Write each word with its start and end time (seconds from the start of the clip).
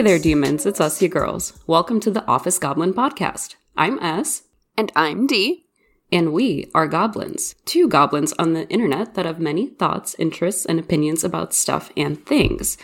Hey 0.00 0.04
there, 0.04 0.18
demons. 0.18 0.64
It's 0.64 0.80
us, 0.80 1.02
you 1.02 1.10
girls. 1.10 1.62
Welcome 1.66 2.00
to 2.00 2.10
the 2.10 2.24
Office 2.24 2.58
Goblin 2.58 2.94
Podcast. 2.94 3.56
I'm 3.76 3.98
S, 3.98 4.44
And 4.74 4.90
I'm 4.96 5.26
D. 5.26 5.66
and 6.10 6.32
we 6.32 6.70
are 6.74 6.88
goblins. 6.88 7.54
Two 7.66 7.86
goblins 7.86 8.32
on 8.38 8.54
the 8.54 8.66
internet 8.70 9.12
that 9.12 9.26
have 9.26 9.38
many 9.38 9.66
thoughts, 9.66 10.16
interests, 10.18 10.64
and 10.64 10.80
opinions 10.80 11.22
about 11.22 11.52
stuff 11.52 11.92
and 11.98 12.24
things. 12.24 12.78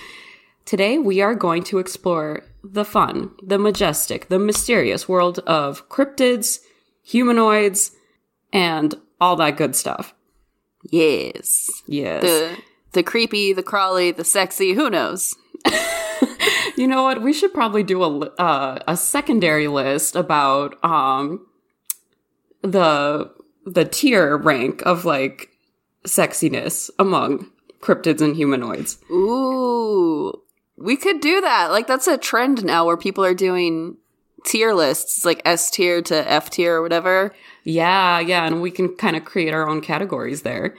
Today, 0.66 0.98
we 0.98 1.22
are 1.22 1.34
going 1.34 1.62
to 1.62 1.78
explore 1.78 2.44
the 2.62 2.84
fun, 2.84 3.30
the 3.42 3.58
majestic, 3.58 4.28
the 4.28 4.38
mysterious 4.38 5.08
world 5.08 5.38
of 5.46 5.88
cryptids, 5.88 6.58
humanoids, 7.02 7.92
and 8.52 8.94
all 9.22 9.36
that 9.36 9.56
good 9.56 9.74
stuff. 9.74 10.12
Yes. 10.90 11.70
Yes. 11.86 12.20
The 12.20 12.58
the 12.92 13.02
creepy, 13.02 13.52
the 13.52 13.62
crawly, 13.62 14.10
the 14.10 14.24
sexy, 14.24 14.72
who 14.74 14.90
knows? 14.90 15.34
You 16.76 16.86
know 16.86 17.02
what? 17.02 17.22
We 17.22 17.32
should 17.32 17.54
probably 17.54 17.82
do 17.82 18.02
a 18.02 18.18
uh, 18.38 18.82
a 18.86 18.96
secondary 18.96 19.66
list 19.66 20.14
about 20.14 20.82
um 20.84 21.46
the 22.62 23.32
the 23.64 23.86
tier 23.86 24.36
rank 24.36 24.82
of 24.84 25.04
like 25.04 25.48
sexiness 26.06 26.90
among 26.98 27.50
cryptids 27.80 28.20
and 28.20 28.36
humanoids. 28.36 28.98
Ooh. 29.10 30.42
We 30.76 30.96
could 30.96 31.20
do 31.20 31.40
that. 31.40 31.70
Like 31.70 31.86
that's 31.86 32.06
a 32.06 32.18
trend 32.18 32.62
now 32.62 32.84
where 32.84 32.98
people 32.98 33.24
are 33.24 33.34
doing 33.34 33.96
tier 34.44 34.74
lists, 34.74 35.24
like 35.24 35.40
S 35.46 35.70
tier 35.70 36.02
to 36.02 36.30
F 36.30 36.50
tier 36.50 36.76
or 36.76 36.82
whatever. 36.82 37.34
Yeah, 37.64 38.20
yeah, 38.20 38.46
and 38.46 38.60
we 38.60 38.70
can 38.70 38.94
kind 38.96 39.16
of 39.16 39.24
create 39.24 39.54
our 39.54 39.66
own 39.66 39.80
categories 39.80 40.42
there. 40.42 40.74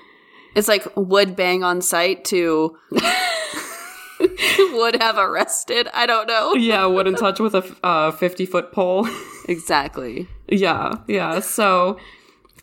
It's 0.58 0.68
like 0.68 0.88
would 0.96 1.36
bang 1.36 1.64
on 1.64 1.82
sight 1.82 2.26
to 2.26 2.76
would 4.20 5.00
have 5.00 5.18
arrested. 5.18 5.88
I 5.94 6.08
don't 6.08 6.28
know. 6.28 6.56
Yeah, 6.56 6.88
would 6.88 7.06
in 7.06 7.14
touch 7.14 7.40
with 7.40 7.54
a 7.54 7.76
uh, 7.84 8.12
fifty 8.12 8.46
foot 8.46 8.72
pole. 8.72 9.08
Exactly. 9.50 10.28
Yeah, 10.50 10.96
yeah. 11.08 11.40
So 11.40 11.98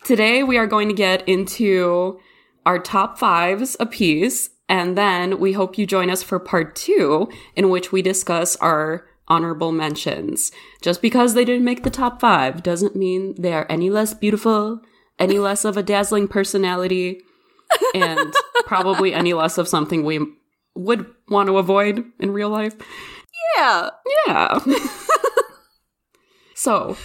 today 0.02 0.42
we 0.42 0.58
are 0.58 0.66
going 0.66 0.86
to 0.88 0.94
get 0.94 1.26
into 1.26 2.20
our 2.66 2.78
top 2.78 3.18
fives 3.18 3.74
apiece, 3.80 4.50
and 4.68 4.98
then 4.98 5.40
we 5.40 5.54
hope 5.54 5.78
you 5.78 5.86
join 5.86 6.10
us 6.10 6.22
for 6.22 6.38
part 6.38 6.76
two, 6.76 7.26
in 7.56 7.70
which 7.70 7.90
we 7.90 8.02
discuss 8.02 8.56
our 8.56 9.06
honorable 9.28 9.72
mentions. 9.72 10.52
Just 10.82 11.00
because 11.00 11.32
they 11.32 11.46
didn't 11.46 11.64
make 11.64 11.84
the 11.84 11.90
top 11.90 12.20
five 12.20 12.62
doesn't 12.62 12.94
mean 12.94 13.34
they 13.40 13.54
are 13.54 13.66
any 13.70 13.88
less 13.88 14.12
beautiful, 14.12 14.82
any 15.18 15.38
less 15.38 15.64
of 15.64 15.78
a 15.78 15.82
dazzling 15.82 16.28
personality, 16.28 17.22
and 17.94 18.32
probably 18.66 19.12
any 19.14 19.32
less 19.34 19.58
of 19.58 19.68
something 19.68 20.04
we 20.04 20.20
would 20.74 21.06
want 21.28 21.48
to 21.48 21.58
avoid 21.58 22.04
in 22.18 22.32
real 22.32 22.48
life. 22.50 22.74
Yeah. 23.56 23.90
Yeah. 24.26 24.58
so 26.54 26.96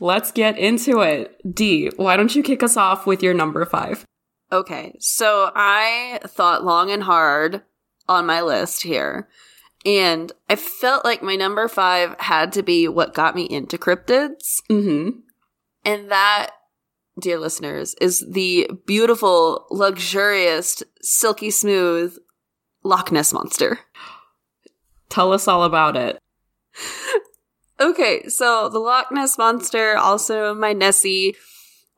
let's 0.00 0.32
get 0.32 0.58
into 0.58 1.00
it. 1.00 1.36
D, 1.54 1.90
why 1.96 2.16
don't 2.16 2.34
you 2.34 2.42
kick 2.42 2.62
us 2.62 2.76
off 2.76 3.06
with 3.06 3.22
your 3.22 3.34
number 3.34 3.64
five? 3.64 4.04
Okay, 4.50 4.96
so 4.98 5.50
I 5.54 6.20
thought 6.24 6.64
long 6.64 6.90
and 6.90 7.02
hard 7.02 7.62
on 8.08 8.24
my 8.24 8.40
list 8.40 8.82
here, 8.82 9.28
and 9.84 10.32
I 10.48 10.56
felt 10.56 11.04
like 11.04 11.22
my 11.22 11.36
number 11.36 11.68
five 11.68 12.16
had 12.18 12.52
to 12.54 12.62
be 12.62 12.88
what 12.88 13.12
got 13.12 13.34
me 13.36 13.42
into 13.44 13.76
cryptids, 13.76 14.62
Mm-hmm. 14.70 15.18
and 15.84 16.10
that, 16.10 16.52
dear 17.18 17.38
listeners, 17.38 17.94
is 18.00 18.24
the 18.28 18.70
beautiful, 18.86 19.66
luxurious, 19.70 20.82
silky 21.02 21.50
smooth 21.50 22.16
Loch 22.82 23.12
Ness 23.12 23.32
monster. 23.32 23.80
Tell 25.08 25.32
us 25.32 25.48
all 25.48 25.64
about 25.64 25.96
it. 25.96 26.18
Okay, 27.80 28.26
so 28.28 28.68
the 28.68 28.80
Loch 28.80 29.12
Ness 29.12 29.38
monster, 29.38 29.96
also 29.96 30.52
my 30.52 30.72
Nessie, 30.72 31.36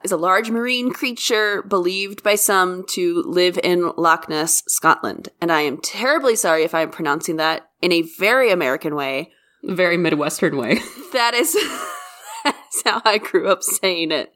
is 0.04 0.12
a 0.12 0.16
large 0.16 0.50
marine 0.50 0.92
creature 0.92 1.62
believed 1.62 2.22
by 2.22 2.34
some 2.34 2.84
to 2.90 3.22
live 3.22 3.58
in 3.62 3.92
Loch 3.96 4.28
Ness, 4.28 4.62
Scotland. 4.68 5.30
And 5.40 5.50
I 5.50 5.62
am 5.62 5.78
terribly 5.78 6.36
sorry 6.36 6.64
if 6.64 6.74
I'm 6.74 6.90
pronouncing 6.90 7.36
that 7.36 7.70
in 7.80 7.92
a 7.92 8.02
very 8.02 8.50
American 8.50 8.94
way. 8.94 9.32
Very 9.62 9.96
Midwestern 9.96 10.56
way. 10.56 10.80
That 11.12 11.34
is 11.34 11.52
that's 12.44 12.82
how 12.84 13.02
I 13.04 13.18
grew 13.18 13.48
up 13.48 13.62
saying 13.62 14.12
it. 14.12 14.32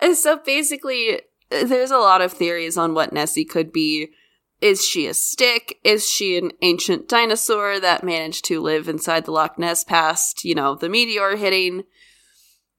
And 0.00 0.16
so 0.16 0.38
basically, 0.38 1.20
there's 1.50 1.90
a 1.90 1.98
lot 1.98 2.20
of 2.20 2.32
theories 2.32 2.76
on 2.76 2.94
what 2.94 3.12
Nessie 3.12 3.44
could 3.44 3.72
be. 3.72 4.10
Is 4.60 4.84
she 4.84 5.06
a 5.06 5.14
stick? 5.14 5.78
Is 5.84 6.08
she 6.08 6.38
an 6.38 6.52
ancient 6.62 7.08
dinosaur 7.08 7.78
that 7.78 8.02
managed 8.04 8.44
to 8.46 8.60
live 8.60 8.88
inside 8.88 9.24
the 9.26 9.30
Loch 9.30 9.58
Ness 9.58 9.84
past, 9.84 10.44
you 10.44 10.54
know, 10.54 10.74
the 10.74 10.88
meteor 10.88 11.36
hitting? 11.36 11.84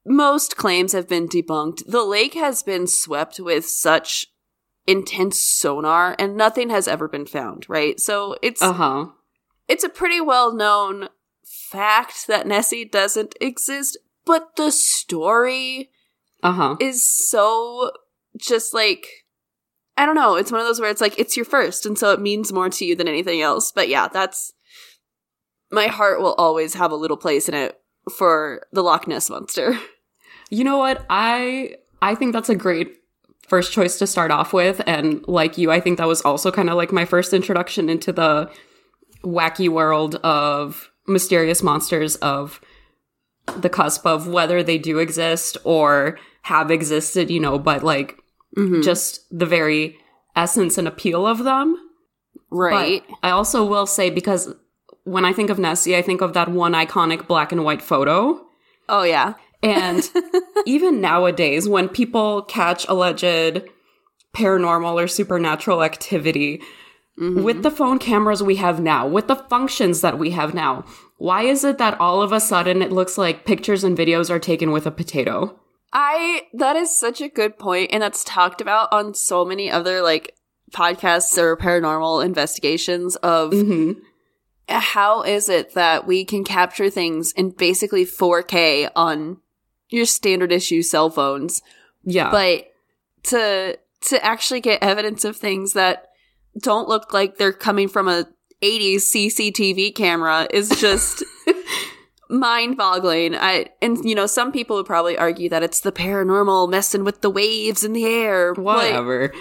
Most 0.06 0.58
claims 0.58 0.94
have 0.94 1.08
been 1.08 1.28
debunked. 1.28 1.84
The 1.88 2.04
lake 2.04 2.34
has 2.34 2.64
been 2.64 2.88
swept 2.88 3.40
with 3.40 3.66
such 3.68 4.26
intense 4.88 5.40
sonar 5.40 6.16
and 6.18 6.36
nothing 6.36 6.70
has 6.70 6.88
ever 6.88 7.08
been 7.08 7.26
found, 7.26 7.66
right? 7.68 8.00
So 8.00 8.38
it's 8.42 8.62
Uh 8.62 8.74
huh. 8.74 9.06
it's 9.68 9.84
a 9.84 9.90
pretty 9.90 10.22
well 10.22 10.54
known 10.56 11.10
fact 11.46 12.28
that 12.28 12.48
Nessie 12.48 12.86
doesn't 12.86 13.36
exist, 13.42 13.98
but 14.26 14.56
the 14.56 14.72
story 14.72 15.90
Uh 16.48 16.54
huh. 16.54 16.76
is 16.80 17.08
so 17.08 17.92
just 18.38 18.74
like 18.74 19.08
I 19.98 20.06
don't 20.06 20.16
know, 20.16 20.36
it's 20.36 20.52
one 20.52 20.62
of 20.62 20.68
those 20.68 20.80
where 20.80 20.90
it's 20.90 21.02
like 21.02 21.20
it's 21.20 21.36
your 21.36 21.46
first 21.46 21.86
and 21.86 21.98
so 21.98 22.14
it 22.14 22.22
means 22.22 22.54
more 22.54 22.70
to 22.70 22.86
you 22.86 22.96
than 22.96 23.08
anything 23.08 23.42
else. 23.42 23.72
But 23.72 23.90
yeah, 23.90 24.08
that's 24.08 24.54
my 25.72 25.88
heart 25.88 26.22
will 26.22 26.36
always 26.36 26.76
have 26.76 26.92
a 26.92 26.96
little 26.96 27.18
place 27.18 27.50
in 27.50 27.54
it 27.54 27.80
for 28.18 28.66
the 28.72 28.82
Loch 28.82 29.08
Ness 29.08 29.30
monster. 29.30 29.78
You 30.50 30.64
know 30.64 30.78
what? 30.78 31.06
I 31.10 31.76
I 32.02 32.16
think 32.16 32.32
that's 32.32 32.48
a 32.48 32.56
great 32.56 32.96
first 33.50 33.74
choice 33.74 34.00
to 34.00 34.08
start 34.08 34.32
off 34.32 34.54
with, 34.54 34.82
and 34.88 35.28
like 35.28 35.58
you, 35.58 35.72
I 35.72 35.82
think 35.82 35.98
that 35.98 36.08
was 36.08 36.22
also 36.22 36.52
kind 36.52 36.70
of 36.70 36.78
like 36.78 36.94
my 36.94 37.04
first 37.04 37.34
introduction 37.34 37.90
into 37.90 38.14
the 38.14 38.50
wacky 39.26 39.68
world 39.68 40.16
of 40.24 40.90
mysterious 41.06 41.62
monsters 41.62 42.16
of 42.18 42.62
the 43.58 43.70
cusp 43.70 44.06
of 44.06 44.28
whether 44.28 44.64
they 44.64 44.78
do 44.78 45.00
exist 45.00 45.58
or 45.66 46.18
have 46.48 46.72
existed, 46.72 47.30
you 47.30 47.42
know, 47.42 47.60
but 47.60 47.84
like 47.84 48.18
mm-hmm. 48.58 48.82
just 48.82 49.26
the 49.38 49.46
very 49.46 49.98
essence 50.36 50.78
and 50.78 50.88
appeal 50.88 51.28
of 51.28 51.44
them. 51.44 51.78
Right. 52.50 53.04
But 53.08 53.18
I 53.22 53.32
also 53.32 53.66
will 53.66 53.86
say 53.86 54.10
because 54.10 54.54
when 55.04 55.26
I 55.26 55.34
think 55.34 55.50
of 55.50 55.60
Nessie, 55.60 55.98
I 55.98 56.02
think 56.02 56.22
of 56.22 56.34
that 56.34 56.50
one 56.50 56.72
iconic 56.72 57.28
black 57.28 57.52
and 57.52 57.66
white 57.66 57.82
photo. 57.82 58.46
oh 58.88 59.04
yeah. 59.04 59.34
And 59.62 60.10
even 60.66 61.02
nowadays, 61.02 61.68
when 61.68 61.90
people 61.90 62.44
catch 62.44 62.88
alleged 62.88 63.64
paranormal 64.34 65.04
or 65.04 65.08
supernatural 65.08 65.84
activity 65.84 66.62
mm-hmm. 67.20 67.44
with 67.44 67.64
the 67.64 67.72
phone 67.72 68.00
cameras 68.00 68.42
we 68.42 68.56
have 68.56 68.80
now, 68.80 69.06
with 69.06 69.28
the 69.28 69.36
functions 69.36 70.00
that 70.02 70.18
we 70.18 70.30
have 70.32 70.54
now, 70.54 70.86
why 71.18 71.42
is 71.44 71.66
it 71.66 71.78
that 71.80 72.00
all 72.00 72.22
of 72.22 72.32
a 72.32 72.40
sudden 72.40 72.82
it 72.82 72.92
looks 72.92 73.18
like 73.18 73.46
pictures 73.46 73.84
and 73.84 73.98
videos 73.98 74.30
are 74.30 74.40
taken 74.40 74.72
with 74.72 74.86
a 74.86 74.92
potato? 74.92 75.60
I 75.94 76.44
that 76.54 76.76
is 76.76 76.96
such 76.98 77.22
a 77.22 77.30
good 77.30 77.58
point, 77.58 77.92
and 77.94 78.04
that's 78.04 78.24
talked 78.24 78.62
about 78.62 78.90
on 78.92 79.14
so 79.14 79.46
many 79.46 79.72
other 79.72 80.02
like 80.02 80.36
podcasts 80.72 81.38
or 81.38 81.56
paranormal 81.58 82.26
investigations 82.26 83.16
of 83.18 83.52
hmm 83.54 83.94
how 84.70 85.22
is 85.24 85.48
it 85.48 85.74
that 85.76 86.06
we 86.06 86.26
can 86.26 86.44
capture 86.44 86.90
things 86.90 87.32
in 87.38 87.52
basically 87.52 88.06
4K 88.06 88.90
on 88.98 89.38
your 89.88 90.04
standard 90.04 90.52
issue 90.52 90.82
cell 90.82 91.10
phones, 91.10 91.62
Yeah. 92.04 92.30
but 92.32 92.70
to 93.32 93.80
to 94.10 94.26
actually 94.26 94.60
get 94.60 94.84
evidence 94.84 95.24
of 95.24 95.38
things 95.38 95.72
that 95.74 96.10
don't 96.62 96.90
look 96.90 97.14
like 97.14 97.38
they're 97.38 97.54
coming 97.54 97.88
from 97.88 98.10
a 98.10 98.28
80s 98.62 99.04
CCTV 99.16 99.96
camera 99.96 100.48
is 100.52 100.68
just 100.70 101.24
mind-boggling. 102.30 103.36
I 103.36 103.68
and 103.82 103.98
you 104.04 104.16
know 104.16 104.26
some 104.28 104.52
people 104.52 104.76
would 104.78 104.86
probably 104.86 105.18
argue 105.18 105.50
that 105.50 105.64
it's 105.64 105.80
the 105.82 105.92
paranormal 105.92 106.70
messing 106.70 107.04
with 107.04 107.22
the 107.22 107.30
waves 107.30 107.84
in 107.84 107.94
the 107.94 108.06
air. 108.06 108.54
Whatever. 108.54 109.34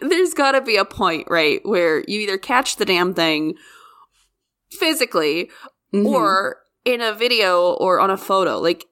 there's 0.00 0.32
got 0.34 0.52
to 0.52 0.60
be 0.60 0.76
a 0.76 0.84
point, 0.84 1.26
right, 1.28 1.60
where 1.64 2.00
you 2.06 2.20
either 2.20 2.38
catch 2.38 2.76
the 2.76 2.84
damn 2.84 3.14
thing 3.14 3.54
physically 4.70 5.50
Mhm. 5.92 6.06
or 6.06 6.58
in 6.84 7.00
a 7.00 7.12
video 7.12 7.72
or 7.72 7.98
on 8.00 8.10
a 8.10 8.16
photo. 8.16 8.58
Like 8.58 8.86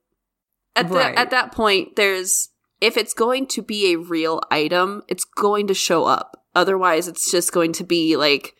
at 0.74 0.90
Right. 0.90 1.14
the, 1.14 1.18
at 1.20 1.30
that 1.30 1.52
point, 1.52 1.96
there's 1.96 2.48
if 2.80 2.96
it's 2.98 3.14
going 3.14 3.46
to 3.46 3.62
be 3.62 3.92
a 3.92 3.98
real 3.98 4.40
item, 4.50 5.02
it's 5.08 5.24
going 5.24 5.66
to 5.66 5.74
show 5.74 6.04
up. 6.04 6.44
Otherwise, 6.54 7.08
it's 7.08 7.30
just 7.30 7.52
going 7.52 7.72
to 7.72 7.84
be 7.84 8.16
like 8.16 8.54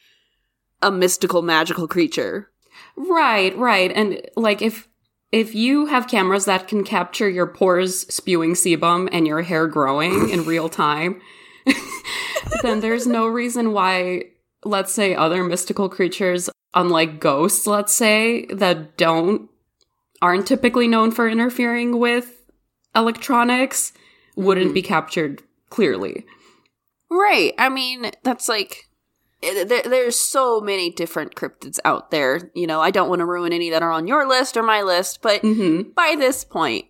a 0.81 0.91
mystical, 0.91 1.43
magical 1.43 1.87
creature. 1.89 2.51
Right, 2.97 3.57
right. 3.57 3.93
And 3.95 4.21
like 4.37 4.63
if 4.63 4.89
if 5.33 5.55
you 5.55 5.87
have 5.87 6.07
cameras 6.09 6.45
that 6.45 6.69
can 6.69 6.85
capture 6.85 7.29
your 7.29 7.47
pores 7.47 8.03
spewing 8.15 8.55
sebum 8.55 9.09
and 9.13 9.27
your 9.27 9.43
hair 9.43 9.67
growing 9.67 10.31
in 10.31 10.45
real 10.47 10.69
time, 10.69 11.21
then 12.63 12.81
there's 12.81 13.07
no 13.07 13.27
reason 13.27 13.73
why 13.73 14.25
let's 14.65 14.93
say 14.93 15.15
other 15.15 15.45
mystical 15.45 15.89
creatures 15.89 16.49
unlike 16.75 17.21
ghosts, 17.21 17.67
let's 17.67 17.95
say, 17.95 18.47
that 18.47 18.97
don't 18.97 19.49
aren't 20.23 20.47
typically 20.47 20.89
known 20.89 21.11
for 21.11 21.29
interfering 21.29 21.99
with 21.99 22.43
electronics, 22.95 23.93
wouldn't 24.35 24.71
Mhm. 24.71 24.75
be 24.75 24.83
captured 24.83 25.43
clearly. 25.71 26.25
Right. 27.11 27.55
I 27.59 27.69
mean, 27.69 28.11
that's 28.23 28.49
like 28.49 28.87
there, 29.43 29.83
there's 29.83 30.19
so 30.19 30.61
many 30.61 30.91
different 30.91 31.35
cryptids 31.35 31.79
out 31.85 32.11
there. 32.11 32.51
You 32.55 32.67
know, 32.67 32.81
I 32.81 32.91
don't 32.91 33.09
want 33.09 33.21
to 33.21 33.27
ruin 33.27 33.53
any 33.53 33.71
that 33.71 33.83
are 33.83 33.93
on 33.93 34.07
your 34.07 34.27
list 34.27 34.57
or 34.57 34.63
my 34.63 34.83
list, 34.83 35.21
but 35.23 35.41
hmm 35.43 35.83
by 35.95 36.15
this 36.19 36.45
point, 36.45 36.87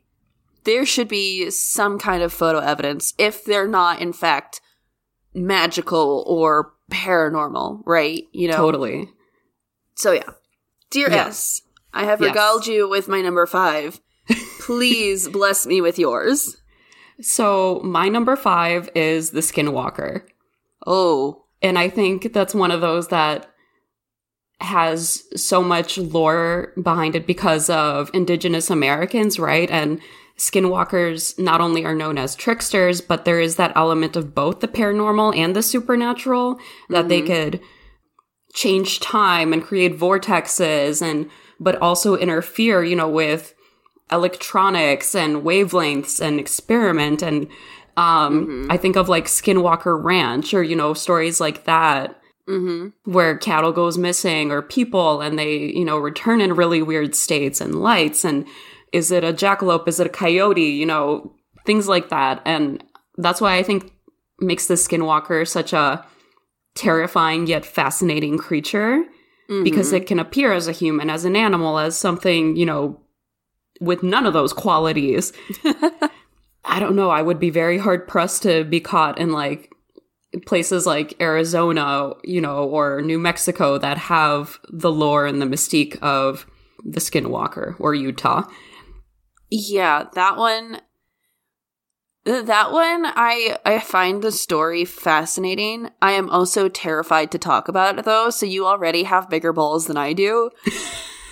there 0.65 0.85
should 0.87 1.09
be 1.09 1.51
some 1.51 1.99
kind 1.99 2.23
of 2.23 2.33
photo 2.33 2.59
evidence 2.59 3.15
if 3.19 3.45
they're 3.45 3.69
not, 3.69 4.01
in 4.01 4.13
fact, 4.13 4.61
magical 5.35 6.25
or 6.27 6.75
paranormal, 6.91 7.83
right? 7.87 8.25
You 8.33 8.49
know, 8.49 8.57
Totally. 8.57 9.09
So 9.95 10.13
yeah, 10.13 10.31
dear 10.91 11.09
Yeah. 11.11 11.27
S, 11.27 11.63
I 11.95 12.05
have 12.05 12.21
Yes. 12.21 12.29
regaled 12.31 12.67
you 12.67 12.89
with 12.89 13.09
my 13.09 13.21
number 13.23 13.47
five. 13.47 14.01
Please 14.61 15.29
bless 15.29 15.67
me 15.67 15.81
with 15.81 15.99
yours. 15.99 16.57
So 17.21 17.81
my 17.85 18.09
number 18.09 18.37
five 18.37 18.91
is 18.95 19.31
the 19.31 19.41
Skinwalker. 19.41 20.23
Oh, 20.87 21.46
And 21.67 21.79
I 21.79 21.89
think 21.89 22.33
that's 22.33 22.55
one 22.55 22.71
of 22.71 22.81
those 22.81 23.09
that 23.09 23.51
has 24.61 25.23
so 25.37 25.63
much 25.63 25.99
lore 25.99 26.73
behind 26.83 27.15
it 27.15 27.27
because 27.27 27.69
of 27.69 28.11
indigenous 28.15 28.71
Americans, 28.71 29.39
right? 29.39 29.71
And 29.71 30.01
skinwalkers 30.39 31.39
not 31.39 31.61
only 31.61 31.85
are 31.85 31.95
known 31.95 32.19
as 32.19 32.35
tricksters, 32.35 33.01
but 33.01 33.25
there 33.25 33.41
is 33.41 33.57
that 33.57 33.73
element 33.77 34.17
of 34.17 34.35
both 34.35 34.61
the 34.61 34.69
paranormal 34.69 35.37
and 35.37 35.55
the 35.55 35.63
supernatural 35.63 36.59
that 36.89 37.09
they 37.09 37.21
Mhm. 37.23 37.27
could 37.27 37.61
change 38.55 39.01
time 39.01 39.53
and 39.53 39.65
create 39.65 39.99
vortexes 39.99 41.03
and 41.03 41.31
but 41.59 41.77
also 41.81 42.17
interfere, 42.17 42.83
you 42.85 42.95
know, 42.95 43.09
with 43.09 43.55
electronics 44.13 45.15
and 45.15 45.43
wavelengths 45.43 46.21
and 46.21 46.39
experiment 46.39 47.23
and 47.23 47.49
um 47.97 48.47
Mhm. 48.47 48.67
I 48.71 48.77
think 48.77 48.97
of 48.97 49.09
like 49.09 49.27
Skinwalker 49.27 50.03
Ranch 50.03 50.53
or 50.55 50.63
you 50.63 50.77
know 50.77 50.95
stories 50.95 51.41
like 51.41 51.65
that 51.65 52.21
mm-hmm. 52.49 52.89
where 53.11 53.37
cattle 53.39 53.73
goes 53.73 53.99
missing 53.99 54.51
or 54.51 54.63
people 54.63 55.21
and 55.21 55.39
they, 55.39 55.57
you 55.57 55.85
know, 55.85 55.99
return 55.99 56.41
in 56.41 56.55
really 56.55 56.83
weird 56.83 57.15
states 57.15 57.61
and 57.61 57.75
lights 57.83 58.25
and 58.25 58.47
is 58.93 59.11
it 59.11 59.25
a 59.25 59.33
jackalope, 59.33 59.89
is 59.89 59.99
it 60.01 60.07
a 60.07 60.11
coyote, 60.11 60.61
you 60.61 60.87
know, 60.87 61.33
things 61.65 61.89
like 61.89 62.09
that. 62.11 62.41
And 62.45 62.83
that's 63.17 63.41
why 63.41 63.57
I 63.57 63.63
think 63.63 63.93
makes 64.39 64.67
the 64.67 64.75
skinwalker 64.75 65.47
such 65.49 65.73
a 65.73 66.05
terrifying 66.75 67.47
yet 67.47 67.65
fascinating 67.65 68.39
creature 68.39 69.05
because 69.63 69.89
Mm-hmm. 69.89 69.97
it 69.97 70.07
can 70.07 70.19
appear 70.19 70.53
as 70.53 70.67
a 70.69 70.73
human, 70.73 71.09
as 71.09 71.25
an 71.25 71.37
animal, 71.37 71.79
as 71.79 71.97
something, 71.97 72.57
you 72.57 72.67
know, 72.67 73.01
with 73.81 74.03
none 74.03 74.27
of 74.27 74.33
those 74.33 74.53
qualities. 74.53 75.33
I 76.67 76.81
don't 76.81 76.97
know, 76.97 77.11
I 77.11 77.23
would 77.23 77.39
be 77.39 77.51
very 77.51 77.79
hard 77.79 78.09
pressed 78.09 78.43
to 78.43 78.65
be 78.65 78.81
caught 78.81 79.19
in 79.19 79.31
like 79.31 79.71
places 80.47 80.85
like 80.85 81.15
Arizona, 81.21 82.13
you 82.25 82.41
know, 82.41 82.65
or 82.65 83.01
New 83.01 83.19
Mexico 83.19 83.79
that 83.79 83.97
have 83.97 84.59
the 84.69 84.91
lore 84.91 85.27
and 85.27 85.41
the 85.41 85.47
mystique 85.47 85.97
of 86.03 86.47
the 86.85 87.01
skinwalker 87.01 87.77
or 87.79 87.95
Utah. 87.95 88.43
yeah, 89.51 90.05
that 90.15 90.37
one. 90.37 90.81
That 92.25 92.73
one, 92.73 93.07
I 93.07 93.57
I 93.65 93.79
find 93.79 94.21
the 94.21 94.33
story 94.33 94.85
fascinating. 94.85 95.91
I 96.03 96.13
am 96.13 96.29
also 96.29 96.69
terrified 96.69 97.31
to 97.31 97.39
talk 97.39 97.69
about 97.69 98.01
it 98.01 98.05
though. 98.05 98.31
So 98.31 98.47
you 98.47 98.67
already 98.67 99.05
have 99.05 99.31
bigger 99.31 99.53
balls 99.53 99.87
than 99.87 99.97
I 99.97 100.13
do. 100.13 100.51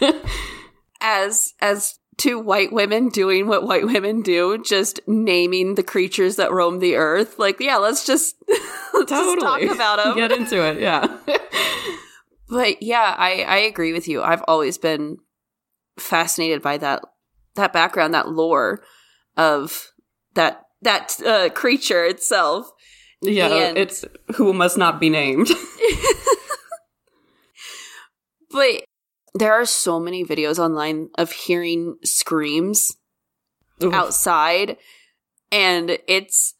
as 1.00 1.54
as 1.60 1.98
two 2.16 2.38
white 2.38 2.72
women 2.72 3.08
doing 3.08 3.46
what 3.46 3.64
white 3.64 3.84
women 3.86 4.22
do, 4.22 4.62
just 4.62 5.00
naming 5.06 5.74
the 5.74 5.82
creatures 5.82 6.36
that 6.36 6.52
roam 6.52 6.78
the 6.78 6.94
earth. 6.96 7.38
Like, 7.38 7.60
yeah, 7.60 7.76
let's 7.76 8.06
just, 8.06 8.36
let's 8.94 9.10
just 9.10 9.40
talk 9.40 9.62
about 9.62 10.02
them. 10.02 10.16
Get 10.16 10.32
into 10.32 10.62
it, 10.66 10.80
yeah. 10.80 11.18
But 12.46 12.82
yeah, 12.82 13.14
I 13.18 13.42
I 13.42 13.56
agree 13.56 13.92
with 13.94 14.06
you. 14.06 14.22
I've 14.22 14.44
always 14.46 14.76
been 14.78 15.16
fascinated 15.98 16.60
by 16.62 16.76
that 16.76 17.02
that 17.56 17.72
background, 17.72 18.12
that 18.14 18.28
lore 18.28 18.82
of 19.36 19.90
that 20.34 20.60
that 20.82 21.18
uh, 21.24 21.48
creature 21.48 22.04
itself. 22.04 22.66
yeah, 23.22 23.48
And- 23.48 23.78
it's 23.78 24.04
who 24.36 24.52
must 24.52 24.76
not 24.76 25.00
be 25.00 25.08
named. 25.08 25.48
But 28.50 28.84
there 29.34 29.52
are 29.52 29.66
so 29.66 29.98
many 29.98 30.24
videos 30.24 30.58
online 30.58 31.10
of 31.16 31.32
hearing 31.32 31.96
screams 32.04 32.96
Oof. 33.82 33.92
outside 33.92 34.76
and 35.50 35.98
it's 36.06 36.54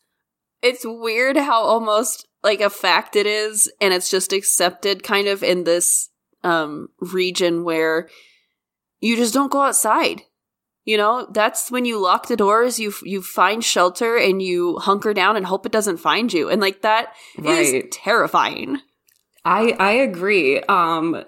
it's 0.62 0.84
weird 0.84 1.36
how 1.36 1.62
almost 1.62 2.26
like 2.42 2.60
a 2.60 2.70
fact 2.70 3.16
it 3.16 3.26
is 3.26 3.70
and 3.80 3.94
it's 3.94 4.10
just 4.10 4.32
accepted 4.32 5.02
kind 5.02 5.28
of 5.28 5.42
in 5.42 5.64
this 5.64 6.10
um 6.42 6.88
region 7.00 7.64
where 7.64 8.08
you 9.00 9.16
just 9.16 9.32
don't 9.34 9.52
go 9.52 9.62
outside 9.62 10.22
you 10.84 10.96
know 10.96 11.26
that's 11.32 11.70
when 11.70 11.84
you 11.84 11.98
lock 11.98 12.26
the 12.26 12.36
doors 12.36 12.78
you 12.78 12.92
you 13.02 13.22
find 13.22 13.64
shelter 13.64 14.16
and 14.16 14.42
you 14.42 14.76
hunker 14.78 15.14
down 15.14 15.36
and 15.36 15.46
hope 15.46 15.64
it 15.64 15.72
doesn't 15.72 15.98
find 15.98 16.32
you 16.32 16.48
and 16.50 16.60
like 16.60 16.82
that 16.82 17.14
is 17.38 17.72
Right. 17.72 17.90
terrifying 17.92 18.78
I 19.44 19.76
I 19.78 19.92
agree. 19.92 20.60
Um 20.62 21.22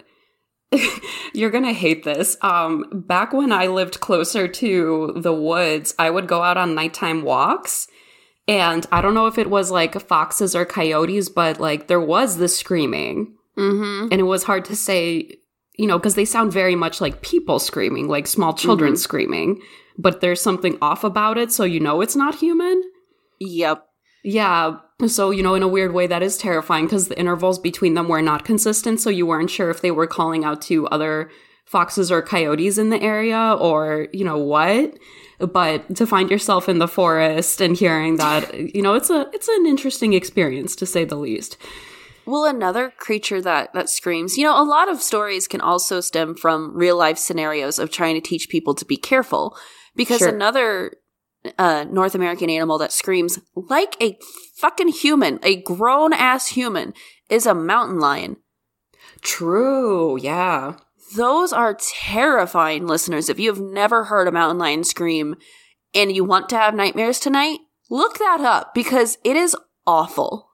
you're 1.34 1.50
going 1.50 1.64
to 1.64 1.72
hate 1.72 2.04
this. 2.04 2.36
Um 2.42 2.84
back 3.06 3.32
when 3.32 3.52
I 3.52 3.66
lived 3.66 4.00
closer 4.00 4.48
to 4.48 5.12
the 5.16 5.32
woods, 5.32 5.94
I 5.98 6.10
would 6.10 6.26
go 6.28 6.42
out 6.42 6.56
on 6.56 6.74
nighttime 6.74 7.22
walks 7.22 7.88
and 8.48 8.86
I 8.92 9.00
don't 9.00 9.14
know 9.14 9.26
if 9.26 9.38
it 9.38 9.50
was 9.50 9.70
like 9.70 10.00
foxes 10.00 10.54
or 10.54 10.64
coyotes, 10.64 11.28
but 11.28 11.60
like 11.60 11.88
there 11.88 12.00
was 12.00 12.36
the 12.36 12.48
screaming 12.48 13.34
mm-hmm 13.56 14.08
and 14.10 14.20
it 14.20 14.24
was 14.24 14.44
hard 14.44 14.64
to 14.66 14.76
say, 14.76 15.36
you 15.78 15.86
know, 15.86 15.98
because 15.98 16.14
they 16.14 16.24
sound 16.24 16.52
very 16.52 16.74
much 16.74 17.00
like 17.00 17.22
people 17.22 17.58
screaming, 17.58 18.08
like 18.08 18.26
small 18.26 18.52
children 18.54 18.94
Mhm. 18.94 18.98
screaming, 18.98 19.60
but 19.98 20.20
there's 20.20 20.40
something 20.40 20.76
off 20.82 21.04
about 21.04 21.38
it 21.38 21.52
so 21.52 21.64
you 21.64 21.80
know 21.80 22.00
it's 22.00 22.16
not 22.16 22.34
human. 22.36 22.82
yep 23.40 23.84
Yeah. 24.24 24.78
So, 25.06 25.30
you 25.30 25.42
know, 25.42 25.54
in 25.54 25.62
a 25.62 25.68
weird 25.68 25.92
way, 25.92 26.06
that 26.06 26.22
is 26.22 26.38
terrifying 26.38 26.86
because 26.86 27.08
the 27.08 27.18
intervals 27.18 27.58
between 27.58 27.94
them 27.94 28.08
were 28.08 28.22
not 28.22 28.46
consistent. 28.46 29.00
So 29.00 29.10
you 29.10 29.26
weren't 29.26 29.50
sure 29.50 29.68
if 29.68 29.82
they 29.82 29.90
were 29.90 30.06
calling 30.06 30.42
out 30.42 30.62
to 30.62 30.86
other 30.88 31.30
foxes 31.66 32.10
or 32.10 32.22
coyotes 32.22 32.78
in 32.78 32.88
the 32.88 33.02
area 33.02 33.56
or, 33.60 34.08
you 34.12 34.24
know, 34.24 34.38
what. 34.38 34.96
But 35.38 35.96
to 35.96 36.06
find 36.06 36.30
yourself 36.30 36.66
in 36.66 36.78
the 36.78 36.88
forest 36.88 37.60
and 37.60 37.76
hearing 37.76 38.16
that, 38.16 38.54
you 38.74 38.80
know, 38.80 38.94
it's 38.94 39.10
a, 39.10 39.28
it's 39.34 39.48
an 39.48 39.66
interesting 39.66 40.14
experience 40.14 40.74
to 40.76 40.86
say 40.86 41.04
the 41.04 41.16
least. 41.16 41.58
Well, 42.24 42.46
another 42.46 42.90
creature 42.96 43.40
that 43.42 43.72
that 43.74 43.88
screams. 43.88 44.36
You 44.36 44.44
know, 44.44 44.60
a 44.60 44.64
lot 44.64 44.90
of 44.90 45.00
stories 45.00 45.46
can 45.46 45.60
also 45.60 46.00
stem 46.00 46.34
from 46.34 46.74
real 46.74 46.96
life 46.96 47.18
scenarios 47.18 47.78
of 47.78 47.90
trying 47.90 48.14
to 48.16 48.20
teach 48.20 48.48
people 48.48 48.74
to 48.74 48.84
be 48.84 48.96
careful. 48.96 49.56
Because 49.94 50.18
Sure. 50.18 50.28
another 50.28 50.92
uh, 51.58 51.84
North 51.84 52.14
American 52.14 52.50
animal 52.50 52.78
that 52.78 52.92
screams 52.92 53.38
like 53.54 53.96
a 54.00 54.18
fucking 54.56 54.88
human, 54.88 55.38
a 55.42 55.56
grown 55.62 56.12
ass 56.12 56.48
human, 56.48 56.94
is 57.28 57.46
a 57.46 57.54
mountain 57.54 57.98
lion. 57.98 58.36
True. 59.22 60.18
Yeah. 60.20 60.76
Those 61.14 61.52
are 61.52 61.74
terrifying, 61.74 62.86
listeners. 62.86 63.28
If 63.28 63.38
you 63.38 63.50
have 63.50 63.60
never 63.60 64.04
heard 64.04 64.28
a 64.28 64.32
mountain 64.32 64.58
lion 64.58 64.84
scream 64.84 65.36
and 65.94 66.14
you 66.14 66.24
want 66.24 66.48
to 66.50 66.56
have 66.56 66.74
nightmares 66.74 67.20
tonight, 67.20 67.60
look 67.88 68.18
that 68.18 68.40
up 68.40 68.74
because 68.74 69.18
it 69.24 69.36
is 69.36 69.56
awful. 69.86 70.50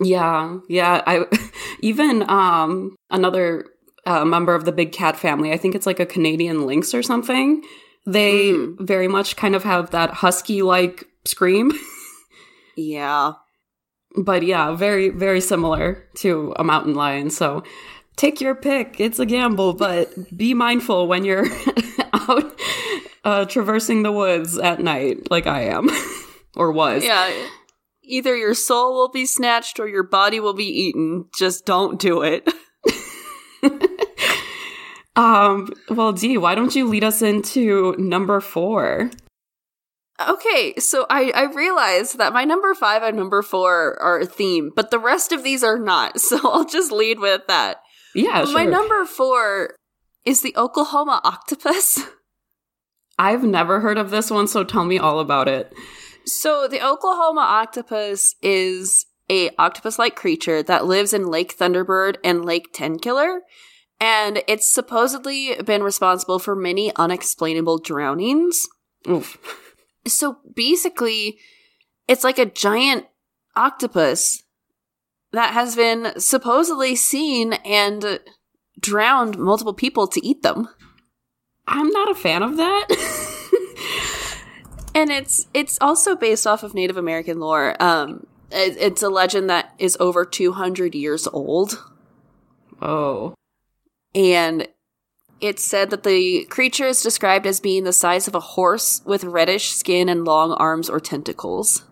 Yeah, 0.00 0.58
yeah. 0.68 1.02
I 1.06 1.26
even 1.80 2.28
um 2.30 2.96
another 3.10 3.66
uh, 4.06 4.24
member 4.24 4.54
of 4.54 4.64
the 4.64 4.72
big 4.72 4.92
cat 4.92 5.16
family. 5.16 5.52
I 5.52 5.58
think 5.58 5.74
it's 5.74 5.86
like 5.86 6.00
a 6.00 6.06
Canadian 6.06 6.66
lynx 6.66 6.94
or 6.94 7.02
something. 7.02 7.62
They 8.10 8.52
Mm. 8.52 8.80
very 8.80 9.06
much 9.08 9.36
kind 9.36 9.54
of 9.54 9.64
have 9.64 9.90
that 9.90 10.10
husky 10.14 10.62
like 10.62 11.04
scream, 11.24 11.72
Yeah. 12.76 13.32
but 14.16 14.42
yeah, 14.42 14.74
very 14.74 15.10
very 15.10 15.40
similar 15.40 16.06
to 16.16 16.54
a 16.56 16.64
mountain 16.64 16.94
lion. 16.94 17.28
So 17.30 17.62
take 18.16 18.40
your 18.40 18.54
pick. 18.54 18.98
It's 18.98 19.18
a 19.18 19.26
gamble, 19.26 19.74
but 19.74 20.08
be 20.36 20.54
mindful 20.54 21.06
when 21.06 21.24
you're 21.24 21.46
out 22.12 22.58
uh, 23.24 23.44
traversing 23.44 24.02
the 24.04 24.12
woods 24.12 24.56
at 24.58 24.80
night, 24.80 25.30
like 25.30 25.46
I 25.46 25.64
am 25.64 25.90
or 26.56 26.72
was. 26.72 27.04
Yeah. 27.04 27.30
Either 28.10 28.34
your 28.34 28.54
soul 28.54 28.94
will 28.94 29.10
be 29.10 29.26
snatched 29.26 29.78
or 29.78 29.86
your 29.86 30.02
body 30.02 30.40
will 30.40 30.54
be 30.54 30.64
eaten. 30.64 31.26
Just 31.36 31.66
don't 31.66 32.00
do 32.00 32.22
it. 32.22 32.48
Um. 35.18 35.72
Well, 35.90 36.12
Dee, 36.12 36.38
why 36.38 36.54
don't 36.54 36.74
you 36.74 36.88
lead 36.88 37.02
us 37.02 37.22
into 37.22 37.94
number 37.98 38.40
four? 38.40 39.10
Okay, 40.20 40.74
so 40.78 41.06
I, 41.08 41.30
I 41.34 41.44
realized 41.44 42.18
that 42.18 42.32
my 42.32 42.44
number 42.44 42.74
five 42.74 43.02
and 43.02 43.16
number 43.16 43.40
four 43.42 44.00
are 44.02 44.20
a 44.20 44.26
theme, 44.26 44.72
but 44.74 44.90
the 44.90 44.98
rest 44.98 45.30
of 45.30 45.44
these 45.44 45.62
are 45.62 45.78
not. 45.78 46.18
So 46.28 46.38
I'll 46.44 46.64
just 46.64 46.92
lead 46.92 47.20
with 47.20 47.46
that. 47.46 47.82
Yeah, 48.14 48.44
sure. 48.44 48.54
My 48.54 48.64
number 48.64 49.04
four 49.04 49.76
is 50.24 50.42
the 50.42 50.54
Oklahoma 50.56 51.20
octopus. 51.24 52.00
I've 53.18 53.44
never 53.44 53.80
heard 53.80 53.98
of 53.98 54.10
this 54.10 54.30
one, 54.30 54.46
so 54.46 54.62
tell 54.62 54.84
me 54.84 54.98
all 54.98 55.20
about 55.20 55.48
it. 55.48 55.72
So 56.26 56.68
the 56.68 56.84
Oklahoma 56.84 57.40
octopus 57.40 58.34
is 58.42 59.06
a 59.30 59.50
octopus-like 59.58 60.16
creature 60.16 60.62
that 60.62 60.86
lives 60.86 61.12
in 61.12 61.26
Lake 61.26 61.56
Thunderbird 61.56 62.16
and 62.22 62.44
Lake 62.44 62.72
Tenkiller, 62.72 63.38
and 64.00 64.42
it's 64.46 64.72
supposedly 64.72 65.56
been 65.64 65.82
responsible 65.82 66.38
for 66.38 66.54
many 66.54 66.94
unexplainable 66.96 67.78
drownings. 67.78 68.66
Oof. 69.08 69.38
So 70.06 70.38
basically, 70.54 71.38
it's 72.06 72.24
like 72.24 72.38
a 72.38 72.46
giant 72.46 73.06
octopus 73.56 74.44
that 75.32 75.52
has 75.52 75.76
been 75.76 76.18
supposedly 76.18 76.96
seen 76.96 77.54
and 77.64 78.20
drowned 78.80 79.38
multiple 79.38 79.74
people 79.74 80.06
to 80.08 80.24
eat 80.24 80.42
them. 80.42 80.68
I'm 81.66 81.88
not 81.88 82.10
a 82.10 82.14
fan 82.14 82.42
of 82.42 82.56
that. 82.56 82.86
and 84.94 85.10
it's 85.10 85.46
it's 85.52 85.76
also 85.80 86.16
based 86.16 86.46
off 86.46 86.62
of 86.62 86.72
Native 86.72 86.96
American 86.96 87.40
lore. 87.40 87.76
Um, 87.82 88.26
it, 88.50 88.76
it's 88.78 89.02
a 89.02 89.10
legend 89.10 89.50
that 89.50 89.74
is 89.78 89.96
over 90.00 90.24
200 90.24 90.94
years 90.94 91.26
old, 91.26 91.84
oh. 92.80 93.34
And 94.14 94.68
it 95.40 95.58
said 95.58 95.90
that 95.90 96.02
the 96.02 96.44
creature 96.46 96.86
is 96.86 97.02
described 97.02 97.46
as 97.46 97.60
being 97.60 97.84
the 97.84 97.92
size 97.92 98.26
of 98.26 98.34
a 98.34 98.40
horse 98.40 99.02
with 99.04 99.24
reddish 99.24 99.70
skin 99.70 100.08
and 100.08 100.24
long 100.24 100.52
arms 100.52 100.90
or 100.90 100.98
tentacles. 100.98 101.84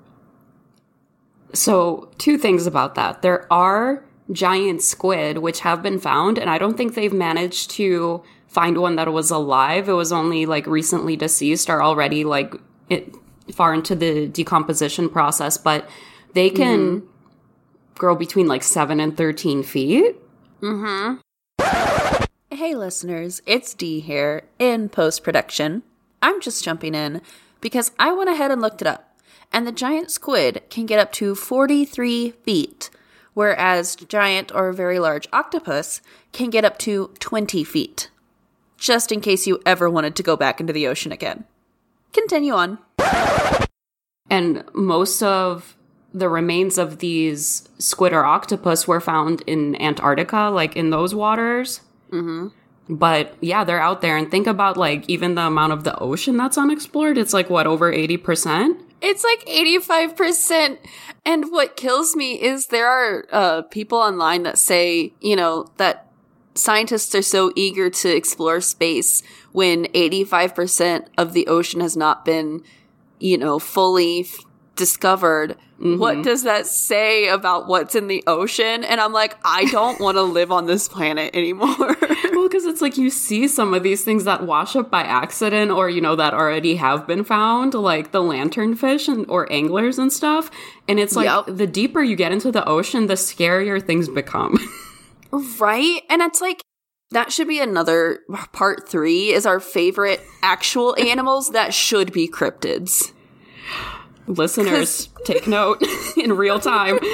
So, 1.53 2.11
two 2.19 2.39
things 2.39 2.67
about 2.67 2.97
that. 2.97 3.23
There 3.23 3.51
are 3.53 4.05
giant 4.33 4.83
squid 4.83 5.39
which 5.39 5.61
have 5.61 5.83
been 5.83 6.01
found, 6.01 6.39
and 6.39 6.51
I 6.51 6.59
don't 6.59 6.77
think 6.77 6.95
they've 6.95 7.13
managed 7.13 7.71
to 7.73 8.23
find 8.49 8.79
one 8.79 8.97
that 8.97 9.13
was 9.13 9.31
alive. 9.31 9.89
It 9.89 9.93
was 9.93 10.13
only 10.13 10.47
like 10.47 10.67
recently 10.67 11.17
deceased 11.17 11.71
or 11.71 11.83
already 11.83 12.25
like 12.25 12.55
it, 12.89 13.15
far 13.53 13.73
into 13.73 13.95
the 13.95 14.27
decomposition 14.27 15.09
process, 15.09 15.57
but 15.57 15.89
they 16.35 16.51
can 16.51 17.01
mm-hmm. 17.01 17.07
grow 17.95 18.17
between 18.17 18.49
like 18.49 18.63
7 18.63 18.99
and 18.99 19.17
13 19.17 19.63
feet. 19.63 20.17
Mm-hmm. 20.61 21.21
Hey, 22.53 22.77
listeners, 22.77 23.43
it's 23.45 23.75
Dee 23.75 23.99
here 23.99 24.45
in 24.61 24.89
post 24.89 25.25
production. 25.25 25.83
I'm 26.23 26.41
just 26.41 26.63
jumping 26.63 26.95
in 26.95 27.21
because 27.61 27.91
I 27.99 28.13
went 28.13 28.31
ahead 28.31 28.53
and 28.53 28.63
looked 28.63 28.81
it 28.81 28.87
up, 28.87 29.19
and 29.53 29.67
the 29.67 29.73
giant 29.73 30.13
squid 30.13 30.63
can 30.71 30.87
get 30.87 31.01
up 31.01 31.11
to 31.15 31.35
43 31.35 32.31
feet, 32.31 32.89
whereas 33.35 33.97
giant 33.97 34.55
or 34.55 34.73
very 34.73 35.01
large 35.01 35.27
octopus 35.33 36.01
can 36.31 36.51
get 36.51 36.65
up 36.65 36.79
to 36.79 37.11
20 37.19 37.65
feet. 37.65 38.11
Just 38.79 39.11
in 39.11 39.21
case 39.21 39.49
you 39.49 39.61
ever 39.67 39.91
wanted 39.91 40.15
to 40.15 40.23
go 40.23 40.37
back 40.37 40.61
into 40.61 40.73
the 40.73 40.87
ocean 40.87 41.11
again. 41.11 41.47
Continue 42.13 42.53
on. 42.53 42.79
And 44.31 44.63
most 44.73 45.21
of 45.21 45.77
the 46.15 46.29
remains 46.29 46.79
of 46.79 47.01
these 47.01 47.69
squid 47.79 48.13
or 48.13 48.25
octopus 48.25 48.87
were 48.87 49.01
found 49.01 49.43
in 49.49 49.75
Antarctica, 49.83 50.49
like 50.55 50.77
in 50.77 50.91
those 50.91 51.13
waters. 51.13 51.81
Mm-hmm. 52.11 52.49
But 52.89 53.35
yeah, 53.41 53.65
they're 53.65 53.81
out 53.81 54.01
there. 54.01 54.17
And 54.17 54.31
think 54.31 54.47
about 54.47 54.77
like 54.77 55.09
even 55.09 55.35
the 55.35 55.43
amount 55.43 55.73
of 55.73 55.85
the 55.85 55.99
ocean 55.99 56.37
that's 56.37 56.57
unexplored. 56.59 57.19
It's 57.19 57.33
like 57.33 57.51
what, 57.51 57.67
over 57.67 57.93
80%? 57.93 58.81
It's 59.01 59.25
like 59.25 59.45
85%. 59.47 60.79
And 61.25 61.47
what 61.51 61.77
kills 61.77 62.17
me 62.17 62.41
is 62.41 62.69
there 62.69 62.89
are 62.89 63.27
uh, 63.31 63.63
people 63.63 63.99
online 63.99 64.45
that 64.45 64.59
say, 64.59 65.13
you 65.21 65.37
know, 65.37 65.67
that 65.77 66.07
scientists 66.55 67.15
are 67.15 67.23
so 67.23 67.53
eager 67.55 67.91
to 67.91 68.09
explore 68.15 68.61
space 68.61 69.23
when 69.53 69.87
85% 69.87 71.07
of 71.19 71.33
the 71.33 71.47
ocean 71.47 71.81
has 71.81 71.97
not 71.97 72.25
been, 72.25 72.63
you 73.19 73.37
know, 73.37 73.59
fully 73.59 74.21
f- 74.21 74.45
discovered. 74.75 75.57
What 75.79 76.15
mm-hmm. 76.15 76.23
does 76.23 76.45
that 76.45 76.67
say 76.67 77.29
about 77.29 77.69
what's 77.69 77.95
in 77.95 78.09
the 78.09 78.25
ocean? 78.27 78.83
And 78.83 78.99
I'm 78.99 79.13
like, 79.13 79.37
I 79.45 79.67
don't 79.67 80.01
want 80.01 80.17
to 80.17 80.23
live 80.39 80.51
on 80.51 80.65
this 80.65 80.89
planet 80.89 81.37
anymore. 81.37 81.77
Well, 82.33 82.49
because 82.49 82.65
it's 82.65 82.81
like 82.81 82.97
you 82.97 83.11
see 83.11 83.47
some 83.47 83.75
of 83.75 83.83
these 83.83 84.03
things 84.03 84.25
that 84.25 84.47
wash 84.47 84.75
up 84.75 84.91
by 84.91 85.03
accident 85.03 85.71
or, 85.71 85.91
you 85.91 86.01
know, 86.01 86.17
that 86.17 86.33
already 86.33 86.77
have 86.77 87.07
been 87.07 87.25
found, 87.25 87.75
like 87.75 88.13
the 88.13 88.21
lanternfish 88.21 89.07
and, 89.07 89.29
or 89.29 89.53
anglers 89.53 89.99
and 89.99 90.11
stuff. 90.11 90.51
And 90.89 90.99
it's 90.99 91.15
like 91.15 91.27
Yep. 91.27 91.57
the 91.57 91.67
deeper 91.67 92.03
you 92.03 92.17
get 92.17 92.33
into 92.33 92.51
the 92.51 92.67
ocean, 92.67 93.07
the 93.07 93.15
scarier 93.15 93.85
things 93.85 94.09
become. 94.09 94.59
Right? 95.59 96.03
And 96.09 96.23
it's 96.23 96.41
like 96.41 96.63
that 97.11 97.33
should 97.33 97.49
be 97.49 97.61
another 97.61 98.21
part 98.53 98.89
3 98.89 99.33
is 99.33 99.45
our 99.45 99.61
favorite 99.61 100.21
actual 100.43 100.97
animals 101.01 101.51
that 101.51 101.75
should 101.75 102.13
be 102.13 102.29
cryptids. 102.29 103.13
Listeners, 104.27 105.09
take 105.25 105.47
note 105.47 105.83
in 106.17 106.33
real 106.35 106.61
time. 106.61 106.99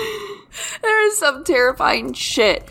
There 0.83 1.07
is 1.07 1.17
some 1.19 1.45
terrifying 1.45 2.13
shit 2.13 2.71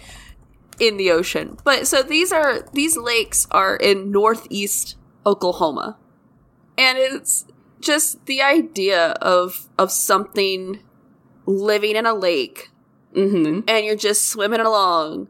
in 0.79 0.97
the 0.97 1.09
ocean. 1.09 1.57
But 1.63 1.87
so 1.87 2.03
these 2.03 2.31
are 2.31 2.61
these 2.73 2.95
lakes 2.95 3.47
are 3.49 3.75
in 3.75 4.11
northeast 4.11 4.97
Oklahoma. 5.25 5.97
And 6.77 6.99
it's 6.99 7.47
just 7.79 8.23
the 8.27 8.39
idea 8.43 9.13
of 9.13 9.67
of 9.79 9.91
something 9.91 10.83
living 11.47 11.95
in 11.95 12.05
a 12.05 12.13
lake 12.13 12.69
hmm 13.15 13.61
and 13.67 13.85
you're 13.85 13.95
just 13.95 14.29
swimming 14.29 14.59
along, 14.59 15.27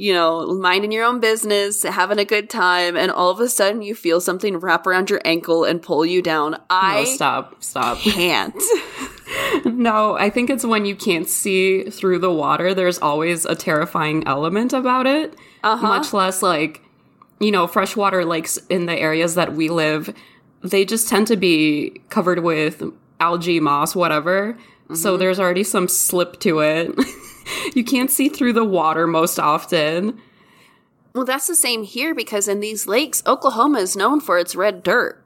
you 0.00 0.14
know, 0.14 0.46
minding 0.54 0.92
your 0.92 1.04
own 1.04 1.20
business, 1.20 1.82
having 1.82 2.18
a 2.18 2.24
good 2.24 2.48
time, 2.48 2.96
and 2.96 3.10
all 3.10 3.28
of 3.28 3.38
a 3.38 3.50
sudden 3.50 3.82
you 3.82 3.94
feel 3.94 4.18
something 4.18 4.56
wrap 4.56 4.86
around 4.86 5.10
your 5.10 5.20
ankle 5.26 5.64
and 5.64 5.82
pull 5.82 6.06
you 6.06 6.22
down. 6.22 6.52
No, 6.52 6.58
I 6.70 7.04
stop, 7.04 7.62
stop. 7.62 7.98
can't. 7.98 8.54
No, 9.64 10.16
I 10.18 10.28
think 10.28 10.50
it's 10.50 10.64
when 10.64 10.84
you 10.86 10.96
can't 10.96 11.28
see 11.28 11.84
through 11.84 12.18
the 12.18 12.32
water. 12.32 12.74
There's 12.74 12.98
always 12.98 13.46
a 13.46 13.54
terrifying 13.54 14.26
element 14.26 14.72
about 14.72 15.06
it. 15.06 15.36
Uh-huh. 15.62 15.86
Much 15.86 16.12
less 16.12 16.42
like, 16.42 16.82
you 17.38 17.52
know, 17.52 17.68
freshwater 17.68 18.24
lakes 18.24 18.56
in 18.68 18.86
the 18.86 18.98
areas 18.98 19.36
that 19.36 19.52
we 19.52 19.68
live, 19.68 20.12
they 20.62 20.84
just 20.84 21.08
tend 21.08 21.28
to 21.28 21.36
be 21.36 22.00
covered 22.08 22.40
with 22.40 22.82
algae, 23.20 23.60
moss, 23.60 23.94
whatever. 23.94 24.58
So 24.94 25.16
there's 25.16 25.38
already 25.38 25.62
some 25.62 25.86
slip 25.86 26.40
to 26.40 26.58
it. 26.58 26.98
you 27.74 27.84
can't 27.84 28.10
see 28.10 28.28
through 28.28 28.52
the 28.52 28.64
water 28.64 29.06
most 29.06 29.38
often. 29.38 30.20
well, 31.14 31.24
that's 31.24 31.46
the 31.46 31.56
same 31.56 31.82
here 31.84 32.14
because 32.14 32.48
in 32.48 32.60
these 32.60 32.86
lakes, 32.86 33.22
Oklahoma 33.26 33.78
is 33.78 33.96
known 33.96 34.20
for 34.20 34.38
its 34.38 34.54
red 34.54 34.82
dirt. 34.82 35.22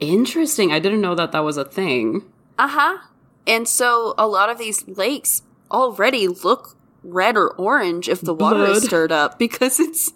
Interesting. 0.00 0.72
I 0.72 0.78
didn't 0.78 1.00
know 1.00 1.14
that 1.14 1.32
that 1.32 1.44
was 1.44 1.56
a 1.56 1.64
thing. 1.64 2.22
Uh 2.58 2.68
huh. 2.68 2.98
And 3.46 3.68
so 3.68 4.14
a 4.18 4.26
lot 4.26 4.50
of 4.50 4.58
these 4.58 4.86
lakes 4.88 5.42
already 5.70 6.28
look 6.28 6.76
red 7.02 7.36
or 7.36 7.50
orange 7.54 8.08
if 8.08 8.20
the 8.20 8.34
water 8.34 8.64
is 8.64 8.84
stirred 8.84 9.10
up 9.10 9.38
because 9.38 9.80
it's 9.80 10.12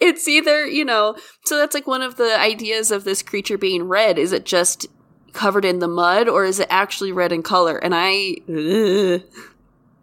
it's 0.00 0.26
either 0.26 0.66
you 0.66 0.84
know 0.84 1.14
so 1.44 1.56
that's 1.56 1.74
like 1.74 1.86
one 1.86 2.02
of 2.02 2.16
the 2.16 2.36
ideas 2.40 2.90
of 2.90 3.04
this 3.04 3.22
creature 3.22 3.56
being 3.56 3.84
red 3.84 4.18
is 4.18 4.32
it 4.32 4.44
just 4.44 4.86
covered 5.32 5.64
in 5.64 5.78
the 5.78 5.86
mud 5.86 6.28
or 6.28 6.44
is 6.44 6.58
it 6.58 6.66
actually 6.68 7.12
red 7.12 7.30
in 7.30 7.42
color 7.44 7.76
and 7.78 7.94
i 7.94 8.34
ugh. 8.48 9.22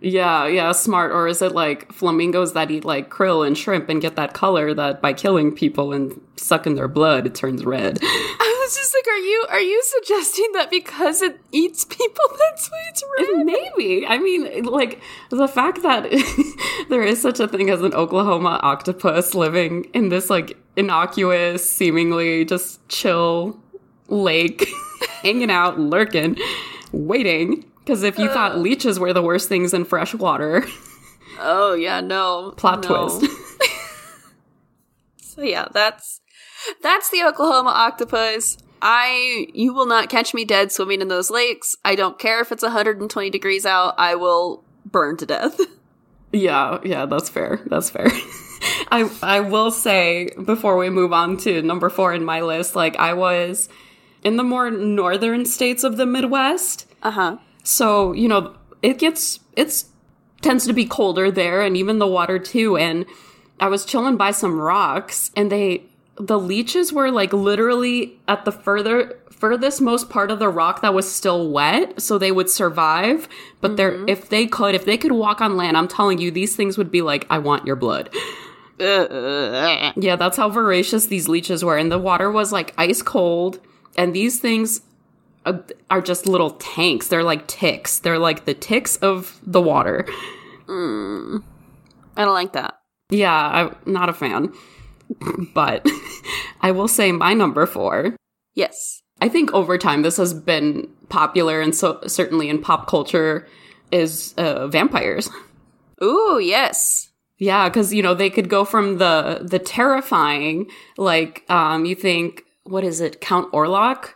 Yeah, 0.01 0.47
yeah, 0.47 0.71
smart. 0.71 1.11
Or 1.11 1.27
is 1.27 1.41
it 1.41 1.51
like 1.51 1.91
flamingos 1.91 2.53
that 2.53 2.71
eat 2.71 2.85
like 2.85 3.09
krill 3.09 3.45
and 3.45 3.57
shrimp 3.57 3.89
and 3.89 4.01
get 4.01 4.15
that 4.15 4.33
color 4.33 4.73
that 4.73 5.01
by 5.01 5.13
killing 5.13 5.53
people 5.53 5.91
and 5.91 6.19
sucking 6.37 6.75
their 6.75 6.87
blood, 6.87 7.25
it 7.25 7.35
turns 7.35 7.65
red? 7.65 7.99
i 8.03 8.55
was 8.69 8.77
just 8.77 8.93
like 8.93 9.07
are 9.07 9.17
you 9.17 9.45
are 9.49 9.61
you 9.61 9.81
suggesting 9.83 10.51
that 10.53 10.69
because 10.69 11.21
it 11.21 11.39
eats 11.51 11.85
people 11.85 12.23
that's 12.39 12.69
why 12.69 12.77
it's 12.89 13.03
eh, 13.03 13.23
red 13.35 13.45
Maybe. 13.45 14.05
I 14.05 14.17
mean, 14.19 14.63
like 14.63 15.01
the 15.29 15.47
fact 15.47 15.81
that 15.83 16.03
there 16.89 17.03
is 17.03 17.21
such 17.21 17.39
a 17.39 17.47
thing 17.47 17.69
as 17.69 17.81
an 17.81 17.93
Oklahoma 17.93 18.59
octopus 18.63 19.33
living 19.33 19.85
in 19.93 20.09
this 20.09 20.29
like 20.29 20.57
innocuous, 20.75 21.69
seemingly 21.69 22.45
just 22.45 22.87
chill 22.89 23.59
lake, 24.07 24.69
hanging 25.23 25.51
out, 25.51 25.79
lurking, 25.79 26.37
waiting. 26.91 27.68
Because 27.89 28.03
if 28.03 28.19
you 28.19 28.29
thought 28.29 28.59
leeches 28.59 28.99
were 28.99 29.13
the 29.13 29.23
worst 29.23 29.49
things 29.49 29.73
in 29.73 29.83
fresh 29.83 30.13
water. 30.13 30.63
oh 31.39 31.73
yeah 31.73 32.01
no 32.01 32.53
plot 32.55 32.87
no. 32.87 33.09
twist. 33.09 33.25
So 35.21 35.41
yeah, 35.41 35.67
that's 35.73 36.21
that's 36.83 37.09
the 37.09 37.23
Oklahoma 37.23 37.69
octopus. 37.69 38.57
I 38.79 39.47
you 39.55 39.73
will 39.73 39.87
not 39.87 40.09
catch 40.09 40.35
me 40.35 40.45
dead 40.45 40.71
swimming 40.71 41.01
in 41.01 41.07
those 41.07 41.31
lakes. 41.31 41.75
I 41.83 41.95
don't 41.95 42.19
care 42.19 42.41
if 42.41 42.51
it's 42.51 42.61
120 42.61 43.29
degrees 43.31 43.65
out. 43.65 43.95
I 43.97 44.15
will 44.15 44.63
burn 44.85 45.17
to 45.17 45.25
death. 45.25 45.59
Yeah, 46.31 46.77
yeah, 46.83 47.07
that's 47.07 47.27
fair. 47.27 47.59
That's 47.65 47.89
fair. 47.89 48.05
I 48.91 49.09
I 49.23 49.39
will 49.39 49.71
say 49.71 50.29
before 50.45 50.77
we 50.77 50.91
move 50.91 51.11
on 51.11 51.37
to 51.37 51.63
number 51.63 51.89
4 51.89 52.13
in 52.13 52.23
my 52.23 52.41
list, 52.41 52.75
like 52.75 52.95
I 52.97 53.13
was 53.13 53.67
in 54.23 54.37
the 54.37 54.43
more 54.43 54.69
northern 54.69 55.45
states 55.45 55.83
of 55.83 55.97
the 55.97 56.05
Midwest. 56.05 56.85
Uh-huh. 57.01 57.37
So, 57.69 58.13
you 58.13 58.27
know, 58.27 58.55
it 58.81 58.97
gets 58.97 59.39
it's 59.55 59.85
tends 60.41 60.65
to 60.65 60.73
be 60.73 60.85
colder 60.85 61.29
there 61.29 61.61
and 61.61 61.77
even 61.77 61.99
the 61.99 62.07
water 62.07 62.39
too. 62.39 62.77
And 62.77 63.05
I 63.59 63.67
was 63.67 63.85
chilling 63.85 64.17
by 64.17 64.31
some 64.31 64.59
rocks 64.59 65.29
and 65.35 65.51
they, 65.51 65.83
the 66.15 66.39
leeches 66.39 66.91
were 66.91 67.11
like 67.11 67.31
literally 67.31 68.19
at 68.27 68.43
the 68.43 68.51
further 68.51 69.19
furthest 69.29 69.81
most 69.81 70.09
part 70.09 70.31
of 70.31 70.39
the 70.39 70.49
rock 70.49 70.81
that 70.81 70.95
was 70.95 71.09
still 71.09 71.49
wet 71.49 72.01
so 72.01 72.17
they 72.17 72.31
would 72.31 72.49
survive. 72.49 73.29
But 73.61 73.77
they're 73.77 73.91
mm-hmm. 73.91 74.09
if 74.09 74.29
they 74.29 74.47
could 74.47 74.73
if 74.73 74.85
they 74.85 74.97
could 74.97 75.11
walk 75.11 75.39
on 75.39 75.55
land 75.55 75.77
i'm 75.77 75.87
telling 75.87 76.17
you 76.17 76.31
these 76.31 76.55
things 76.55 76.75
would 76.75 76.89
be 76.89 77.03
like 77.03 77.27
i 77.29 77.37
want 77.37 77.67
your 77.67 77.75
blood. 77.75 78.09
Yeah 78.79 80.15
that's 80.15 80.37
how 80.37 80.49
voracious 80.49 81.05
these 81.05 81.27
leeches 81.27 81.63
were. 81.63 81.77
And 81.77 81.91
the 81.91 81.99
water 81.99 82.31
was 82.31 82.51
like 82.51 82.73
ice 82.77 83.01
cold. 83.01 83.59
And 83.97 84.15
these 84.15 84.39
things 84.39 84.81
uh, 85.45 85.57
are 85.89 86.01
just 86.01 86.25
little 86.27 86.51
tanks 86.51 87.07
they're 87.07 87.23
like 87.23 87.47
ticks 87.47 87.99
they're 87.99 88.19
like 88.19 88.45
the 88.45 88.53
ticks 88.53 88.97
of 88.97 89.39
the 89.43 89.61
water 89.61 90.05
I 90.67 91.41
don't 92.25 92.33
like 92.33 92.53
that. 92.53 92.79
yeah 93.09 93.33
i'm 93.33 93.75
not 93.91 94.09
a 94.09 94.13
fan 94.13 94.53
but 95.53 95.85
i 96.61 96.71
will 96.71 96.87
say 96.87 97.11
my 97.11 97.33
number 97.33 97.65
four 97.65 98.15
Yes. 98.55 99.01
I 99.21 99.29
think 99.29 99.53
over 99.53 99.77
time 99.77 100.01
this 100.01 100.17
has 100.17 100.33
been 100.33 100.87
popular 101.07 101.61
and 101.61 101.73
so 101.73 101.99
certainly 102.07 102.49
in 102.49 102.59
pop 102.61 102.87
culture 102.87 103.47
is 103.91 104.33
uh, 104.37 104.67
vampires. 104.67 105.29
Ooh, 106.03 106.39
yes. 106.41 107.09
Yeah, 107.37 107.69
because 107.69 107.93
you 107.93 108.03
know 108.03 108.13
they 108.13 108.29
could 108.29 108.49
go 108.49 108.65
from 108.65 108.97
the 108.97 109.39
the 109.43 109.59
terrifying, 109.59 110.69
like 110.97 111.45
um, 111.49 111.85
you 111.85 111.95
think 111.95 112.43
what 112.63 112.83
is 112.83 112.99
it, 112.99 113.21
Count 113.21 113.49
Orlok, 113.53 114.09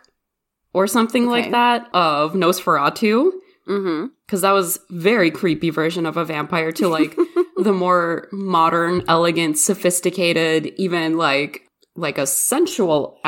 or 0.74 0.86
something 0.86 1.22
Okay. 1.24 1.30
like 1.42 1.50
that 1.52 1.88
of 1.94 2.34
Nosferatu, 2.34 3.30
Mm-hmm. 3.66 4.08
because 4.26 4.42
that 4.42 4.52
was 4.52 4.78
very 4.90 5.30
creepy 5.30 5.70
version 5.70 6.04
of 6.04 6.18
a 6.18 6.24
vampire 6.26 6.70
to 6.72 6.86
like 6.88 7.16
the 7.56 7.72
more 7.72 8.28
modern, 8.30 9.02
elegant, 9.08 9.56
sophisticated, 9.56 10.66
even 10.76 11.16
like 11.16 11.62
like 11.96 12.18
a 12.18 12.26
sensual 12.26 13.18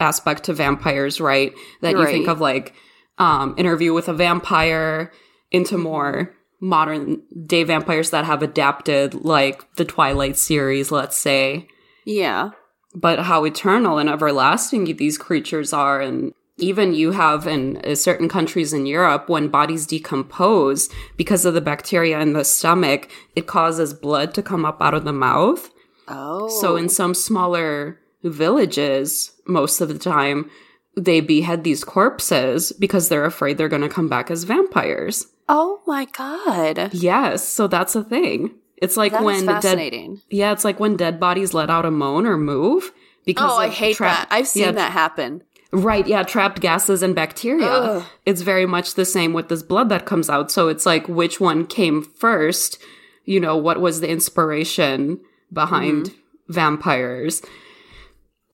aspect 0.00 0.44
to 0.44 0.54
vampires, 0.54 1.20
right? 1.20 1.52
That 1.82 1.92
you 1.96 2.06
think 2.06 2.28
of 2.28 2.40
like 2.40 2.72
um, 3.18 3.54
Interview 3.58 3.92
with 3.92 4.08
a 4.08 4.14
Vampire 4.14 5.12
into 5.50 5.76
more 5.76 6.32
modern 6.60 7.20
day 7.44 7.64
vampires 7.64 8.10
that 8.10 8.24
have 8.24 8.42
adapted, 8.42 9.12
like 9.14 9.62
the 9.74 9.84
Twilight 9.84 10.38
series, 10.38 10.90
let's 10.92 11.18
say. 11.18 11.66
Yeah. 12.06 12.50
But 12.94 13.18
how 13.18 13.44
eternal 13.44 13.98
and 13.98 14.08
everlasting 14.08 14.84
these 14.96 15.18
creatures 15.18 15.72
are, 15.72 16.00
and 16.00 16.32
even 16.58 16.94
you 16.94 17.12
have 17.12 17.46
in 17.46 17.78
uh, 17.78 17.94
certain 17.94 18.28
countries 18.28 18.72
in 18.72 18.86
Europe, 18.86 19.28
when 19.28 19.48
bodies 19.48 19.86
decompose 19.86 20.88
because 21.16 21.44
of 21.44 21.54
the 21.54 21.60
bacteria 21.60 22.20
in 22.20 22.32
the 22.34 22.44
stomach, 22.44 23.08
it 23.34 23.46
causes 23.46 23.94
blood 23.94 24.34
to 24.34 24.42
come 24.42 24.64
up 24.64 24.80
out 24.82 24.94
of 24.94 25.04
the 25.04 25.12
mouth. 25.12 25.70
Oh. 26.08 26.48
So 26.60 26.76
in 26.76 26.88
some 26.88 27.14
smaller 27.14 27.98
villages, 28.22 29.32
most 29.46 29.80
of 29.80 29.88
the 29.88 29.98
time, 29.98 30.50
they 30.96 31.20
behead 31.20 31.64
these 31.64 31.84
corpses 31.84 32.72
because 32.72 33.08
they're 33.08 33.24
afraid 33.24 33.56
they're 33.56 33.68
going 33.68 33.82
to 33.82 33.88
come 33.88 34.08
back 34.08 34.30
as 34.30 34.44
vampires. 34.44 35.26
Oh 35.48 35.80
my 35.86 36.04
god. 36.06 36.90
Yes, 36.92 37.46
so 37.48 37.66
that's 37.66 37.96
a 37.96 38.04
thing. 38.04 38.54
It's 38.76 38.96
like 38.96 39.12
That 39.12 39.22
when 39.24 39.46
dead, 39.46 39.62
fascinating. 39.62 40.20
yeah, 40.28 40.52
it's 40.52 40.64
like 40.64 40.80
when 40.80 40.96
dead 40.96 41.18
bodies 41.20 41.54
let 41.54 41.70
out 41.70 41.86
a 41.86 41.90
moan 41.90 42.26
or 42.26 42.36
move 42.36 42.92
because 43.24 43.50
Oh, 43.52 43.56
I 43.58 43.68
hate 43.68 43.96
trap- 43.96 44.28
that. 44.28 44.34
I've 44.36 44.48
seen 44.48 44.64
yeah, 44.64 44.72
that 44.72 44.92
happen. 44.92 45.42
Right, 45.72 46.06
yeah, 46.06 46.22
trapped 46.22 46.60
gases 46.60 47.02
and 47.02 47.14
bacteria. 47.14 47.66
Ugh. 47.70 48.04
It's 48.26 48.42
very 48.42 48.66
much 48.66 48.94
the 48.94 49.06
same 49.06 49.32
with 49.32 49.48
this 49.48 49.62
blood 49.62 49.88
that 49.88 50.04
comes 50.04 50.28
out. 50.28 50.50
So 50.50 50.68
it's 50.68 50.84
like 50.84 51.08
which 51.08 51.40
one 51.40 51.66
came 51.66 52.02
first? 52.02 52.78
You 53.24 53.40
know, 53.40 53.56
what 53.56 53.80
was 53.80 54.00
the 54.00 54.08
inspiration 54.10 55.20
behind 55.52 56.06
Mm-hmm. 56.10 56.52
vampires? 56.52 57.40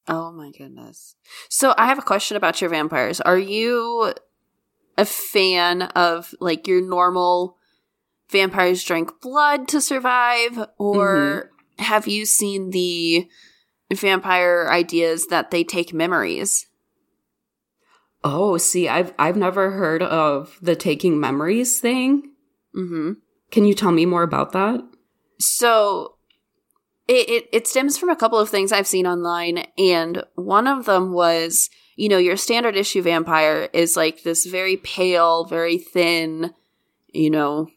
Oh 0.07 0.31
my 0.31 0.53
goodness. 0.57 1.17
So 1.49 1.75
I 1.77 1.87
have 1.87 1.99
a 1.99 2.03
question 2.03 2.37
about 2.37 2.61
your 2.61 2.71
vampires. 2.71 3.21
Are 3.21 3.39
you 3.39 4.15
a 4.97 5.05
fan 5.05 5.83
of 5.83 6.35
like 6.41 6.67
your 6.69 6.81
normal 6.81 7.57
vampires 8.31 8.85
drink 8.85 9.21
blood 9.21 9.67
to 9.69 9.81
survive 9.81 10.67
or 10.79 11.51
have 11.79 12.07
you 12.07 12.25
seen 12.27 12.71
the 12.71 13.29
vampire 13.93 14.69
ideas 14.71 15.27
that 15.27 15.51
they 15.51 15.65
take 15.65 15.93
memories? 15.93 16.67
Oh, 18.25 18.57
see, 18.57 18.89
I've 18.89 19.13
I've 19.19 19.37
never 19.37 19.71
heard 19.71 20.03
of 20.03 20.59
the 20.61 20.75
taking 20.77 21.21
memories 21.21 21.81
thing. 21.81 22.33
Mhm. 22.75 23.17
Can 23.51 23.65
you 23.65 23.75
tell 23.75 23.93
me 23.93 24.07
more 24.07 24.23
about 24.23 24.53
that? 24.53 24.81
So 25.39 26.17
it, 27.07 27.29
it 27.29 27.49
it 27.53 27.67
stems 27.67 27.97
from 27.97 28.11
a 28.11 28.17
couple 28.17 28.39
of 28.39 28.49
things 28.49 28.73
I've 28.73 28.87
seen 28.87 29.07
online, 29.07 29.67
and 29.79 30.25
one 30.35 30.67
of 30.67 30.85
them 30.85 31.13
was, 31.13 31.71
you 31.97 32.09
know, 32.09 32.19
your 32.19 32.37
standard 32.37 32.77
issue 32.77 33.03
vampire 33.03 33.69
is 33.73 33.97
like 33.97 34.23
this 34.25 34.45
very 34.47 34.77
pale, 34.77 35.45
very 35.45 35.79
thin, 35.79 36.53
you 37.13 37.31
know, 37.31 37.69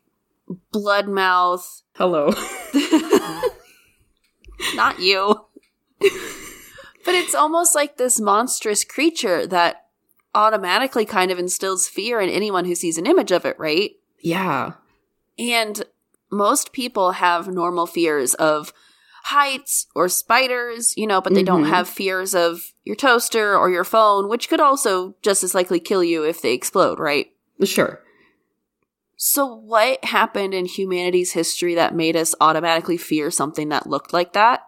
blood 0.71 1.08
mouth. 1.08 1.84
Hello. 1.95 2.34
Not 4.75 4.99
you. 4.99 5.36
but 5.99 7.15
it's 7.15 7.36
almost 7.36 7.75
like 7.75 7.97
this 7.97 8.19
monstrous 8.19 8.84
creature 8.84 9.45
that 9.47 9.80
automatically 10.33 11.05
kind 11.05 11.31
of 11.31 11.39
instills 11.39 11.87
fear 11.87 12.19
in 12.19 12.29
anyone 12.29 12.65
who 12.65 12.75
sees 12.75 12.97
an 12.97 13.05
image 13.05 13.31
of 13.31 13.45
it, 13.45 13.57
right? 13.59 13.91
yeah. 14.21 14.73
And 15.39 15.83
most 16.31 16.71
people 16.73 17.13
have 17.13 17.47
normal 17.47 17.87
fears 17.87 18.33
of 18.35 18.71
heights 19.23 19.87
or 19.95 20.07
spiders, 20.09 20.95
you 20.97 21.07
know, 21.07 21.21
but 21.21 21.33
they 21.33 21.43
don't 21.43 21.63
Mhm. 21.63 21.69
have 21.69 21.89
fears 21.89 22.35
of 22.35 22.73
your 22.83 22.95
toaster 22.95 23.57
or 23.57 23.69
your 23.69 23.83
phone, 23.83 24.29
which 24.29 24.47
could 24.49 24.59
also 24.59 25.15
just 25.21 25.43
as 25.43 25.55
likely 25.55 25.79
kill 25.79 26.03
you 26.03 26.23
if 26.23 26.41
they 26.41 26.53
explode, 26.53 26.99
right? 26.99 27.31
Sure. 27.63 28.01
So, 29.15 29.45
what 29.45 30.03
happened 30.05 30.53
in 30.53 30.65
humanity's 30.65 31.33
history 31.33 31.75
that 31.75 31.93
made 31.95 32.15
us 32.15 32.33
automatically 32.41 32.97
fear 32.97 33.29
something 33.29 33.69
that 33.69 33.87
looked 33.87 34.13
like 34.13 34.33
that? 34.33 34.61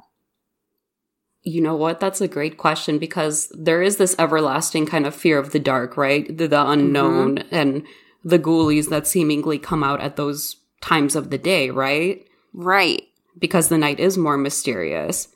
You 1.44 1.62
know 1.62 1.76
what? 1.76 2.00
That's 2.00 2.22
a 2.22 2.28
great 2.28 2.58
question 2.58 3.00
because 3.00 3.52
there 3.54 3.82
is 3.82 3.98
this 3.98 4.16
everlasting 4.18 4.86
kind 4.86 5.06
of 5.06 5.14
fear 5.14 5.38
of 5.38 5.52
the 5.52 5.60
dark, 5.60 5.98
right? 5.98 6.26
The, 6.28 6.48
the 6.48 6.56
mm-hmm. 6.56 6.72
unknown 6.72 7.38
and 7.52 7.86
the 8.24 8.40
ghoulies 8.40 8.90
that 8.90 9.08
seemingly 9.08 9.60
come 9.60 9.84
out 9.84 10.00
at 10.00 10.16
those 10.16 10.58
times 10.82 11.16
of 11.16 11.30
the 11.30 11.38
day, 11.38 11.70
right? 11.70 12.26
Right, 12.54 13.04
Because 13.40 13.70
the 13.70 13.78
night 13.78 14.00
is 14.00 14.18
more 14.18 14.38
mysterious. 14.38 15.28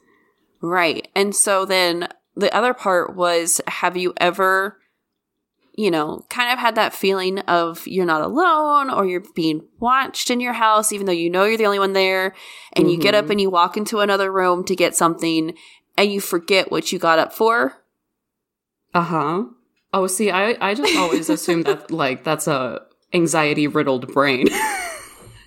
right. 0.61 1.07
And 1.15 1.35
so 1.35 1.65
then 1.65 2.07
the 2.35 2.55
other 2.55 2.73
part 2.73 3.15
was 3.15 3.59
have 3.67 3.97
you 3.97 4.13
ever, 4.17 4.77
you 5.73 5.89
know, 5.89 6.25
kind 6.29 6.53
of 6.53 6.59
had 6.59 6.75
that 6.75 6.93
feeling 6.93 7.39
of 7.39 7.87
you're 7.87 8.05
not 8.05 8.21
alone 8.21 8.91
or 8.91 9.05
you're 9.05 9.23
being 9.35 9.67
watched 9.79 10.29
in 10.29 10.39
your 10.39 10.53
house, 10.53 10.91
even 10.91 11.07
though 11.07 11.11
you 11.11 11.29
know 11.29 11.45
you're 11.45 11.57
the 11.57 11.65
only 11.65 11.79
one 11.79 11.93
there, 11.93 12.35
and 12.73 12.91
you 12.91 12.97
get 12.99 13.15
up 13.15 13.25
mm-hmm. 13.25 13.31
and 13.31 13.41
you 13.41 13.49
walk 13.49 13.77
into 13.77 13.99
another 13.99 14.31
room 14.31 14.63
to 14.65 14.75
get 14.75 14.95
something 14.95 15.55
and 15.97 16.11
you 16.11 16.21
forget 16.21 16.71
what 16.71 16.91
you 16.91 16.99
got 16.99 17.19
up 17.19 17.33
for? 17.33 17.73
Uh 18.93 19.01
huh. 19.01 19.43
Oh, 19.93 20.07
see, 20.07 20.31
I, 20.31 20.55
I 20.61 20.73
just 20.73 20.95
always 20.95 21.29
assume 21.29 21.63
that, 21.63 21.91
like, 22.03 22.23
that's 22.23 22.47
a 22.47 22.81
anxiety 23.13 23.67
riddled 23.67 24.13
brain. 24.13 24.47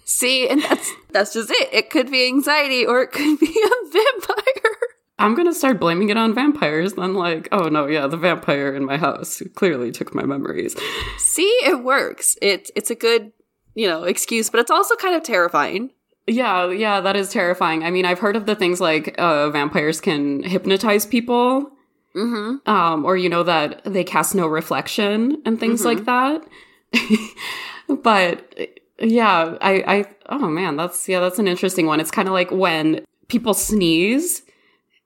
See, 0.05 0.49
and 0.49 0.61
that's 0.61 0.93
that's 1.11 1.35
just 1.35 1.53
it. 1.53 1.69
It 1.73 1.89
could 1.89 2.11
be 2.11 2.27
anxiety 2.27 2.85
or 2.85 3.01
it 3.01 3.13
could 3.13 3.39
be 3.39 3.47
a 3.47 3.91
vampire. 3.93 4.77
I'm 5.21 5.37
gonna 5.37 5.55
start 5.55 5.79
blaming 5.79 6.09
it 6.09 6.17
on 6.17 6.35
vampires. 6.35 6.95
Then, 6.95 7.15
like, 7.15 7.49
oh 7.53 7.69
no, 7.69 7.87
yeah, 7.87 8.09
the 8.09 8.17
vampire 8.17 8.75
in 8.75 8.85
my 8.85 8.97
house 8.97 9.41
clearly 9.55 9.93
took 9.93 10.13
my 10.13 10.25
memories. 10.25 10.75
See, 11.19 11.47
it 11.65 11.85
works. 11.85 12.37
It 12.43 12.71
it's 12.75 12.91
a 12.91 12.97
good, 12.97 13.31
you 13.75 13.87
know, 13.87 14.03
excuse, 14.03 14.51
but 14.51 14.59
it's 14.59 14.71
also 14.71 14.97
kind 14.97 15.15
of 15.15 15.23
terrifying. 15.23 15.91
Yeah, 16.31 16.71
yeah, 16.71 17.01
that 17.01 17.17
is 17.17 17.29
terrifying. 17.31 17.83
I 17.83 17.91
mean, 17.91 18.07
I've 18.07 18.21
heard 18.21 18.37
of 18.37 18.47
the 18.47 18.55
things 18.55 18.81
like 18.81 19.17
uh, 19.19 19.51
vampires 19.51 20.01
can 20.01 20.43
hypnotize 20.45 21.05
people, 21.05 21.73
Mm-hmm. 22.15 22.69
um, 22.69 23.05
or 23.05 23.17
you 23.17 23.29
know 23.29 23.45
that 23.45 23.83
they 23.85 24.03
cast 24.03 24.35
no 24.35 24.49
reflection 24.49 25.41
and 25.45 25.61
things 25.61 25.85
like 25.85 26.07
that. 26.07 26.43
but 28.03 28.57
yeah, 28.99 29.57
I, 29.61 29.73
I, 29.87 30.05
oh 30.29 30.49
man, 30.49 30.77
that's 30.77 31.09
yeah, 31.09 31.21
that's 31.21 31.39
an 31.39 31.47
interesting 31.49 31.87
one. 31.87 32.01
It's 32.01 32.11
kind 32.11 32.27
of 32.29 32.35
like 32.35 32.51
when 32.51 33.05
people 33.29 33.55
sneeze. 33.55 34.43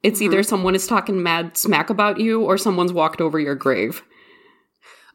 It's 0.02 0.20
either 0.20 0.42
someone 0.42 0.74
is 0.74 0.86
talking 0.86 1.22
mad 1.22 1.56
smack 1.56 1.88
about 1.88 2.20
you 2.20 2.42
or 2.42 2.58
someone's 2.58 2.92
walked 2.92 3.22
over 3.22 3.38
your 3.40 3.54
grave. 3.54 4.02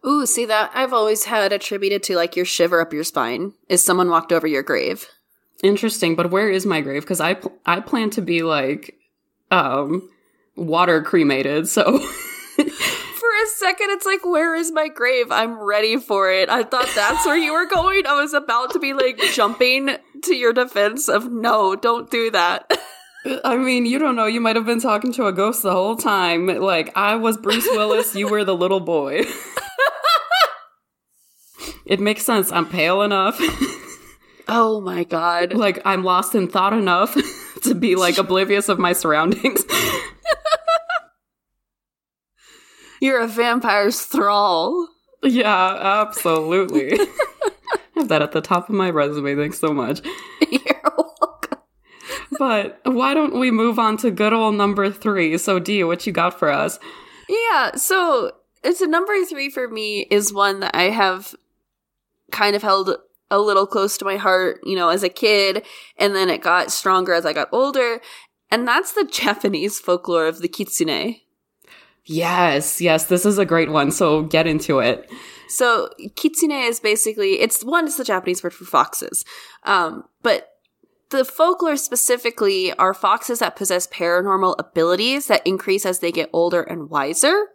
Ooh, 0.06 0.26
see 0.26 0.46
that 0.46 0.72
I've 0.74 0.94
always 0.94 1.26
had 1.26 1.52
attributed 1.52 2.02
to 2.04 2.16
like 2.16 2.36
your 2.36 2.46
shiver 2.46 2.82
up 2.82 2.94
your 2.94 3.04
spine 3.04 3.54
is 3.68 3.84
someone 3.84 4.10
walked 4.10 4.32
over 4.32 4.48
your 4.48 4.64
grave. 4.64 5.08
Interesting, 5.64 6.16
but 6.16 6.32
where 6.32 6.50
is 6.50 6.66
my 6.66 6.82
grave? 6.82 7.02
Because 7.02 7.20
I 7.20 7.36
pl- 7.36 7.54
I 7.66 7.82
plan 7.82 8.10
to 8.12 8.22
be 8.22 8.44
like 8.44 8.96
um 9.52 10.10
water 10.56 11.02
cremated. 11.02 11.68
So 11.68 12.00
For 12.60 12.66
a 12.66 13.48
second, 13.58 13.92
it's 13.92 14.06
like, 14.06 14.26
where 14.26 14.56
is 14.56 14.72
my 14.72 14.88
grave? 14.88 15.32
I'm 15.32 15.62
ready 15.62 15.98
for 15.98 16.32
it. 16.32 16.50
I 16.50 16.64
thought 16.64 16.90
that's 16.96 17.26
where 17.26 17.38
you 17.38 17.54
were 17.54 17.68
going. 17.68 18.06
I 18.06 18.14
was 18.14 18.34
about 18.34 18.74
to 18.74 18.80
be 18.80 18.94
like 18.94 19.20
jumping 19.34 19.96
to 20.24 20.36
your 20.36 20.52
defense 20.52 21.08
of 21.08 21.32
no, 21.32 21.76
don't 21.76 22.10
do 22.10 22.32
that. 22.32 22.72
I 23.44 23.58
mean, 23.58 23.86
you 23.86 24.00
don't 24.00 24.16
know. 24.16 24.26
You 24.26 24.42
might 24.42 24.56
have 24.56 24.66
been 24.66 24.80
talking 24.80 25.14
to 25.14 25.28
a 25.28 25.34
ghost 25.34 25.64
the 25.64 25.72
whole 25.72 25.96
time. 25.96 26.48
Like, 26.48 26.96
I 26.98 27.16
was 27.16 27.38
Bruce 27.38 27.68
Willis, 27.72 28.16
you 28.16 28.28
were 28.28 28.44
the 28.44 28.56
little 28.56 28.80
boy. 28.80 29.24
it 31.86 32.00
makes 32.00 32.26
sense. 32.26 32.52
I'm 32.52 32.66
pale 32.66 33.02
enough. 33.02 33.40
Oh 34.50 34.82
my 34.82 35.04
god. 35.04 35.54
like, 35.54 35.80
I'm 35.86 36.04
lost 36.04 36.36
in 36.36 36.48
thought 36.48 36.74
enough 36.74 37.16
to 37.64 37.76
be, 37.76 37.96
like, 37.96 38.18
oblivious 38.18 38.70
of 38.70 38.80
my 38.80 38.94
surroundings. 38.94 39.64
You're 43.02 43.22
a 43.22 43.28
vampire's 43.28 44.02
thrall. 44.02 44.90
yeah, 45.24 46.02
absolutely. 46.02 46.94
I 47.00 47.08
have 47.96 48.10
that 48.10 48.22
at 48.22 48.34
the 48.34 48.42
top 48.42 48.68
of 48.68 48.76
my 48.76 48.90
resume. 48.90 49.36
Thanks 49.36 49.60
so 49.60 49.74
much. 49.74 50.02
You're 50.50 50.82
welcome. 50.84 51.60
But 52.38 52.80
why 52.84 53.14
don't 53.14 53.40
we 53.40 53.52
move 53.52 53.80
on 53.80 53.96
to 53.98 54.12
good 54.12 54.34
old 54.34 54.56
number 54.56 54.90
three? 54.90 55.38
So, 55.38 55.60
Dee, 55.60 55.84
what 55.84 56.06
you 56.06 56.12
got 56.12 56.38
for 56.38 56.50
us? 56.50 56.78
Yeah, 57.30 57.76
so 57.76 58.32
it's 58.64 58.82
a 58.82 58.88
number 58.88 59.14
three 59.26 59.50
for 59.50 59.68
me 59.68 60.08
is 60.10 60.34
one 60.34 60.60
that 60.60 60.76
I 60.76 60.84
have 60.84 61.36
kind 62.32 62.56
of 62.56 62.64
held 62.64 62.96
a 63.32 63.40
little 63.40 63.68
close 63.68 63.98
to 63.98 64.06
my 64.06 64.18
heart, 64.18 64.60
you 64.64 64.76
know, 64.76 64.90
as 64.90 65.04
a 65.04 65.10
kid, 65.10 65.64
and 65.98 66.16
then 66.16 66.30
it 66.30 66.42
got 66.42 66.72
stronger 66.72 67.14
as 67.14 67.26
I 67.26 67.34
got 67.34 67.50
older. 67.52 68.02
And 68.52 68.68
that's 68.68 68.94
the 68.94 69.06
Japanese 69.12 69.80
folklore 69.80 70.28
of 70.28 70.40
the 70.40 70.48
kitsune. 70.48 71.18
Yes, 72.06 72.82
yes, 72.82 73.06
this 73.06 73.26
is 73.26 73.38
a 73.38 73.46
great 73.46 73.70
one. 73.70 73.92
So, 73.92 74.24
get 74.24 74.48
into 74.48 74.80
it. 74.80 75.10
So 75.50 75.90
kitsune 76.16 76.52
is 76.52 76.80
basically 76.80 77.40
it's 77.40 77.64
one 77.64 77.86
it's 77.86 77.98
the 77.98 78.04
Japanese 78.04 78.44
word 78.44 78.54
for 78.54 78.66
foxes. 78.66 79.26
Um, 79.64 80.06
but 80.22 80.48
the 81.10 81.26
folklore 81.26 81.76
specifically 81.76 82.72
are 82.74 82.94
foxes 82.94 83.40
that 83.40 83.56
possess 83.56 83.88
paranormal 83.88 84.56
abilities 84.60 85.26
that 85.26 85.46
increase 85.46 85.86
as 85.86 86.00
they 86.00 86.12
get 86.12 86.30
older 86.32 86.62
and 86.62 86.90
wiser. 86.90 87.48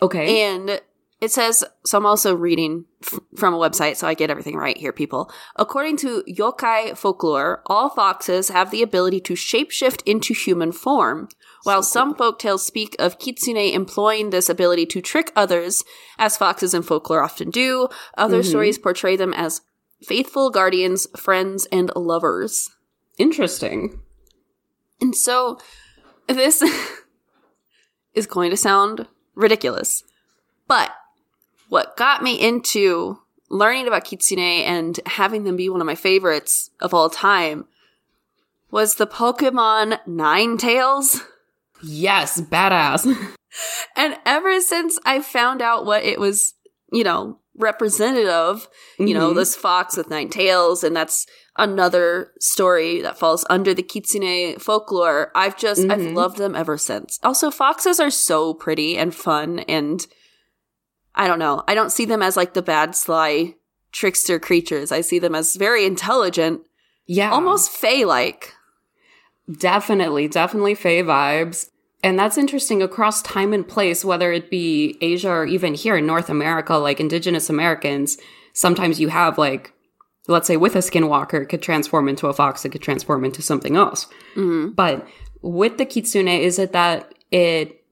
Okay. 0.00 0.42
And 0.42 0.80
it 1.18 1.32
says, 1.32 1.64
so 1.84 1.96
I'm 1.96 2.04
also 2.04 2.34
reading 2.34 2.84
f- 3.02 3.18
from 3.36 3.54
a 3.54 3.58
website, 3.58 3.96
so 3.96 4.06
I 4.06 4.12
get 4.12 4.28
everything 4.30 4.56
right 4.56 4.76
here, 4.76 4.92
people. 4.92 5.30
According 5.56 5.96
to 5.98 6.22
yokai 6.28 6.96
folklore, 6.96 7.62
all 7.66 7.88
foxes 7.88 8.50
have 8.50 8.70
the 8.70 8.82
ability 8.82 9.20
to 9.20 9.32
shapeshift 9.32 10.02
into 10.04 10.34
human 10.34 10.72
form. 10.72 11.28
While 11.62 11.82
some 11.82 12.14
folktales 12.14 12.60
speak 12.60 12.96
of 12.98 13.18
kitsune 13.18 13.72
employing 13.72 14.28
this 14.28 14.50
ability 14.50 14.86
to 14.86 15.00
trick 15.00 15.32
others, 15.34 15.84
as 16.18 16.36
foxes 16.36 16.74
in 16.74 16.82
folklore 16.82 17.22
often 17.22 17.48
do, 17.48 17.88
other 18.18 18.40
mm-hmm. 18.40 18.48
stories 18.48 18.78
portray 18.78 19.16
them 19.16 19.32
as 19.32 19.62
faithful 20.02 20.50
guardians, 20.50 21.06
friends, 21.16 21.66
and 21.72 21.90
lovers. 21.96 22.76
Interesting. 23.16 24.00
And 25.00 25.16
so 25.16 25.58
this 26.28 26.62
is 28.14 28.26
going 28.26 28.50
to 28.50 28.56
sound 28.56 29.06
ridiculous. 29.34 30.04
But 30.68 30.92
what 31.68 31.96
got 31.96 32.22
me 32.22 32.34
into 32.40 33.18
learning 33.48 33.86
about 33.86 34.04
kitsune 34.04 34.38
and 34.64 34.98
having 35.06 35.44
them 35.44 35.56
be 35.56 35.68
one 35.68 35.80
of 35.80 35.86
my 35.86 35.94
favorites 35.94 36.70
of 36.80 36.92
all 36.92 37.08
time 37.10 37.66
was 38.70 38.96
the 38.96 39.06
Pokemon 39.06 39.98
Ninetales. 40.06 41.22
Yes, 41.82 42.40
badass. 42.40 43.06
And 43.96 44.18
ever 44.26 44.60
since 44.60 44.98
I 45.06 45.22
found 45.22 45.62
out 45.62 45.86
what 45.86 46.04
it 46.04 46.20
was, 46.20 46.52
you 46.92 47.02
know, 47.04 47.38
representative 47.56 48.68
you 48.98 49.14
know, 49.14 49.32
Mhm. 49.32 49.36
this 49.36 49.56
fox 49.56 49.96
with 49.96 50.10
nine 50.10 50.28
tails, 50.28 50.84
and 50.84 50.94
that's 50.94 51.26
another 51.56 52.32
story 52.38 53.00
that 53.00 53.18
falls 53.18 53.46
under 53.48 53.72
the 53.72 53.82
kitsune 53.82 54.58
folklore. 54.58 55.30
I've 55.34 55.56
just, 55.56 55.80
I've 55.88 56.00
Mhm. 56.00 56.14
loved 56.14 56.36
them 56.36 56.54
ever 56.54 56.76
since. 56.76 57.18
Also, 57.22 57.50
foxes 57.50 57.98
are 57.98 58.10
so 58.10 58.52
pretty 58.52 58.98
and 58.98 59.14
fun, 59.14 59.60
and 59.60 60.06
I 61.16 61.26
don't 61.26 61.38
know. 61.38 61.64
I 61.66 61.74
don't 61.74 61.92
see 61.92 62.04
them 62.04 62.22
as 62.22 62.36
like 62.36 62.54
the 62.54 62.62
bad, 62.62 62.94
sly 62.94 63.54
trickster 63.92 64.38
creatures. 64.38 64.92
I 64.92 65.00
see 65.00 65.18
them 65.18 65.34
as 65.34 65.56
very 65.56 65.86
intelligent, 65.86 66.60
yeah. 67.06 67.30
almost 67.30 67.70
fae 67.70 68.04
like. 68.04 68.52
Definitely, 69.50 70.28
definitely 70.28 70.74
Fae 70.74 71.02
vibes. 71.02 71.70
And 72.02 72.18
that's 72.18 72.36
interesting 72.36 72.82
across 72.82 73.22
time 73.22 73.52
and 73.52 73.66
place, 73.66 74.04
whether 74.04 74.32
it 74.32 74.50
be 74.50 74.98
Asia 75.00 75.30
or 75.30 75.46
even 75.46 75.74
here 75.74 75.96
in 75.96 76.06
North 76.06 76.28
America, 76.28 76.74
like 76.74 77.00
indigenous 77.00 77.48
Americans, 77.48 78.18
sometimes 78.52 79.00
you 79.00 79.08
have 79.08 79.38
like, 79.38 79.72
let's 80.28 80.46
say 80.46 80.56
with 80.56 80.76
a 80.76 80.80
skinwalker, 80.80 81.42
it 81.42 81.46
could 81.46 81.62
transform 81.62 82.08
into 82.08 82.26
a 82.26 82.32
fox, 82.32 82.64
it 82.64 82.70
could 82.70 82.82
transform 82.82 83.24
into 83.24 83.40
something 83.40 83.76
else. 83.76 84.06
Mm-hmm. 84.34 84.70
But 84.70 85.06
with 85.42 85.78
the 85.78 85.86
kitsune, 85.86 86.28
is 86.28 86.58
it 86.58 86.72
that 86.72 87.14
it 87.30 87.84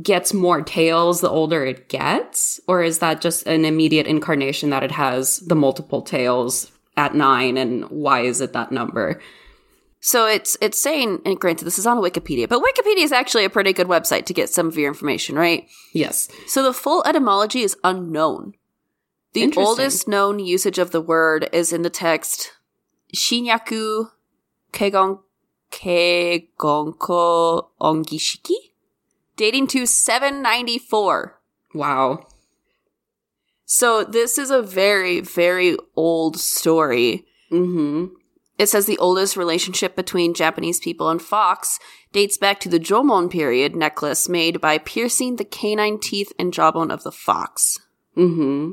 gets 0.00 0.32
more 0.32 0.62
tails 0.62 1.20
the 1.20 1.28
older 1.28 1.64
it 1.64 1.88
gets? 1.88 2.60
Or 2.66 2.82
is 2.82 3.00
that 3.00 3.20
just 3.20 3.46
an 3.46 3.64
immediate 3.64 4.06
incarnation 4.06 4.70
that 4.70 4.82
it 4.82 4.92
has 4.92 5.38
the 5.40 5.54
multiple 5.54 6.02
tails 6.02 6.70
at 6.96 7.14
nine? 7.14 7.56
And 7.56 7.84
why 7.90 8.20
is 8.20 8.40
it 8.40 8.52
that 8.52 8.72
number? 8.72 9.20
So 10.04 10.26
it's 10.26 10.56
it's 10.60 10.82
saying, 10.82 11.20
and 11.24 11.38
granted, 11.38 11.64
this 11.64 11.78
is 11.78 11.86
on 11.86 11.98
Wikipedia, 11.98 12.48
but 12.48 12.62
Wikipedia 12.62 13.04
is 13.04 13.12
actually 13.12 13.44
a 13.44 13.50
pretty 13.50 13.72
good 13.72 13.86
website 13.86 14.26
to 14.26 14.34
get 14.34 14.50
some 14.50 14.66
of 14.66 14.76
your 14.76 14.88
information, 14.88 15.36
right? 15.36 15.68
Yes. 15.92 16.28
So 16.48 16.64
the 16.64 16.72
full 16.72 17.04
etymology 17.06 17.60
is 17.60 17.76
unknown. 17.84 18.54
The 19.32 19.52
oldest 19.56 20.08
known 20.08 20.40
usage 20.40 20.78
of 20.78 20.90
the 20.90 21.00
word 21.00 21.48
is 21.52 21.72
in 21.72 21.82
the 21.82 21.90
text 21.90 22.52
Shinyaku 23.14 24.10
Kegon 24.72 25.20
Kegonko 25.70 27.68
Ongishiki, 27.80 28.71
dating 29.36 29.66
to 29.68 29.86
794. 29.86 31.40
Wow. 31.74 32.26
So 33.64 34.04
this 34.04 34.38
is 34.38 34.50
a 34.50 34.62
very, 34.62 35.20
very 35.20 35.76
old 35.96 36.38
story. 36.38 37.24
Mm-hmm. 37.50 38.14
It 38.58 38.68
says 38.68 38.86
the 38.86 38.98
oldest 38.98 39.36
relationship 39.36 39.96
between 39.96 40.34
Japanese 40.34 40.78
people 40.78 41.08
and 41.08 41.20
fox 41.20 41.78
dates 42.12 42.36
back 42.36 42.60
to 42.60 42.68
the 42.68 42.78
Jomon 42.78 43.30
period 43.30 43.74
necklace 43.74 44.28
made 44.28 44.60
by 44.60 44.78
piercing 44.78 45.36
the 45.36 45.44
canine 45.44 45.98
teeth 45.98 46.32
and 46.38 46.52
jawbone 46.52 46.90
of 46.90 47.02
the 47.02 47.12
fox. 47.12 47.78
Mm-hmm. 48.16 48.72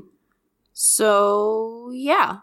So, 0.73 1.89
yeah. 1.93 2.39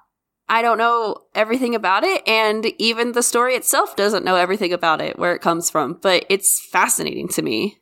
I 0.48 0.62
don't 0.62 0.78
know 0.78 1.16
everything 1.34 1.74
about 1.74 2.04
it, 2.04 2.26
and 2.26 2.66
even 2.78 3.12
the 3.12 3.22
story 3.22 3.54
itself 3.54 3.96
doesn't 3.96 4.24
know 4.24 4.36
everything 4.36 4.72
about 4.72 5.00
it, 5.00 5.18
where 5.18 5.34
it 5.34 5.42
comes 5.42 5.70
from, 5.70 5.98
but 6.00 6.24
it's 6.28 6.64
fascinating 6.64 7.26
to 7.28 7.42
me. 7.42 7.80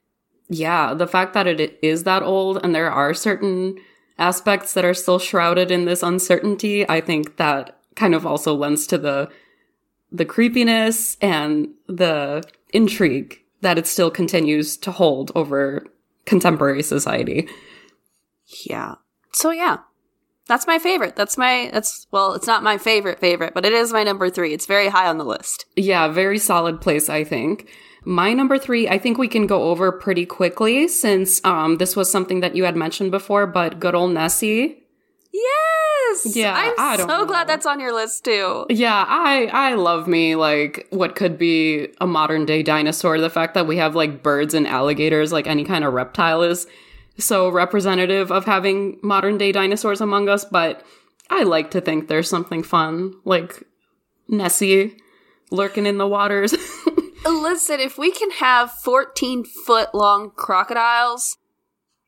Yeah, 0.48 0.94
the 0.94 1.07
fact 1.07 1.35
that 1.35 1.46
it 1.46 1.78
is 1.83 2.04
that 2.04 2.22
old 2.22 2.61
and 2.62 2.74
there 2.74 2.90
are 2.90 3.14
certain 3.14 3.78
aspects 4.18 4.74
that 4.74 4.85
are 4.85 4.94
still 4.94 5.18
shrouded 5.18 5.70
in 5.70 5.85
this 5.85 6.02
uncertainty, 6.02 6.88
I 6.88 7.00
think 7.00 7.37
that 7.37 7.78
kind 7.96 8.14
of 8.14 8.26
also 8.26 8.54
lends 8.54 8.87
to 8.88 8.98
the 8.98 9.30
the 10.12 10.24
creepiness 10.24 11.16
and 11.20 11.68
the 11.88 12.44
intrigue 12.72 13.40
that 13.62 13.78
it 13.78 13.87
still 13.87 14.11
continues 14.11 14.76
to 14.76 14.92
hold 14.92 15.33
over 15.35 15.87
contemporary 16.24 16.83
society. 16.83 17.48
Yeah. 18.64 18.94
So, 19.33 19.50
yeah. 19.50 19.78
That's 20.46 20.66
my 20.66 20.78
favorite. 20.78 21.16
That's 21.16 21.38
my, 21.38 21.70
that's, 21.72 22.07
well, 22.11 22.35
it's 22.35 22.46
not 22.46 22.62
my 22.62 22.76
favorite 22.76 23.18
favorite, 23.18 23.54
but 23.54 23.64
it 23.64 23.72
is 23.72 23.92
my 23.92 24.04
number 24.04 24.28
three. 24.28 24.52
It's 24.52 24.66
very 24.66 24.88
high 24.88 25.09
on 25.09 25.16
the 25.16 25.24
list. 25.24 25.64
Yeah, 25.74 26.07
very 26.09 26.38
solid 26.38 26.80
place, 26.80 27.09
I 27.09 27.24
think. 27.24 27.68
My 28.04 28.32
number 28.34 28.58
three, 28.58 28.88
I 28.88 28.98
think 28.98 29.18
we 29.18 29.28
can 29.28 29.46
go 29.46 29.64
over 29.64 29.90
pretty 29.90 30.26
quickly 30.26 30.88
since 30.88 31.42
um, 31.44 31.78
this 31.78 31.96
was 31.96 32.10
something 32.10 32.40
that 32.40 32.54
you 32.54 32.64
had 32.64 32.76
mentioned 32.76 33.10
before, 33.10 33.46
but 33.46 33.80
good 33.80 33.94
old 33.94 34.12
Nessie. 34.12 34.82
Yes! 35.32 36.36
Yeah, 36.36 36.54
I'm 36.54 36.74
I 36.78 36.96
don't 36.96 37.08
so 37.08 37.18
know. 37.18 37.26
glad 37.26 37.48
that's 37.48 37.66
on 37.66 37.80
your 37.80 37.92
list 37.92 38.24
too. 38.24 38.66
Yeah, 38.70 39.04
I 39.08 39.46
I 39.46 39.74
love 39.74 40.06
me 40.06 40.36
like 40.36 40.86
what 40.90 41.16
could 41.16 41.38
be 41.38 41.88
a 42.00 42.06
modern 42.06 42.46
day 42.46 42.62
dinosaur. 42.62 43.18
The 43.18 43.30
fact 43.30 43.54
that 43.54 43.66
we 43.66 43.78
have 43.78 43.96
like 43.96 44.22
birds 44.22 44.54
and 44.54 44.66
alligators, 44.66 45.32
like 45.32 45.46
any 45.46 45.64
kind 45.64 45.84
of 45.84 45.92
reptile, 45.92 46.42
is 46.42 46.66
so 47.18 47.48
representative 47.48 48.30
of 48.30 48.44
having 48.44 48.98
modern 49.02 49.38
day 49.38 49.50
dinosaurs 49.50 50.00
among 50.00 50.28
us. 50.28 50.44
But 50.44 50.84
I 51.30 51.42
like 51.42 51.70
to 51.72 51.80
think 51.80 52.06
there's 52.06 52.28
something 52.28 52.62
fun, 52.62 53.14
like 53.24 53.64
Nessie 54.28 54.96
lurking 55.50 55.86
in 55.86 55.98
the 55.98 56.06
waters. 56.06 56.54
Listen, 57.24 57.80
if 57.80 57.96
we 57.98 58.10
can 58.10 58.30
have 58.32 58.70
14 58.72 59.44
foot 59.44 59.94
long 59.94 60.30
crocodiles 60.34 61.38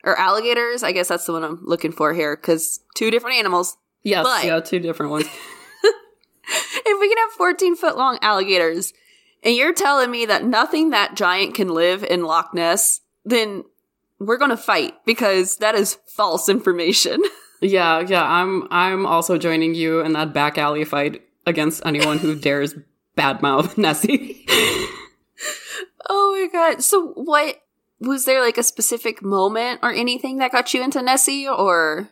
or 0.05 0.18
alligators, 0.18 0.83
I 0.83 0.92
guess 0.92 1.09
that's 1.09 1.24
the 1.26 1.33
one 1.33 1.44
I'm 1.44 1.61
looking 1.64 1.92
for 1.92 2.12
here 2.14 2.37
because 2.37 2.81
two 2.94 3.11
different 3.11 3.37
animals. 3.37 3.76
yes, 4.02 4.24
But- 4.24 4.44
yeah, 4.44 4.61
two 4.61 4.79
different 4.81 5.12
ones. 5.12 5.26
If 6.88 7.00
we 7.00 7.09
can 7.09 7.18
have 7.18 7.33
14 7.33 7.74
foot 7.74 7.96
long 7.96 8.18
alligators 8.22 8.92
and 9.42 9.57
you're 9.57 9.72
telling 9.74 10.11
me 10.11 10.26
that 10.26 10.44
nothing 10.44 10.90
that 10.90 11.16
giant 11.16 11.55
can 11.57 11.68
live 11.68 12.05
in 12.05 12.22
Loch 12.22 12.55
Ness, 12.55 13.00
then 13.24 13.64
we're 14.20 14.37
going 14.38 14.50
to 14.52 14.57
fight 14.57 14.94
because 15.05 15.57
that 15.57 15.74
is 15.74 15.98
false 16.07 16.48
information. 16.48 17.22
Yeah, 17.62 18.00
yeah, 18.00 18.22
I'm 18.22 18.68
I'm 18.70 19.07
also 19.07 19.38
joining 19.38 19.74
you 19.74 20.00
in 20.00 20.12
that 20.12 20.35
back 20.35 20.59
alley 20.59 20.85
fight 20.85 21.22
against 21.46 21.85
anyone 21.87 22.18
who 22.18 22.37
dares 22.38 22.74
badmouth 23.16 23.79
Nessie. 23.79 24.44
Oh 26.09 26.38
my 26.40 26.49
god. 26.53 26.83
So 26.83 27.09
what 27.14 27.57
was 28.01 28.25
there 28.25 28.40
like 28.40 28.59
a 28.59 28.62
specific 28.62 29.23
moment 29.23 29.81
or 29.83 29.92
anything 29.92 30.38
that 30.38 30.53
got 30.53 30.75
you 30.75 30.83
into 30.83 31.03
Nessie 31.03 31.49
or 31.49 32.11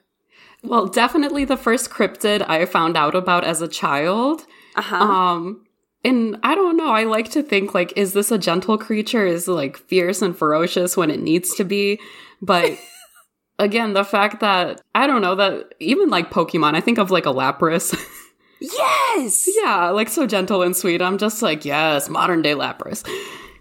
well, 0.64 0.86
definitely 0.86 1.44
the 1.44 1.58
first 1.58 1.90
cryptid 1.90 2.48
I 2.48 2.64
found 2.64 2.96
out 2.96 3.14
about 3.14 3.44
as 3.44 3.60
a 3.60 3.68
child. 3.68 4.46
uh-huh. 4.76 4.96
Um, 4.96 5.66
and 6.02 6.38
I 6.42 6.54
don't 6.54 6.76
know. 6.76 6.90
I 6.90 7.04
like 7.04 7.30
to 7.32 7.42
think 7.42 7.74
like, 7.74 7.92
is 7.96 8.14
this 8.14 8.30
a 8.30 8.38
gentle 8.38 8.78
creature? 8.78 9.26
Is 9.26 9.46
it, 9.46 9.52
like 9.52 9.76
fierce 9.76 10.22
and 10.22 10.36
ferocious 10.36 10.96
when 10.96 11.10
it 11.10 11.20
needs 11.20 11.54
to 11.56 11.64
be? 11.64 12.00
But 12.40 12.78
again, 13.58 13.92
the 13.92 14.04
fact 14.04 14.40
that 14.40 14.80
I 14.94 15.06
don't 15.06 15.22
know 15.22 15.34
that 15.34 15.74
even 15.80 16.08
like 16.08 16.30
Pokemon, 16.30 16.74
I 16.74 16.80
think 16.80 16.98
of 16.98 17.10
like 17.10 17.26
a 17.26 17.32
Lapras. 17.32 17.94
yes. 18.60 19.48
yeah, 19.62 19.90
like 19.90 20.08
so 20.08 20.26
gentle 20.26 20.62
and 20.62 20.74
sweet. 20.76 21.02
I'm 21.02 21.18
just 21.18 21.42
like, 21.42 21.64
yes, 21.64 22.08
modern 22.08 22.40
day 22.40 22.54
Lapras. 22.54 23.06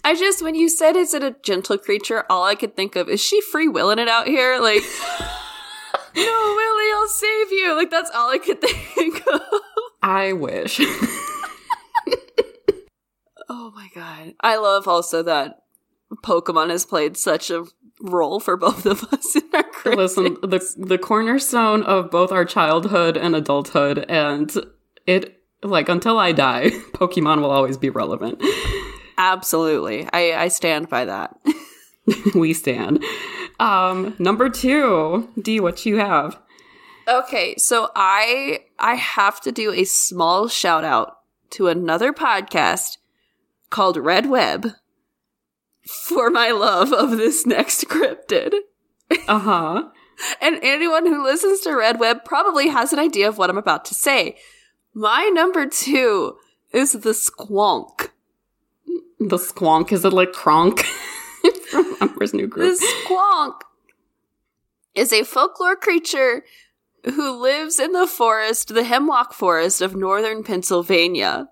I 0.03 0.15
just 0.15 0.41
when 0.43 0.55
you 0.55 0.67
said 0.69 0.95
is 0.95 1.13
it 1.13 1.23
a 1.23 1.35
gentle 1.43 1.77
creature, 1.77 2.25
all 2.29 2.43
I 2.43 2.55
could 2.55 2.75
think 2.75 2.95
of 2.95 3.09
is 3.09 3.21
she 3.21 3.41
free 3.41 3.67
willing 3.67 3.99
it 3.99 4.07
out 4.09 4.27
here? 4.27 4.59
Like 4.59 4.83
No, 6.15 6.53
Willy, 6.55 6.91
I'll 6.93 7.07
save 7.07 7.51
you. 7.51 7.75
Like 7.75 7.89
that's 7.89 8.11
all 8.11 8.29
I 8.29 8.37
could 8.37 8.61
think 8.95 9.21
of. 9.27 9.41
I 10.01 10.33
wish. 10.33 10.79
Oh 13.49 13.71
my 13.75 13.89
god. 13.93 14.33
I 14.39 14.57
love 14.57 14.87
also 14.87 15.21
that 15.23 15.63
Pokemon 16.23 16.69
has 16.69 16.85
played 16.85 17.17
such 17.17 17.51
a 17.51 17.65
role 18.01 18.39
for 18.39 18.57
both 18.57 18.85
of 18.85 19.03
us 19.05 19.35
in 19.35 19.43
our 19.53 19.63
careers. 19.63 19.97
Listen, 19.97 20.37
the 20.41 20.75
the 20.77 20.97
cornerstone 20.97 21.83
of 21.83 22.09
both 22.09 22.31
our 22.31 22.45
childhood 22.45 23.17
and 23.17 23.35
adulthood, 23.35 24.05
and 24.09 24.51
it 25.05 25.41
like 25.61 25.89
until 25.89 26.17
I 26.17 26.31
die, 26.31 26.69
Pokemon 26.93 27.41
will 27.41 27.51
always 27.51 27.77
be 27.77 27.89
relevant. 27.89 28.41
Absolutely. 29.17 30.07
I, 30.11 30.33
I 30.33 30.47
stand 30.47 30.89
by 30.89 31.05
that. 31.05 31.37
we 32.35 32.53
stand. 32.53 33.03
Um, 33.59 34.15
number 34.19 34.49
two, 34.49 35.29
D, 35.41 35.59
what 35.59 35.85
you 35.85 35.97
have? 35.97 36.39
Okay, 37.07 37.55
so 37.57 37.89
I 37.95 38.61
I 38.79 38.95
have 38.95 39.41
to 39.41 39.51
do 39.51 39.71
a 39.71 39.83
small 39.83 40.47
shout 40.47 40.83
out 40.83 41.17
to 41.51 41.67
another 41.67 42.13
podcast 42.13 42.97
called 43.69 43.97
Red 43.97 44.29
Web 44.29 44.67
for 45.85 46.29
my 46.29 46.51
love 46.51 46.93
of 46.93 47.11
this 47.11 47.45
next 47.45 47.85
cryptid. 47.85 48.53
Uh 49.27 49.39
huh. 49.39 49.83
And 50.39 50.59
anyone 50.61 51.07
who 51.07 51.23
listens 51.23 51.61
to 51.61 51.75
Red 51.75 51.99
Web 51.99 52.23
probably 52.23 52.67
has 52.67 52.93
an 52.93 52.99
idea 52.99 53.27
of 53.27 53.39
what 53.39 53.49
I'm 53.49 53.57
about 53.57 53.83
to 53.85 53.95
say. 53.95 54.37
My 54.93 55.29
number 55.33 55.65
two 55.65 56.37
is 56.71 56.91
the 56.91 57.09
squonk. 57.09 58.02
The 59.29 59.37
squonk 59.37 59.91
is 59.91 60.03
it 60.03 60.11
like 60.11 60.33
Kronk 60.33 60.79
from 61.69 61.95
Emperor's 62.01 62.33
New 62.33 62.47
Groove? 62.47 62.77
The 62.77 62.85
squonk 63.07 63.61
is 64.95 65.13
a 65.13 65.23
folklore 65.23 65.75
creature 65.75 66.43
who 67.05 67.41
lives 67.41 67.79
in 67.79 67.93
the 67.93 68.07
forest, 68.07 68.73
the 68.73 68.83
hemlock 68.83 69.33
forest 69.33 69.81
of 69.81 69.95
northern 69.95 70.43
Pennsylvania. 70.43 71.49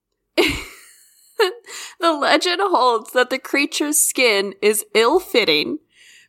the 0.36 2.12
legend 2.12 2.60
holds 2.62 3.12
that 3.12 3.30
the 3.30 3.38
creature's 3.38 4.00
skin 4.00 4.54
is 4.62 4.84
ill 4.94 5.20
fitting, 5.20 5.78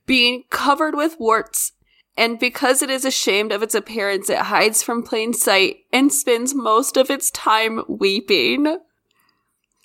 being 0.05 0.43
covered 0.49 0.95
with 0.95 1.19
warts, 1.19 1.73
and 2.17 2.39
because 2.39 2.81
it 2.81 2.89
is 2.89 3.05
ashamed 3.05 3.51
of 3.51 3.63
its 3.63 3.75
appearance, 3.75 4.29
it 4.29 4.37
hides 4.37 4.83
from 4.83 5.03
plain 5.03 5.33
sight 5.33 5.77
and 5.93 6.11
spends 6.11 6.53
most 6.53 6.97
of 6.97 7.09
its 7.09 7.31
time 7.31 7.83
weeping. 7.87 8.77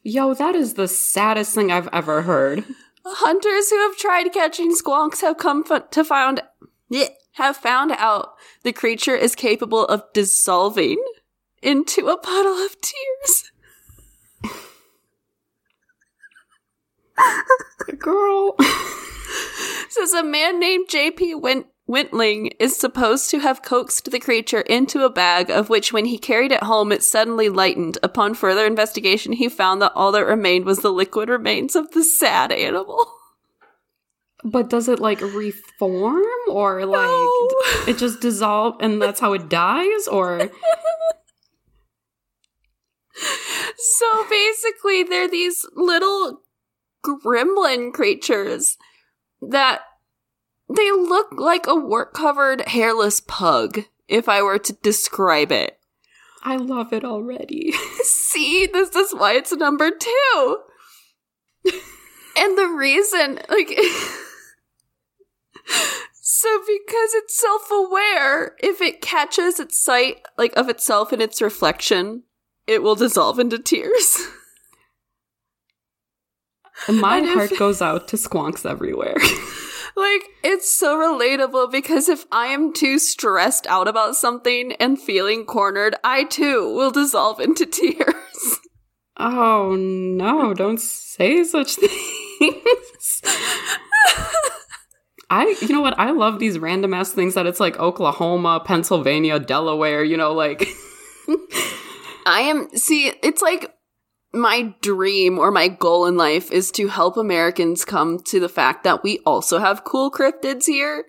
Yo, 0.08 0.34
that 0.34 0.54
is 0.54 0.74
the 0.74 0.86
saddest 0.86 1.52
thing 1.52 1.72
I've 1.72 1.88
ever 1.92 2.22
heard. 2.22 2.62
Hunters 3.04 3.70
who 3.70 3.78
have 3.88 3.96
tried 3.96 4.32
catching 4.32 4.72
squonks 4.72 5.20
have 5.20 5.36
come 5.36 5.64
f- 5.68 5.90
to 5.90 6.04
found 6.04 6.42
have 7.32 7.56
found 7.56 7.90
out 7.90 8.36
the 8.62 8.72
creature 8.72 9.16
is 9.16 9.34
capable 9.34 9.84
of 9.84 10.04
dissolving 10.14 11.02
into 11.60 12.06
a 12.06 12.16
puddle 12.16 12.54
of 12.64 12.76
tears. 12.80 13.50
Girl. 17.98 18.54
Says 19.88 20.14
a 20.14 20.22
man 20.22 20.60
named 20.60 20.88
J.P. 20.88 21.34
Wint- 21.34 21.66
Wentling 21.88 22.52
is 22.58 22.76
supposed 22.76 23.30
to 23.30 23.38
have 23.38 23.62
coaxed 23.62 24.10
the 24.10 24.18
creature 24.18 24.62
into 24.62 25.04
a 25.04 25.10
bag, 25.10 25.50
of 25.50 25.68
which, 25.68 25.92
when 25.92 26.06
he 26.06 26.18
carried 26.18 26.50
it 26.50 26.64
home, 26.64 26.90
it 26.90 27.04
suddenly 27.04 27.48
lightened. 27.48 27.96
Upon 28.02 28.34
further 28.34 28.66
investigation, 28.66 29.32
he 29.32 29.48
found 29.48 29.80
that 29.82 29.92
all 29.94 30.10
that 30.12 30.26
remained 30.26 30.64
was 30.64 30.80
the 30.80 30.90
liquid 30.92 31.28
remains 31.28 31.76
of 31.76 31.92
the 31.92 32.02
sad 32.02 32.50
animal. 32.52 33.12
But 34.44 34.68
does 34.70 34.86
it 34.86 35.00
like 35.00 35.20
reform 35.22 36.22
or 36.48 36.84
like 36.86 37.08
No. 37.08 37.48
it 37.88 37.96
just 37.98 38.20
dissolve 38.20 38.76
and 38.80 39.02
that's 39.02 39.18
how 39.18 39.32
it 39.32 39.48
dies 39.48 40.06
or 40.06 40.38
So 43.98 44.26
basically, 44.28 45.02
they're 45.02 45.26
these 45.28 45.66
little 45.74 46.42
gremlin 47.04 47.92
creatures 47.92 48.76
that 49.40 49.80
they 50.68 50.90
look 50.90 51.28
like 51.32 51.66
a 51.66 51.74
wart 51.74 52.12
covered 52.12 52.68
hairless 52.68 53.20
pug, 53.20 53.84
if 54.08 54.28
I 54.28 54.42
were 54.42 54.58
to 54.58 54.72
describe 54.74 55.52
it. 55.52 55.78
I 56.42 56.56
love 56.56 56.92
it 56.92 57.04
already. 57.04 57.72
See, 58.02 58.66
this 58.66 58.94
is 58.94 59.12
why 59.12 59.34
it's 59.34 59.52
number 59.52 59.90
two. 59.90 60.58
and 62.36 62.58
the 62.58 62.68
reason, 62.68 63.40
like, 63.48 63.68
so 66.12 66.58
because 66.60 67.14
it's 67.14 67.40
self 67.40 67.70
aware, 67.70 68.54
if 68.60 68.80
it 68.80 69.00
catches 69.00 69.58
its 69.58 69.82
sight, 69.82 70.18
like, 70.38 70.56
of 70.56 70.68
itself 70.68 71.12
in 71.12 71.20
its 71.20 71.42
reflection, 71.42 72.22
it 72.66 72.82
will 72.82 72.94
dissolve 72.94 73.38
into 73.38 73.58
tears. 73.58 74.20
My 76.88 77.20
if- 77.22 77.32
heart 77.32 77.58
goes 77.58 77.82
out 77.82 78.08
to 78.08 78.16
squonks 78.16 78.68
everywhere. 78.68 79.16
Like, 79.96 80.28
it's 80.44 80.70
so 80.70 80.96
relatable 80.98 81.72
because 81.72 82.10
if 82.10 82.26
I 82.30 82.48
am 82.48 82.74
too 82.74 82.98
stressed 82.98 83.66
out 83.66 83.88
about 83.88 84.14
something 84.14 84.72
and 84.72 85.00
feeling 85.00 85.46
cornered, 85.46 85.94
I 86.04 86.24
too 86.24 86.74
will 86.74 86.90
dissolve 86.90 87.40
into 87.40 87.64
tears. 87.66 88.58
oh 89.16 89.74
no, 89.74 90.52
don't 90.52 90.80
say 90.80 91.44
such 91.44 91.74
things. 91.76 93.22
I, 95.28 95.56
you 95.60 95.68
know 95.68 95.80
what? 95.80 95.98
I 95.98 96.10
love 96.12 96.38
these 96.38 96.58
random 96.58 96.94
ass 96.94 97.10
things 97.12 97.34
that 97.34 97.46
it's 97.46 97.58
like 97.58 97.78
Oklahoma, 97.80 98.62
Pennsylvania, 98.64 99.40
Delaware, 99.40 100.04
you 100.04 100.16
know, 100.16 100.32
like, 100.32 100.68
I 102.26 102.42
am, 102.42 102.68
see, 102.76 103.12
it's 103.22 103.42
like 103.42 103.75
my 104.36 104.74
dream 104.82 105.38
or 105.38 105.50
my 105.50 105.68
goal 105.68 106.06
in 106.06 106.16
life 106.16 106.50
is 106.52 106.70
to 106.72 106.88
help 106.88 107.16
Americans 107.16 107.84
come 107.84 108.20
to 108.26 108.38
the 108.38 108.48
fact 108.48 108.84
that 108.84 109.02
we 109.02 109.20
also 109.26 109.58
have 109.58 109.84
cool 109.84 110.10
cryptids 110.10 110.66
here. 110.66 111.04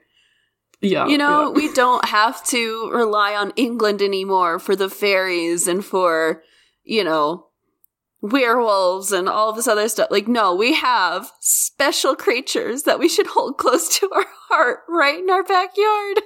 yeah. 0.82 1.08
You 1.08 1.18
know, 1.18 1.48
yeah. 1.48 1.50
we 1.50 1.74
don't 1.74 2.06
have 2.06 2.44
to 2.48 2.90
rely 2.92 3.36
on 3.36 3.54
England 3.56 4.02
anymore 4.02 4.60
for 4.60 4.76
the 4.76 4.90
fairies 4.90 5.68
and 5.68 5.84
for, 5.84 6.44
you 6.84 7.04
know, 7.04 7.48
werewolves 8.22 9.12
and 9.12 9.30
all 9.30 9.54
this 9.54 9.68
other 9.68 9.90
stuff. 9.90 10.10
Like, 10.10 10.28
no, 10.28 10.56
we 10.56 10.74
have 10.74 11.32
special 11.40 12.16
creatures 12.16 12.84
that 12.84 13.00
we 13.00 13.10
should 13.10 13.28
hold 13.28 13.58
close 13.58 14.00
to 14.00 14.10
our 14.14 14.26
heart 14.50 14.80
right 14.88 15.20
in 15.20 15.30
our 15.30 15.44
backyard. 15.44 16.22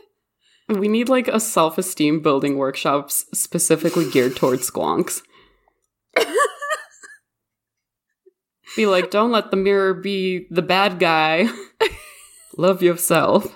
We 0.69 0.87
need 0.87 1.09
like 1.09 1.27
a 1.27 1.39
self 1.39 1.77
esteem 1.77 2.21
building 2.21 2.57
workshops 2.57 3.25
specifically 3.33 4.09
geared 4.09 4.37
towards 4.37 4.69
squonks. 4.69 5.21
be 8.75 8.85
like, 8.85 9.11
don't 9.11 9.31
let 9.31 9.51
the 9.51 9.57
mirror 9.57 9.93
be 9.93 10.47
the 10.49 10.61
bad 10.61 10.99
guy. 10.99 11.47
Love 12.57 12.81
yourself. 12.83 13.53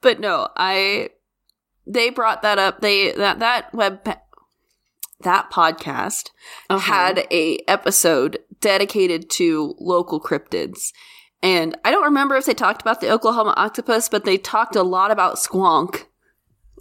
But 0.00 0.20
no, 0.20 0.48
I 0.56 1.10
they 1.86 2.10
brought 2.10 2.42
that 2.42 2.58
up. 2.58 2.80
They 2.80 3.12
that 3.12 3.38
that 3.38 3.72
web 3.74 4.04
that 4.04 5.50
podcast 5.50 6.30
Uh-huh. 6.68 6.78
had 6.78 7.26
a 7.30 7.58
episode 7.66 8.38
dedicated 8.60 9.30
to 9.30 9.74
local 9.78 10.20
cryptids. 10.20 10.92
And 11.42 11.76
I 11.84 11.90
don't 11.90 12.04
remember 12.04 12.36
if 12.36 12.44
they 12.46 12.54
talked 12.54 12.82
about 12.82 13.00
the 13.00 13.10
Oklahoma 13.10 13.54
octopus, 13.56 14.08
but 14.08 14.24
they 14.24 14.36
talked 14.38 14.76
a 14.76 14.82
lot 14.82 15.10
about 15.10 15.36
squonk. 15.36 16.04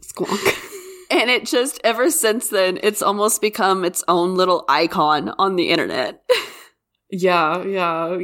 squonk. 0.01 0.69
And 1.13 1.29
it 1.29 1.45
just 1.45 1.79
ever 1.83 2.09
since 2.09 2.49
then, 2.49 2.79
it's 2.81 3.03
almost 3.03 3.39
become 3.39 3.85
its 3.85 4.03
own 4.07 4.33
little 4.33 4.65
icon 4.67 5.29
on 5.37 5.55
the 5.55 5.69
internet. 5.69 6.23
yeah, 7.11 7.63
yeah. 7.63 8.17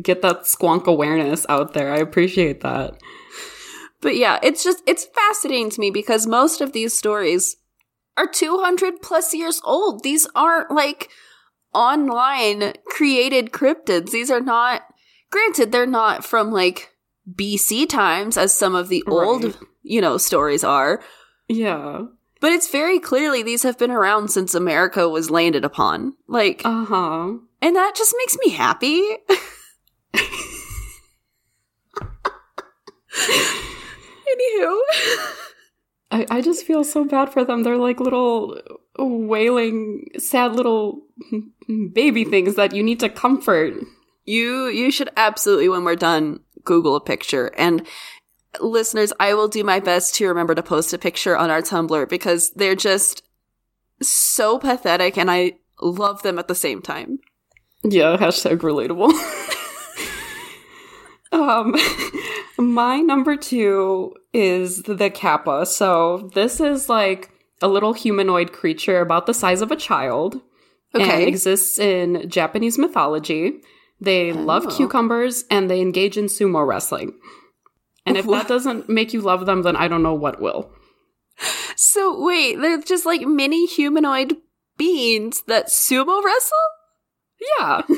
Get 0.00 0.22
that 0.22 0.42
squonk 0.42 0.86
awareness 0.86 1.44
out 1.48 1.74
there. 1.74 1.92
I 1.92 1.96
appreciate 1.96 2.60
that. 2.60 2.94
But 4.00 4.14
yeah, 4.14 4.38
it's 4.40 4.62
just 4.62 4.84
it's 4.86 5.04
fascinating 5.06 5.70
to 5.70 5.80
me 5.80 5.90
because 5.90 6.28
most 6.28 6.60
of 6.60 6.72
these 6.72 6.96
stories 6.96 7.56
are 8.16 8.28
200 8.28 9.02
plus 9.02 9.34
years 9.34 9.60
old. 9.64 10.04
These 10.04 10.28
aren't 10.36 10.70
like 10.70 11.10
online 11.74 12.74
created 12.86 13.50
cryptids. 13.50 14.12
These 14.12 14.30
are 14.30 14.40
not, 14.40 14.82
granted, 15.32 15.72
they're 15.72 15.86
not 15.86 16.24
from 16.24 16.52
like 16.52 16.94
BC 17.28 17.88
times 17.88 18.36
as 18.36 18.54
some 18.54 18.76
of 18.76 18.88
the 18.88 19.02
old, 19.08 19.58
you 19.82 20.00
know, 20.00 20.18
stories 20.18 20.62
are. 20.62 21.02
Yeah. 21.48 22.02
But 22.40 22.52
it's 22.52 22.70
very 22.70 22.98
clearly 23.00 23.42
these 23.42 23.64
have 23.64 23.78
been 23.78 23.90
around 23.90 24.28
since 24.30 24.54
America 24.54 25.08
was 25.08 25.30
landed 25.30 25.64
upon. 25.64 26.14
Like, 26.28 26.62
Uh 26.64 26.84
huh. 26.84 27.32
and 27.60 27.76
that 27.76 27.94
just 27.96 28.14
makes 28.18 28.36
me 28.44 28.50
happy. 28.52 29.02
Anywho. 34.30 34.76
I, 36.10 36.26
I 36.30 36.40
just 36.40 36.64
feel 36.64 36.84
so 36.84 37.04
bad 37.04 37.32
for 37.32 37.44
them. 37.44 37.62
They're 37.62 37.76
like 37.76 38.00
little 38.00 38.58
wailing, 38.98 40.06
sad 40.18 40.54
little 40.54 41.02
baby 41.92 42.24
things 42.24 42.54
that 42.54 42.74
you 42.74 42.82
need 42.82 43.00
to 43.00 43.08
comfort. 43.08 43.74
You 44.24 44.66
you 44.68 44.90
should 44.90 45.10
absolutely 45.16 45.68
when 45.68 45.84
we're 45.84 45.96
done 45.96 46.40
Google 46.64 46.96
a 46.96 47.00
picture 47.00 47.50
and 47.56 47.86
listeners, 48.60 49.12
I 49.20 49.34
will 49.34 49.48
do 49.48 49.64
my 49.64 49.80
best 49.80 50.14
to 50.16 50.26
remember 50.28 50.54
to 50.54 50.62
post 50.62 50.92
a 50.92 50.98
picture 50.98 51.36
on 51.36 51.50
our 51.50 51.62
Tumblr 51.62 52.08
because 52.08 52.50
they're 52.52 52.74
just 52.74 53.22
so 54.02 54.58
pathetic 54.58 55.16
and 55.16 55.30
I 55.30 55.54
love 55.80 56.22
them 56.22 56.38
at 56.38 56.48
the 56.48 56.54
same 56.54 56.82
time. 56.82 57.18
Yeah, 57.84 58.16
hashtag 58.16 58.58
relatable. 58.58 59.12
um, 61.32 61.74
my 62.58 63.00
number 63.00 63.36
two 63.36 64.14
is 64.32 64.82
the 64.82 65.10
Kappa. 65.10 65.66
So 65.66 66.30
this 66.34 66.60
is 66.60 66.88
like 66.88 67.30
a 67.60 67.68
little 67.68 67.92
humanoid 67.92 68.52
creature 68.52 69.00
about 69.00 69.26
the 69.26 69.34
size 69.34 69.60
of 69.60 69.70
a 69.70 69.76
child. 69.76 70.40
Okay. 70.94 71.04
And 71.04 71.22
exists 71.28 71.78
in 71.78 72.28
Japanese 72.30 72.78
mythology. 72.78 73.60
They 74.00 74.32
love 74.32 74.64
Oh. 74.66 74.76
cucumbers 74.76 75.44
and 75.50 75.70
they 75.70 75.80
engage 75.80 76.16
in 76.16 76.26
sumo 76.26 76.66
wrestling. 76.66 77.12
And 78.08 78.16
if 78.16 78.26
that 78.26 78.48
doesn't 78.54 78.88
make 78.88 79.12
you 79.12 79.20
love 79.20 79.46
them, 79.46 79.62
then 79.62 79.76
I 79.76 79.86
don't 79.88 80.02
know 80.02 80.14
what 80.14 80.40
will. 80.40 80.70
So 81.76 82.20
wait, 82.24 82.56
they're 82.56 82.80
just 82.82 83.06
like 83.06 83.20
mini 83.22 83.66
humanoid 83.66 84.36
beings 84.76 85.42
that 85.46 85.66
sumo 85.68 86.22
wrestle? 86.22 86.58
Yeah. 87.58 87.82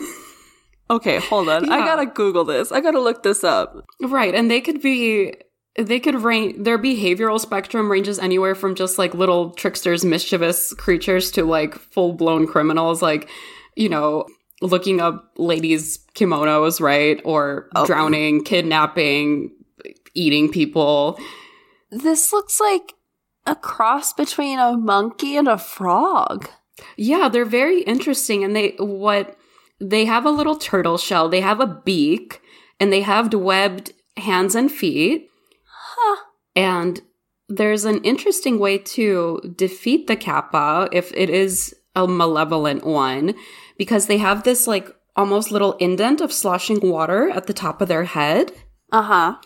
Okay, 0.90 1.20
hold 1.20 1.48
on. 1.48 1.70
I 1.70 1.78
gotta 1.86 2.04
Google 2.04 2.44
this. 2.44 2.72
I 2.72 2.80
gotta 2.80 2.98
look 3.00 3.22
this 3.22 3.44
up. 3.44 3.76
Right, 4.02 4.34
and 4.34 4.50
they 4.50 4.60
could 4.60 4.82
be 4.82 5.34
they 5.78 6.00
could 6.00 6.16
range 6.16 6.64
their 6.64 6.80
behavioral 6.80 7.38
spectrum 7.38 7.88
ranges 7.88 8.18
anywhere 8.18 8.56
from 8.56 8.74
just 8.74 8.98
like 8.98 9.14
little 9.14 9.50
tricksters, 9.52 10.04
mischievous 10.04 10.74
creatures 10.74 11.30
to 11.30 11.44
like 11.44 11.76
full 11.76 12.12
blown 12.14 12.44
criminals, 12.48 13.02
like 13.02 13.28
you 13.76 13.88
know, 13.88 14.26
looking 14.62 15.00
up 15.00 15.30
ladies' 15.36 16.04
kimonos, 16.16 16.80
right, 16.80 17.20
or 17.24 17.68
Oh. 17.76 17.86
drowning, 17.86 18.42
kidnapping, 18.42 19.52
eating 20.14 20.50
people. 20.50 21.18
This 21.90 22.32
looks 22.32 22.60
like 22.60 22.94
a 23.46 23.54
cross 23.54 24.12
between 24.12 24.58
a 24.58 24.76
monkey 24.76 25.36
and 25.36 25.48
a 25.48 25.58
frog. 25.58 26.48
Yeah, 26.96 27.28
they're 27.28 27.44
very 27.44 27.82
interesting, 27.82 28.44
and 28.44 28.54
they 28.54 28.74
what 28.78 29.36
they 29.80 30.04
have 30.04 30.24
a 30.26 30.30
little 30.30 30.56
turtle 30.56 30.98
shell, 30.98 31.28
they 31.28 31.40
have 31.40 31.60
a 31.60 31.66
beak, 31.66 32.40
and 32.78 32.92
they 32.92 33.00
have 33.00 33.32
webbed 33.32 33.92
hands 34.16 34.54
and 34.54 34.70
feet. 34.70 35.28
Huh. 35.64 36.24
And 36.54 37.00
there's 37.48 37.84
an 37.84 38.02
interesting 38.04 38.58
way 38.58 38.78
to 38.78 39.40
defeat 39.56 40.06
the 40.06 40.16
Kappa 40.16 40.88
if 40.92 41.12
it 41.14 41.30
is 41.30 41.74
a 41.96 42.06
malevolent 42.06 42.84
one, 42.84 43.34
because 43.76 44.06
they 44.06 44.18
have 44.18 44.44
this 44.44 44.66
like 44.66 44.94
almost 45.16 45.50
little 45.50 45.72
indent 45.74 46.20
of 46.20 46.32
sloshing 46.32 46.80
water 46.80 47.30
at 47.30 47.46
the 47.46 47.52
top 47.52 47.82
of 47.82 47.88
their 47.88 48.04
head. 48.04 48.52
Uh-huh. 48.92 49.36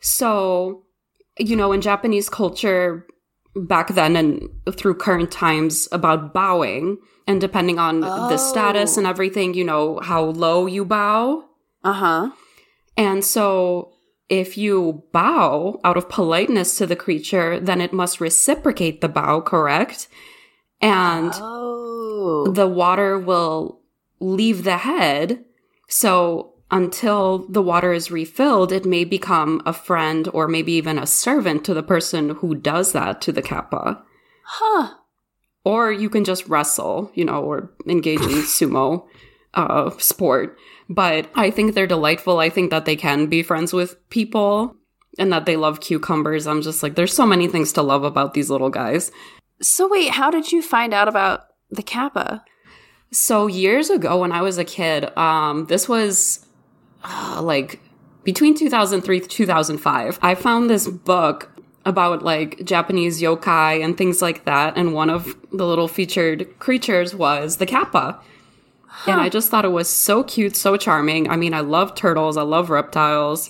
So, 0.00 0.84
you 1.38 1.56
know, 1.56 1.72
in 1.72 1.80
Japanese 1.80 2.28
culture 2.28 3.06
back 3.56 3.94
then 3.94 4.16
and 4.16 4.48
through 4.76 4.94
current 4.94 5.30
times 5.32 5.88
about 5.90 6.32
bowing, 6.32 6.98
and 7.26 7.40
depending 7.40 7.78
on 7.78 8.00
the 8.00 8.38
status 8.38 8.96
Oh. 8.96 9.00
and 9.00 9.06
everything, 9.06 9.54
you 9.54 9.64
know, 9.64 9.98
how 10.00 10.24
low 10.24 10.66
you 10.66 10.84
bow. 10.84 11.44
Uh-huh. 11.84 12.30
And 12.96 13.24
so, 13.24 13.92
if 14.28 14.58
you 14.58 15.04
bow 15.12 15.80
out 15.84 15.96
of 15.96 16.08
politeness 16.08 16.76
to 16.78 16.86
the 16.86 16.96
creature, 16.96 17.58
then 17.58 17.80
it 17.80 17.92
must 17.92 18.20
reciprocate 18.20 19.00
the 19.00 19.08
bow, 19.08 19.40
correct? 19.40 20.08
And 20.80 21.32
Oh. 21.34 22.46
the 22.52 22.66
water 22.68 23.18
will 23.18 23.80
leave 24.20 24.64
the 24.64 24.78
head. 24.78 25.44
So, 25.88 26.54
until 26.70 27.46
the 27.48 27.62
water 27.62 27.92
is 27.92 28.10
refilled, 28.10 28.72
it 28.72 28.84
may 28.84 29.04
become 29.04 29.62
a 29.64 29.72
friend 29.72 30.28
or 30.32 30.48
maybe 30.48 30.72
even 30.72 30.98
a 30.98 31.06
servant 31.06 31.64
to 31.64 31.74
the 31.74 31.82
person 31.82 32.30
who 32.30 32.54
does 32.54 32.92
that 32.92 33.22
to 33.22 33.32
the 33.32 33.42
kappa. 33.42 34.02
Huh. 34.44 34.94
Or 35.64 35.90
you 35.92 36.10
can 36.10 36.24
just 36.24 36.48
wrestle, 36.48 37.10
you 37.14 37.24
know, 37.24 37.42
or 37.42 37.70
engage 37.86 38.20
in 38.20 38.28
sumo 38.28 39.06
uh, 39.54 39.90
sport. 39.98 40.58
But 40.88 41.30
I 41.34 41.50
think 41.50 41.74
they're 41.74 41.86
delightful. 41.86 42.38
I 42.38 42.50
think 42.50 42.70
that 42.70 42.84
they 42.84 42.96
can 42.96 43.26
be 43.26 43.42
friends 43.42 43.72
with 43.72 43.96
people 44.10 44.76
and 45.18 45.32
that 45.32 45.46
they 45.46 45.56
love 45.56 45.80
cucumbers. 45.80 46.46
I'm 46.46 46.62
just 46.62 46.82
like, 46.82 46.94
there's 46.94 47.12
so 47.12 47.26
many 47.26 47.48
things 47.48 47.72
to 47.74 47.82
love 47.82 48.04
about 48.04 48.34
these 48.34 48.50
little 48.50 48.70
guys. 48.70 49.10
So 49.60 49.88
wait, 49.88 50.10
how 50.10 50.30
did 50.30 50.52
you 50.52 50.62
find 50.62 50.94
out 50.94 51.08
about 51.08 51.46
the 51.70 51.82
kappa? 51.82 52.44
So 53.10 53.46
years 53.46 53.90
ago 53.90 54.20
when 54.20 54.32
I 54.32 54.42
was 54.42 54.58
a 54.58 54.64
kid, 54.64 55.16
um, 55.16 55.66
this 55.66 55.88
was 55.88 56.46
uh, 57.04 57.40
like 57.42 57.80
between 58.24 58.54
2003 58.54 59.20
to 59.20 59.26
2005, 59.28 60.18
I 60.22 60.34
found 60.34 60.68
this 60.68 60.86
book 60.86 61.50
about 61.84 62.22
like 62.22 62.62
Japanese 62.64 63.20
yokai 63.22 63.82
and 63.82 63.96
things 63.96 64.20
like 64.20 64.44
that. 64.44 64.76
And 64.76 64.92
one 64.92 65.10
of 65.10 65.34
the 65.52 65.66
little 65.66 65.88
featured 65.88 66.58
creatures 66.58 67.14
was 67.14 67.56
the 67.56 67.66
kappa. 67.66 68.20
And 69.06 69.20
I 69.20 69.28
just 69.28 69.48
thought 69.48 69.64
it 69.64 69.68
was 69.72 69.88
so 69.88 70.24
cute, 70.24 70.56
so 70.56 70.76
charming. 70.76 71.30
I 71.30 71.36
mean, 71.36 71.54
I 71.54 71.60
love 71.60 71.94
turtles, 71.94 72.36
I 72.36 72.42
love 72.42 72.68
reptiles, 72.68 73.48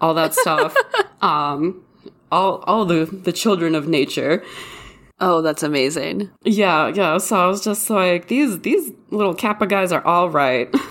all 0.00 0.14
that 0.14 0.34
stuff. 0.34 0.76
um, 1.22 1.82
all 2.30 2.62
all 2.66 2.84
the 2.84 3.06
the 3.06 3.32
children 3.32 3.74
of 3.74 3.88
nature. 3.88 4.44
Oh, 5.18 5.42
that's 5.42 5.62
amazing. 5.62 6.30
Yeah, 6.44 6.88
yeah. 6.88 7.18
So 7.18 7.36
I 7.36 7.46
was 7.46 7.62
just 7.62 7.90
like, 7.90 8.28
these 8.28 8.60
these 8.60 8.92
little 9.10 9.34
kappa 9.34 9.66
guys 9.66 9.92
are 9.92 10.04
all 10.06 10.30
right. 10.30 10.72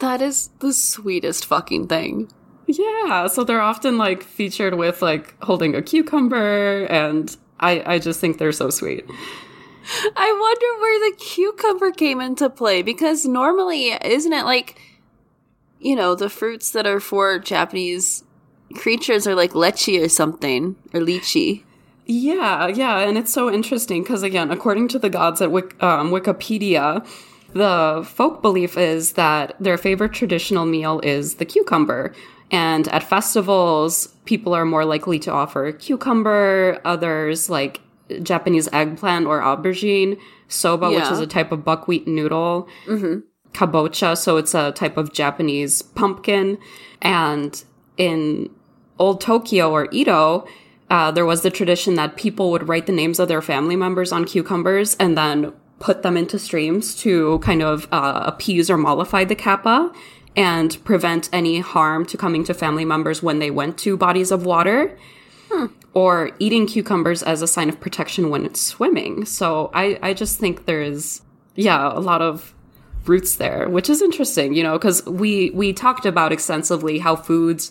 That 0.00 0.20
is 0.20 0.50
the 0.58 0.72
sweetest 0.72 1.44
fucking 1.46 1.88
thing. 1.88 2.30
Yeah, 2.66 3.26
so 3.26 3.44
they're 3.44 3.60
often 3.60 3.98
like 3.98 4.22
featured 4.22 4.74
with 4.74 5.02
like 5.02 5.34
holding 5.42 5.74
a 5.74 5.82
cucumber, 5.82 6.86
and 6.86 7.34
I 7.60 7.82
I 7.94 7.98
just 7.98 8.20
think 8.20 8.38
they're 8.38 8.52
so 8.52 8.70
sweet. 8.70 9.04
I 10.16 10.38
wonder 10.40 10.80
where 10.80 11.10
the 11.10 11.16
cucumber 11.16 11.90
came 11.90 12.20
into 12.20 12.48
play 12.48 12.82
because 12.82 13.26
normally, 13.26 13.88
isn't 14.02 14.32
it 14.32 14.44
like, 14.44 14.80
you 15.78 15.94
know, 15.94 16.14
the 16.14 16.30
fruits 16.30 16.70
that 16.70 16.86
are 16.86 17.00
for 17.00 17.38
Japanese 17.38 18.24
creatures 18.74 19.26
are 19.26 19.34
like 19.34 19.52
lechi 19.52 20.02
or 20.02 20.08
something, 20.08 20.76
or 20.94 21.00
lychee. 21.00 21.64
Yeah, 22.06 22.66
yeah, 22.68 22.98
and 23.00 23.16
it's 23.16 23.32
so 23.32 23.50
interesting 23.52 24.02
because 24.02 24.22
again, 24.22 24.50
according 24.50 24.88
to 24.88 24.98
the 24.98 25.10
gods 25.10 25.40
at 25.40 25.50
Wik- 25.50 25.82
um, 25.82 26.10
Wikipedia, 26.10 27.06
the 27.54 28.06
folk 28.06 28.42
belief 28.42 28.76
is 28.76 29.12
that 29.12 29.56
their 29.60 29.78
favorite 29.78 30.12
traditional 30.12 30.66
meal 30.66 31.00
is 31.02 31.36
the 31.36 31.44
cucumber. 31.44 32.12
And 32.50 32.86
at 32.88 33.02
festivals, 33.02 34.08
people 34.26 34.54
are 34.54 34.64
more 34.64 34.84
likely 34.84 35.18
to 35.20 35.32
offer 35.32 35.72
cucumber, 35.72 36.80
others 36.84 37.48
like 37.48 37.80
Japanese 38.22 38.68
eggplant 38.72 39.26
or 39.26 39.40
aubergine, 39.40 40.18
soba, 40.48 40.90
which 40.90 41.10
is 41.12 41.20
a 41.20 41.26
type 41.26 41.52
of 41.52 41.64
buckwheat 41.64 42.06
noodle, 42.06 42.68
kabocha, 43.52 44.16
so 44.16 44.36
it's 44.36 44.54
a 44.54 44.72
type 44.72 44.96
of 44.96 45.12
Japanese 45.12 45.80
pumpkin. 45.82 46.58
And 47.00 47.64
in 47.96 48.50
old 48.98 49.20
Tokyo 49.20 49.70
or 49.70 49.88
Edo, 49.90 50.46
uh, 50.90 51.10
there 51.10 51.24
was 51.24 51.42
the 51.42 51.50
tradition 51.50 51.94
that 51.94 52.16
people 52.16 52.50
would 52.50 52.68
write 52.68 52.86
the 52.86 52.92
names 52.92 53.18
of 53.18 53.28
their 53.28 53.42
family 53.42 53.74
members 53.74 54.12
on 54.12 54.24
cucumbers 54.26 54.96
and 54.96 55.16
then 55.16 55.52
put 55.84 56.02
them 56.02 56.16
into 56.16 56.38
streams 56.38 56.94
to 56.94 57.38
kind 57.40 57.62
of 57.62 57.86
uh, 57.92 58.22
appease 58.24 58.70
or 58.70 58.78
mollify 58.78 59.22
the 59.22 59.34
kappa 59.34 59.92
and 60.34 60.82
prevent 60.82 61.28
any 61.30 61.60
harm 61.60 62.06
to 62.06 62.16
coming 62.16 62.42
to 62.42 62.54
family 62.54 62.86
members 62.86 63.22
when 63.22 63.38
they 63.38 63.50
went 63.50 63.76
to 63.76 63.94
bodies 63.94 64.30
of 64.30 64.46
water 64.46 64.96
or 65.92 66.30
eating 66.38 66.66
cucumbers 66.66 67.22
as 67.22 67.42
a 67.42 67.46
sign 67.46 67.68
of 67.68 67.78
protection 67.80 68.30
when 68.30 68.46
it's 68.46 68.62
swimming. 68.62 69.26
So 69.26 69.70
I, 69.74 69.98
I 70.02 70.14
just 70.14 70.40
think 70.40 70.64
there's, 70.64 71.20
yeah, 71.54 71.92
a 71.92 72.00
lot 72.00 72.22
of 72.22 72.54
roots 73.04 73.36
there, 73.36 73.68
which 73.68 73.90
is 73.90 74.00
interesting, 74.00 74.54
you 74.54 74.62
know, 74.62 74.78
because 74.78 75.04
we, 75.04 75.50
we 75.50 75.74
talked 75.74 76.06
about 76.06 76.32
extensively 76.32 76.98
how 76.98 77.14
foods 77.14 77.70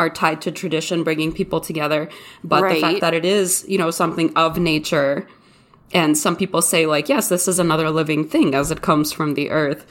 are 0.00 0.10
tied 0.10 0.40
to 0.42 0.50
tradition, 0.50 1.04
bringing 1.04 1.32
people 1.32 1.60
together. 1.60 2.08
But 2.42 2.68
the 2.68 2.80
fact 2.80 3.00
that 3.02 3.14
it 3.14 3.24
is, 3.24 3.64
you 3.68 3.78
know, 3.78 3.92
something 3.92 4.36
of 4.36 4.58
nature 4.58 5.28
And 5.92 6.16
some 6.16 6.36
people 6.36 6.62
say, 6.62 6.86
like, 6.86 7.08
yes, 7.08 7.28
this 7.28 7.46
is 7.48 7.58
another 7.58 7.90
living 7.90 8.26
thing 8.28 8.54
as 8.54 8.70
it 8.70 8.80
comes 8.82 9.12
from 9.12 9.34
the 9.34 9.50
earth. 9.50 9.84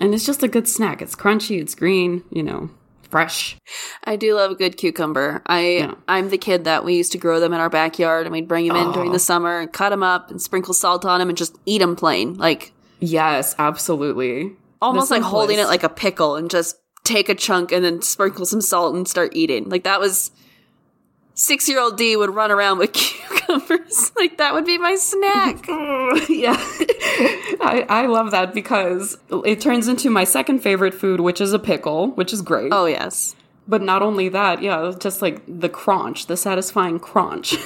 And 0.00 0.14
it's 0.14 0.26
just 0.26 0.42
a 0.42 0.48
good 0.48 0.66
snack. 0.68 1.00
It's 1.02 1.14
crunchy, 1.14 1.60
it's 1.60 1.74
green, 1.74 2.24
you 2.30 2.42
know, 2.42 2.70
fresh. 3.10 3.56
I 4.04 4.16
do 4.16 4.34
love 4.34 4.50
a 4.52 4.54
good 4.54 4.76
cucumber. 4.76 5.42
I 5.46 5.60
Yeah. 5.60 5.94
I'm 6.08 6.30
the 6.30 6.38
kid 6.38 6.64
that 6.64 6.84
we 6.84 6.94
used 6.96 7.12
to 7.12 7.18
grow 7.18 7.38
them 7.38 7.52
in 7.52 7.60
our 7.60 7.68
backyard 7.70 8.26
and 8.26 8.32
we'd 8.32 8.48
bring 8.48 8.66
them 8.66 8.76
in 8.76 8.92
during 8.92 9.10
Oh. 9.10 9.12
the 9.12 9.18
summer 9.18 9.58
and 9.60 9.72
cut 9.72 9.90
them 9.90 10.02
up 10.02 10.30
and 10.30 10.40
sprinkle 10.40 10.74
salt 10.74 11.04
on 11.04 11.18
them 11.20 11.28
and 11.28 11.36
just 11.38 11.56
eat 11.66 11.78
them 11.78 11.96
plain. 11.96 12.34
Like 12.34 12.72
Yes, 12.98 13.54
absolutely. 13.58 14.52
almost 14.82 15.10
like 15.10 15.22
holding 15.22 15.58
it 15.58 15.66
like 15.66 15.82
a 15.82 15.88
pickle 15.88 16.36
and 16.36 16.50
just 16.50 16.76
take 17.04 17.28
a 17.28 17.34
chunk 17.34 17.72
and 17.72 17.84
then 17.84 18.00
sprinkle 18.02 18.46
some 18.46 18.60
salt 18.60 18.94
and 18.94 19.06
start 19.06 19.34
eating. 19.34 19.68
Like 19.68 19.84
that 19.84 20.00
was 20.00 20.30
six 21.34 21.68
year 21.68 21.80
old 21.80 21.96
D 21.98 22.16
would 22.16 22.34
run 22.34 22.50
around 22.50 22.78
with 22.78 22.92
cucumbers. 22.94 23.39
like 24.16 24.38
that 24.38 24.54
would 24.54 24.64
be 24.64 24.78
my 24.78 24.94
snack. 24.96 25.66
yeah. 26.28 26.56
I, 27.60 27.86
I 27.88 28.06
love 28.06 28.30
that 28.30 28.54
because 28.54 29.18
it 29.44 29.60
turns 29.60 29.88
into 29.88 30.10
my 30.10 30.24
second 30.24 30.60
favorite 30.60 30.94
food, 30.94 31.20
which 31.20 31.40
is 31.40 31.52
a 31.52 31.58
pickle, 31.58 32.12
which 32.12 32.32
is 32.32 32.42
great. 32.42 32.72
oh 32.72 32.86
yes. 32.86 33.34
But 33.68 33.82
not 33.82 34.02
only 34.02 34.28
that, 34.30 34.62
yeah, 34.62 34.92
just 34.98 35.22
like 35.22 35.42
the 35.46 35.68
crunch, 35.68 36.26
the 36.26 36.36
satisfying 36.36 36.98
crunch. 36.98 37.56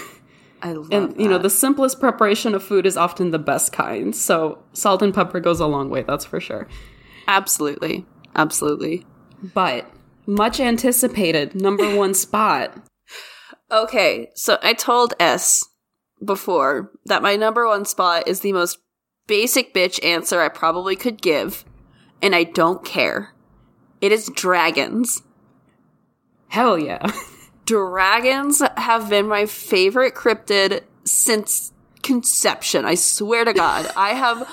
I 0.62 0.72
love 0.72 0.88
and, 0.92 1.18
you 1.20 1.28
know, 1.28 1.38
the 1.38 1.50
simplest 1.50 2.00
preparation 2.00 2.54
of 2.54 2.62
food 2.62 2.86
is 2.86 2.96
often 2.96 3.30
the 3.30 3.38
best 3.38 3.72
kind. 3.72 4.14
So 4.14 4.58
salt 4.72 5.02
and 5.02 5.14
pepper 5.14 5.40
goes 5.40 5.60
a 5.60 5.66
long 5.66 5.90
way, 5.90 6.02
that's 6.02 6.24
for 6.24 6.40
sure. 6.40 6.66
absolutely. 7.28 8.06
Absolutely. 8.34 9.06
But 9.42 9.90
much 10.26 10.58
anticipated 10.60 11.54
number 11.54 11.94
one 11.96 12.14
spot. 12.14 12.76
Okay, 13.70 14.30
so 14.36 14.58
I 14.62 14.72
told 14.74 15.14
S 15.18 15.64
before 16.24 16.92
that 17.06 17.22
my 17.22 17.36
number 17.36 17.66
one 17.66 17.84
spot 17.84 18.26
is 18.26 18.40
the 18.40 18.52
most 18.52 18.78
basic 19.26 19.74
bitch 19.74 20.02
answer 20.04 20.40
I 20.40 20.48
probably 20.48 20.96
could 20.96 21.20
give, 21.22 21.64
and 22.22 22.34
I 22.34 22.44
don't 22.44 22.84
care. 22.84 23.34
It 24.00 24.12
is 24.12 24.30
dragons. 24.34 25.22
Hell 26.48 26.78
yeah. 26.78 27.10
Dragons 27.66 28.62
have 28.76 29.08
been 29.08 29.26
my 29.26 29.46
favorite 29.46 30.14
cryptid 30.14 30.82
since 31.04 31.72
conception. 32.02 32.84
I 32.84 32.94
swear 32.94 33.46
to 33.46 33.54
God. 33.54 33.90
I 33.96 34.10
have 34.10 34.46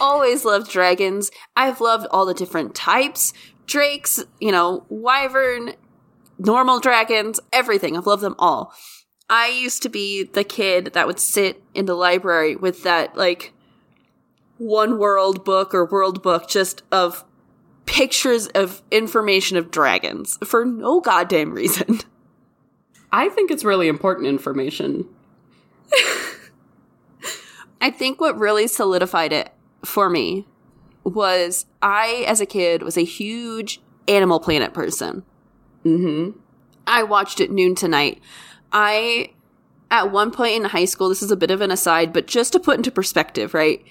always 0.00 0.44
loved 0.44 0.70
dragons. 0.70 1.30
I've 1.56 1.80
loved 1.80 2.06
all 2.10 2.26
the 2.26 2.34
different 2.34 2.74
types 2.74 3.32
drakes, 3.66 4.22
you 4.40 4.52
know, 4.52 4.84
wyvern, 4.88 5.74
normal 6.38 6.80
dragons, 6.80 7.40
everything. 7.52 7.96
I've 7.96 8.06
loved 8.06 8.22
them 8.22 8.34
all. 8.38 8.74
I 9.32 9.48
used 9.48 9.82
to 9.82 9.88
be 9.88 10.24
the 10.24 10.44
kid 10.44 10.90
that 10.92 11.06
would 11.06 11.18
sit 11.18 11.62
in 11.74 11.86
the 11.86 11.94
library 11.94 12.54
with 12.54 12.82
that, 12.82 13.16
like, 13.16 13.54
one 14.58 14.98
world 14.98 15.42
book 15.42 15.74
or 15.74 15.86
world 15.86 16.22
book 16.22 16.50
just 16.50 16.82
of 16.92 17.24
pictures 17.86 18.48
of 18.48 18.82
information 18.90 19.56
of 19.56 19.70
dragons 19.70 20.38
for 20.44 20.66
no 20.66 21.00
goddamn 21.00 21.54
reason. 21.54 22.00
I 23.12 23.30
think 23.30 23.50
it's 23.50 23.64
really 23.64 23.88
important 23.88 24.26
information. 24.26 25.06
I 27.80 27.90
think 27.90 28.20
what 28.20 28.38
really 28.38 28.66
solidified 28.66 29.32
it 29.32 29.50
for 29.82 30.10
me 30.10 30.46
was 31.04 31.64
I, 31.80 32.24
as 32.28 32.42
a 32.42 32.46
kid, 32.46 32.82
was 32.82 32.98
a 32.98 33.04
huge 33.04 33.80
Animal 34.06 34.40
Planet 34.40 34.74
person. 34.74 35.24
Mm-hmm. 35.86 36.38
I 36.86 37.02
watched 37.02 37.40
it 37.40 37.50
noon 37.50 37.74
to 37.76 37.88
night. 37.88 38.20
I, 38.72 39.32
at 39.90 40.10
one 40.10 40.30
point 40.30 40.56
in 40.56 40.64
high 40.64 40.84
school, 40.84 41.08
this 41.08 41.22
is 41.22 41.30
a 41.30 41.36
bit 41.36 41.50
of 41.50 41.60
an 41.60 41.70
aside, 41.70 42.12
but 42.12 42.26
just 42.26 42.52
to 42.52 42.60
put 42.60 42.76
into 42.76 42.90
perspective, 42.90 43.54
right? 43.54 43.84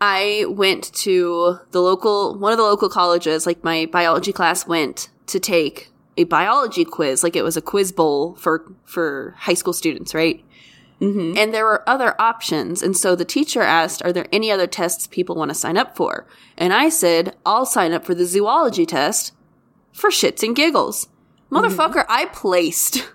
I 0.00 0.44
went 0.48 0.92
to 0.94 1.58
the 1.70 1.80
local, 1.80 2.38
one 2.38 2.52
of 2.52 2.58
the 2.58 2.64
local 2.64 2.88
colleges, 2.88 3.46
like 3.46 3.64
my 3.64 3.86
biology 3.86 4.32
class 4.32 4.66
went 4.66 5.10
to 5.26 5.40
take 5.40 5.90
a 6.16 6.24
biology 6.24 6.84
quiz, 6.84 7.22
like 7.22 7.36
it 7.36 7.42
was 7.42 7.56
a 7.56 7.62
quiz 7.62 7.92
bowl 7.92 8.34
for, 8.36 8.72
for 8.84 9.34
high 9.38 9.54
school 9.54 9.72
students, 9.72 10.14
right? 10.14 10.44
Mm-hmm. 11.00 11.38
And 11.38 11.54
there 11.54 11.64
were 11.64 11.88
other 11.88 12.20
options. 12.20 12.82
And 12.82 12.96
so 12.96 13.14
the 13.14 13.24
teacher 13.24 13.62
asked, 13.62 14.02
Are 14.04 14.12
there 14.12 14.26
any 14.32 14.50
other 14.50 14.66
tests 14.66 15.06
people 15.06 15.36
want 15.36 15.50
to 15.50 15.54
sign 15.54 15.76
up 15.76 15.96
for? 15.96 16.26
And 16.56 16.72
I 16.72 16.88
said, 16.88 17.36
I'll 17.46 17.66
sign 17.66 17.92
up 17.92 18.04
for 18.04 18.14
the 18.14 18.26
zoology 18.26 18.84
test 18.84 19.32
for 19.92 20.10
shits 20.10 20.42
and 20.42 20.56
giggles. 20.56 21.08
Motherfucker, 21.50 22.04
I 22.08 22.26
placed. 22.26 23.08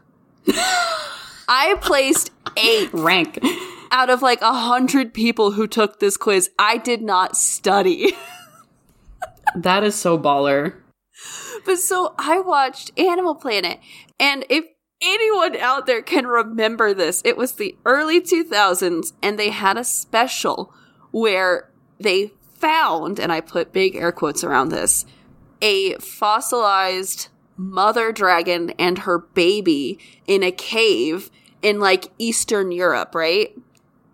I 1.47 1.75
placed 1.81 2.31
eight 2.57 2.93
Rank. 2.93 3.39
out 3.91 4.09
of 4.09 4.21
like 4.21 4.41
a 4.41 4.53
hundred 4.53 5.13
people 5.13 5.51
who 5.51 5.67
took 5.67 5.99
this 5.99 6.17
quiz. 6.17 6.49
I 6.57 6.77
did 6.77 7.01
not 7.01 7.37
study. 7.37 8.13
That 9.55 9.83
is 9.83 9.95
so 9.95 10.17
baller. 10.17 10.75
But 11.65 11.77
so 11.77 12.15
I 12.17 12.39
watched 12.39 12.97
Animal 12.97 13.35
Planet, 13.35 13.79
and 14.19 14.45
if 14.49 14.65
anyone 15.01 15.55
out 15.57 15.85
there 15.85 16.01
can 16.01 16.25
remember 16.25 16.93
this, 16.93 17.21
it 17.23 17.37
was 17.37 17.53
the 17.53 17.75
early 17.85 18.19
2000s, 18.19 19.13
and 19.21 19.37
they 19.37 19.49
had 19.49 19.77
a 19.77 19.83
special 19.83 20.73
where 21.11 21.69
they 21.99 22.31
found, 22.55 23.19
and 23.19 23.31
I 23.31 23.41
put 23.41 23.73
big 23.73 23.95
air 23.95 24.11
quotes 24.11 24.43
around 24.43 24.69
this, 24.69 25.05
a 25.61 25.95
fossilized 25.95 27.29
mother 27.57 28.11
dragon 28.11 28.71
and 28.79 28.99
her 28.99 29.19
baby 29.19 29.99
in 30.27 30.43
a 30.43 30.51
cave 30.51 31.29
in 31.61 31.79
like 31.79 32.11
Eastern 32.17 32.71
Europe, 32.71 33.15
right? 33.15 33.55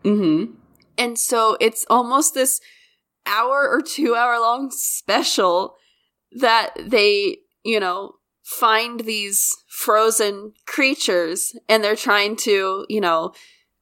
Mm-hmm. 0.03 0.53
And 0.97 1.17
so 1.17 1.57
it's 1.59 1.85
almost 1.89 2.33
this 2.33 2.59
hour 3.25 3.67
or 3.67 3.81
two 3.81 4.15
hour 4.15 4.39
long 4.39 4.71
special 4.71 5.75
that 6.31 6.71
they, 6.77 7.37
you 7.63 7.79
know, 7.79 8.13
find 8.43 9.01
these 9.01 9.55
frozen 9.67 10.53
creatures 10.65 11.55
and 11.67 11.83
they're 11.83 11.95
trying 11.95 12.35
to, 12.35 12.85
you 12.89 13.01
know, 13.01 13.33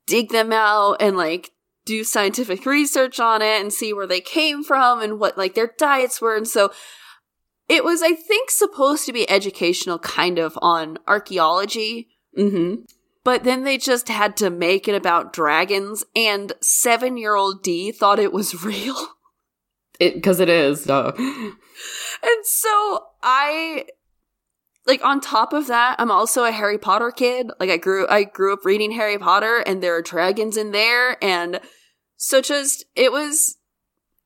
dig 0.06 0.30
them 0.30 0.52
out 0.52 0.98
and 1.00 1.18
like 1.18 1.52
do 1.86 2.04
scientific 2.04 2.66
research 2.66 3.20
on 3.20 3.42
it 3.42 3.62
and 3.62 3.74
see 3.74 3.94
where 3.94 4.08
they 4.08 4.22
came 4.22 4.64
from 4.64 5.02
and 5.02 5.20
what 5.20 5.38
like 5.38 5.56
their 5.56 5.74
diets 5.78 6.22
were. 6.22 6.36
And 6.36 6.48
so 6.48 6.72
it 7.70 7.84
was, 7.84 8.02
I 8.02 8.14
think, 8.14 8.50
supposed 8.50 9.06
to 9.06 9.14
be 9.14 9.30
educational 9.30 10.00
kind 10.00 10.40
of 10.40 10.58
on 10.62 10.98
archaeology 11.08 12.10
Mm-hmm. 12.38 12.82
but 13.24 13.44
then 13.44 13.64
they 13.64 13.80
just 13.80 14.10
had 14.10 14.38
to 14.38 14.52
make 14.52 14.88
it 14.88 14.94
about 14.94 15.34
dragons, 15.34 16.04
and 16.16 16.54
seven 16.62 17.18
year 17.18 17.34
old 17.34 17.64
D 17.64 17.92
thought 17.92 18.20
it 18.20 18.32
was 18.32 18.64
real. 18.64 18.96
It 20.00 20.14
because 20.14 20.40
it 20.40 20.50
is. 20.50 20.84
Duh. 20.84 21.14
And 21.18 22.46
so 22.46 23.06
I 23.24 23.86
like 24.86 25.04
on 25.04 25.20
top 25.20 25.52
of 25.54 25.68
that, 25.68 25.96
I'm 26.00 26.12
also 26.12 26.44
a 26.44 26.52
Harry 26.52 26.78
Potter 26.78 27.12
kid. 27.12 27.50
Like 27.60 27.70
I 27.70 27.78
grew 27.78 28.08
I 28.08 28.24
grew 28.24 28.54
up 28.54 28.66
reading 28.66 28.92
Harry 28.92 29.18
Potter 29.18 29.64
and 29.66 29.82
there 29.82 29.96
are 29.96 30.02
dragons 30.02 30.56
in 30.56 30.72
there 30.72 31.24
and 31.24 31.60
so 32.16 32.42
just 32.42 32.86
it 32.96 33.12
was 33.12 33.57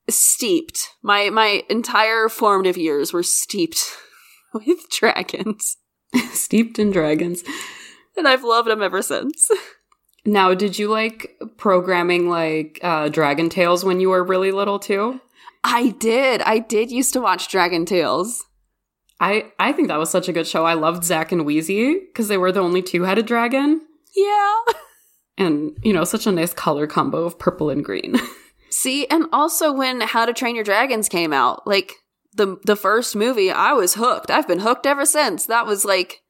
steeped. 0.08 0.90
My 1.02 1.30
my 1.30 1.62
entire 1.68 2.28
formative 2.28 2.76
years 2.76 3.12
were 3.12 3.22
steeped 3.22 3.84
with 4.54 4.88
dragons. 4.90 5.76
Steeped 6.32 6.78
in 6.78 6.90
dragons. 6.90 7.42
And 8.18 8.28
I've 8.28 8.44
loved 8.44 8.68
them 8.68 8.82
ever 8.82 9.00
since. 9.00 9.50
Now, 10.26 10.52
did 10.52 10.78
you 10.78 10.88
like 10.88 11.34
programming 11.56 12.28
like 12.28 12.78
uh, 12.82 13.08
Dragon 13.08 13.48
Tales 13.48 13.82
when 13.84 13.98
you 13.98 14.10
were 14.10 14.22
really 14.22 14.52
little 14.52 14.78
too? 14.78 15.20
I 15.64 15.90
did. 15.98 16.42
I 16.42 16.58
did 16.58 16.90
used 16.92 17.14
to 17.14 17.20
watch 17.20 17.48
Dragon 17.48 17.86
Tales. 17.86 18.44
I 19.20 19.52
I 19.58 19.72
think 19.72 19.88
that 19.88 19.98
was 19.98 20.10
such 20.10 20.28
a 20.28 20.32
good 20.32 20.46
show. 20.46 20.66
I 20.66 20.74
loved 20.74 21.04
Zak 21.04 21.32
and 21.32 21.42
Wheezie 21.46 21.94
because 22.08 22.28
they 22.28 22.36
were 22.36 22.52
the 22.52 22.60
only 22.60 22.82
two-headed 22.82 23.24
dragon, 23.24 23.80
Yeah. 24.14 24.56
and 25.38 25.78
you 25.82 25.92
know, 25.94 26.04
such 26.04 26.26
a 26.26 26.32
nice 26.32 26.52
color 26.52 26.86
combo 26.86 27.24
of 27.24 27.38
purple 27.38 27.70
and 27.70 27.82
green. 27.84 28.16
See, 28.72 29.06
and 29.08 29.26
also 29.32 29.70
when 29.70 30.00
How 30.00 30.24
to 30.24 30.32
Train 30.32 30.54
Your 30.54 30.64
Dragons 30.64 31.08
came 31.08 31.32
out, 31.32 31.66
like 31.66 31.92
the 32.34 32.58
the 32.64 32.76
first 32.76 33.14
movie, 33.14 33.50
I 33.50 33.72
was 33.74 33.94
hooked. 33.94 34.30
I've 34.30 34.48
been 34.48 34.60
hooked 34.60 34.86
ever 34.86 35.04
since. 35.04 35.44
That 35.44 35.66
was 35.66 35.84
like 35.84 36.22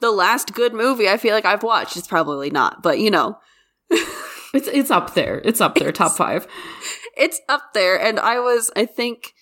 the 0.00 0.10
last 0.10 0.52
good 0.52 0.74
movie 0.74 1.08
I 1.08 1.16
feel 1.16 1.32
like 1.32 1.44
I've 1.44 1.62
watched. 1.62 1.96
It's 1.96 2.08
probably 2.08 2.50
not, 2.50 2.82
but 2.82 2.98
you 2.98 3.10
know, 3.10 3.38
it's 3.90 4.66
it's 4.66 4.90
up 4.90 5.14
there. 5.14 5.40
It's 5.44 5.60
up 5.60 5.76
there, 5.76 5.92
top 5.92 6.16
five. 6.16 6.48
it's 7.16 7.40
up 7.48 7.72
there. 7.72 8.00
And 8.00 8.18
I 8.18 8.40
was, 8.40 8.70
I 8.74 8.84
think, 8.84 9.32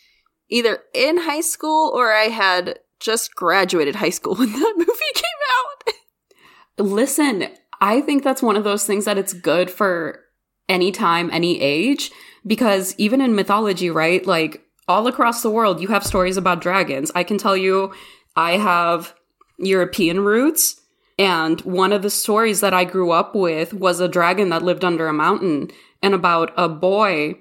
either 0.50 0.80
in 0.94 1.22
high 1.22 1.40
school 1.40 1.92
or 1.94 2.12
I 2.12 2.24
had 2.24 2.78
just 3.00 3.34
graduated 3.34 3.96
high 3.96 4.10
school 4.10 4.34
when 4.36 4.52
that 4.52 4.74
movie 4.76 5.14
came 5.14 5.24
out. 5.58 5.94
Listen, 6.86 7.48
I 7.80 8.02
think 8.02 8.22
that's 8.22 8.42
one 8.42 8.56
of 8.56 8.64
those 8.64 8.84
things 8.84 9.06
that 9.06 9.16
it's 9.16 9.32
good 9.32 9.70
for 9.70 10.20
any 10.68 10.92
time, 10.92 11.30
any 11.32 11.60
age, 11.60 12.10
because 12.46 12.94
even 12.98 13.20
in 13.20 13.34
mythology, 13.34 13.90
right? 13.90 14.24
Like 14.26 14.64
all 14.88 15.06
across 15.06 15.42
the 15.42 15.50
world, 15.50 15.80
you 15.80 15.88
have 15.88 16.04
stories 16.04 16.36
about 16.36 16.60
dragons. 16.60 17.10
I 17.14 17.24
can 17.24 17.38
tell 17.38 17.56
you, 17.56 17.92
I 18.36 18.52
have 18.52 19.14
European 19.58 20.20
roots. 20.20 20.80
And 21.18 21.60
one 21.60 21.92
of 21.92 22.02
the 22.02 22.10
stories 22.10 22.60
that 22.60 22.74
I 22.74 22.84
grew 22.84 23.12
up 23.12 23.34
with 23.34 23.72
was 23.72 24.00
a 24.00 24.08
dragon 24.08 24.48
that 24.48 24.62
lived 24.62 24.84
under 24.84 25.06
a 25.06 25.12
mountain 25.12 25.70
and 26.02 26.12
about 26.12 26.52
a 26.56 26.68
boy, 26.68 27.36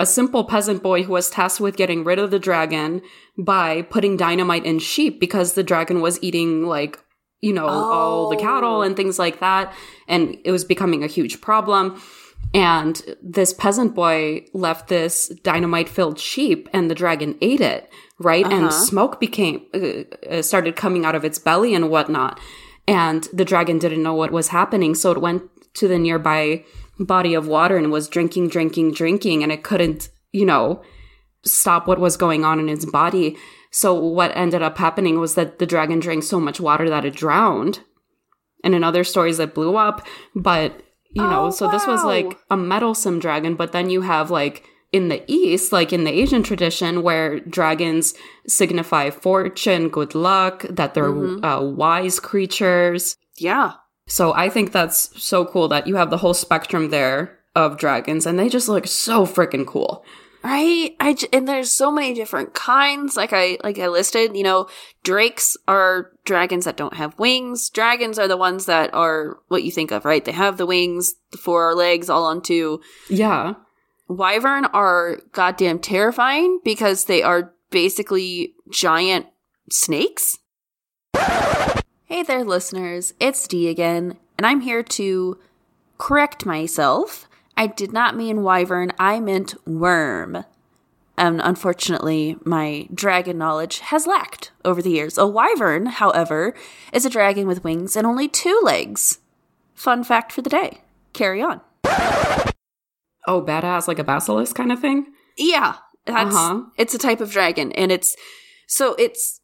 a 0.00 0.06
simple 0.06 0.44
peasant 0.44 0.82
boy 0.82 1.04
who 1.04 1.12
was 1.12 1.30
tasked 1.30 1.60
with 1.60 1.76
getting 1.76 2.02
rid 2.02 2.18
of 2.18 2.32
the 2.32 2.40
dragon 2.40 3.02
by 3.38 3.82
putting 3.82 4.16
dynamite 4.16 4.66
in 4.66 4.80
sheep 4.80 5.20
because 5.20 5.52
the 5.52 5.62
dragon 5.62 6.00
was 6.00 6.20
eating 6.22 6.66
like, 6.66 6.98
you 7.40 7.52
know, 7.52 7.66
oh. 7.66 7.92
all 7.92 8.30
the 8.30 8.36
cattle 8.36 8.82
and 8.82 8.96
things 8.96 9.18
like 9.18 9.38
that. 9.38 9.72
And 10.08 10.36
it 10.44 10.50
was 10.50 10.64
becoming 10.64 11.04
a 11.04 11.08
huge 11.08 11.40
problem. 11.40 12.00
And 12.54 13.16
this 13.20 13.52
peasant 13.52 13.94
boy 13.94 14.46
left 14.52 14.88
this 14.88 15.28
dynamite 15.42 15.88
filled 15.88 16.20
sheep 16.20 16.68
and 16.72 16.88
the 16.88 16.94
dragon 16.94 17.36
ate 17.40 17.60
it, 17.60 17.90
right? 18.20 18.46
Uh-huh. 18.46 18.54
And 18.54 18.72
smoke 18.72 19.18
became, 19.18 19.66
uh, 19.74 20.40
started 20.40 20.76
coming 20.76 21.04
out 21.04 21.16
of 21.16 21.24
its 21.24 21.38
belly 21.38 21.74
and 21.74 21.90
whatnot 21.90 22.38
and 22.86 23.28
the 23.32 23.44
dragon 23.44 23.78
didn't 23.78 24.02
know 24.02 24.14
what 24.14 24.30
was 24.30 24.48
happening. 24.48 24.94
So 24.94 25.12
it 25.12 25.20
went 25.20 25.42
to 25.74 25.88
the 25.88 25.98
nearby 25.98 26.64
body 26.98 27.34
of 27.34 27.46
water 27.46 27.76
and 27.76 27.90
was 27.90 28.08
drinking, 28.08 28.48
drinking, 28.48 28.92
drinking, 28.92 29.42
and 29.42 29.50
it 29.50 29.64
couldn't, 29.64 30.10
you 30.32 30.44
know, 30.44 30.82
stop 31.44 31.86
what 31.86 31.98
was 31.98 32.16
going 32.16 32.44
on 32.44 32.60
in 32.60 32.68
its 32.68 32.84
body. 32.84 33.36
So 33.70 33.94
what 33.94 34.36
ended 34.36 34.62
up 34.62 34.78
happening 34.78 35.18
was 35.18 35.34
that 35.34 35.58
the 35.58 35.66
dragon 35.66 35.98
drank 35.98 36.22
so 36.22 36.38
much 36.38 36.60
water 36.60 36.88
that 36.88 37.04
it 37.04 37.14
drowned. 37.14 37.80
And 38.62 38.74
in 38.74 38.84
other 38.84 39.04
stories, 39.04 39.38
it 39.38 39.54
blew 39.54 39.76
up. 39.76 40.06
But, 40.34 40.82
you 41.14 41.22
know, 41.22 41.46
oh, 41.46 41.50
so 41.50 41.66
wow. 41.66 41.72
this 41.72 41.86
was 41.86 42.04
like 42.04 42.38
a 42.50 42.56
meddlesome 42.56 43.18
dragon. 43.18 43.54
But 43.54 43.72
then 43.72 43.90
you 43.90 44.02
have 44.02 44.30
like 44.30 44.64
in 44.92 45.08
the 45.08 45.22
East, 45.26 45.72
like 45.72 45.92
in 45.92 46.04
the 46.04 46.12
Asian 46.12 46.42
tradition, 46.42 47.02
where 47.02 47.40
dragons 47.40 48.14
signify 48.46 49.10
fortune, 49.10 49.88
good 49.88 50.14
luck, 50.14 50.64
that 50.70 50.94
they're 50.94 51.10
mm-hmm. 51.10 51.44
uh, 51.44 51.60
wise 51.60 52.20
creatures. 52.20 53.16
Yeah. 53.36 53.72
So 54.06 54.34
I 54.34 54.48
think 54.48 54.72
that's 54.72 55.20
so 55.22 55.44
cool 55.44 55.68
that 55.68 55.86
you 55.86 55.96
have 55.96 56.10
the 56.10 56.18
whole 56.18 56.34
spectrum 56.34 56.90
there 56.90 57.38
of 57.56 57.78
dragons, 57.78 58.26
and 58.26 58.38
they 58.38 58.48
just 58.48 58.68
look 58.68 58.86
so 58.86 59.24
freaking 59.24 59.66
cool. 59.66 60.04
Right? 60.44 60.94
I 61.00 61.14
j- 61.14 61.28
and 61.32 61.48
there's 61.48 61.72
so 61.72 61.90
many 61.90 62.12
different 62.12 62.52
kinds. 62.52 63.16
Like 63.16 63.32
I 63.32 63.56
like 63.64 63.78
I 63.78 63.88
listed, 63.88 64.36
you 64.36 64.42
know, 64.42 64.68
drakes 65.02 65.56
are 65.66 66.12
dragons 66.26 66.66
that 66.66 66.76
don't 66.76 66.94
have 66.94 67.18
wings. 67.18 67.70
Dragons 67.70 68.18
are 68.18 68.28
the 68.28 68.36
ones 68.36 68.66
that 68.66 68.92
are 68.92 69.38
what 69.48 69.62
you 69.62 69.70
think 69.70 69.90
of, 69.90 70.04
right? 70.04 70.22
They 70.22 70.32
have 70.32 70.58
the 70.58 70.66
wings, 70.66 71.14
the 71.32 71.38
four 71.38 71.74
legs 71.74 72.10
all 72.10 72.24
on 72.24 72.42
two. 72.42 72.82
Yeah. 73.08 73.54
Wyvern 74.06 74.66
are 74.66 75.18
goddamn 75.32 75.78
terrifying 75.78 76.60
because 76.62 77.06
they 77.06 77.22
are 77.22 77.54
basically 77.70 78.54
giant 78.70 79.26
snakes. 79.70 80.38
Hey 82.04 82.22
there, 82.22 82.44
listeners. 82.44 83.14
It's 83.18 83.48
Dee 83.48 83.68
again, 83.68 84.18
and 84.36 84.46
I'm 84.46 84.60
here 84.60 84.82
to 84.82 85.38
correct 85.96 86.44
myself. 86.44 87.26
I 87.56 87.66
did 87.66 87.92
not 87.92 88.16
mean 88.16 88.42
wyvern, 88.42 88.92
I 88.98 89.20
meant 89.20 89.54
worm. 89.66 90.44
And 91.16 91.40
unfortunately, 91.40 92.36
my 92.44 92.88
dragon 92.92 93.38
knowledge 93.38 93.78
has 93.80 94.06
lacked 94.06 94.50
over 94.64 94.82
the 94.82 94.90
years. 94.90 95.16
A 95.16 95.26
wyvern, 95.26 95.86
however, 95.86 96.54
is 96.92 97.06
a 97.06 97.10
dragon 97.10 97.46
with 97.46 97.62
wings 97.62 97.94
and 97.94 98.06
only 98.06 98.26
two 98.26 98.60
legs. 98.64 99.18
Fun 99.74 100.02
fact 100.02 100.32
for 100.32 100.42
the 100.42 100.50
day. 100.50 100.80
Carry 101.12 101.40
on. 101.40 101.60
Oh, 103.26 103.40
badass, 103.40 103.86
like 103.86 104.00
a 104.00 104.04
basilisk 104.04 104.56
kind 104.56 104.72
of 104.72 104.80
thing? 104.80 105.06
Yeah. 105.36 105.76
That's, 106.04 106.34
uh-huh. 106.34 106.64
It's 106.76 106.94
a 106.94 106.98
type 106.98 107.20
of 107.20 107.30
dragon. 107.30 107.72
And 107.72 107.92
it's, 107.92 108.16
so 108.66 108.94
it's, 108.98 109.40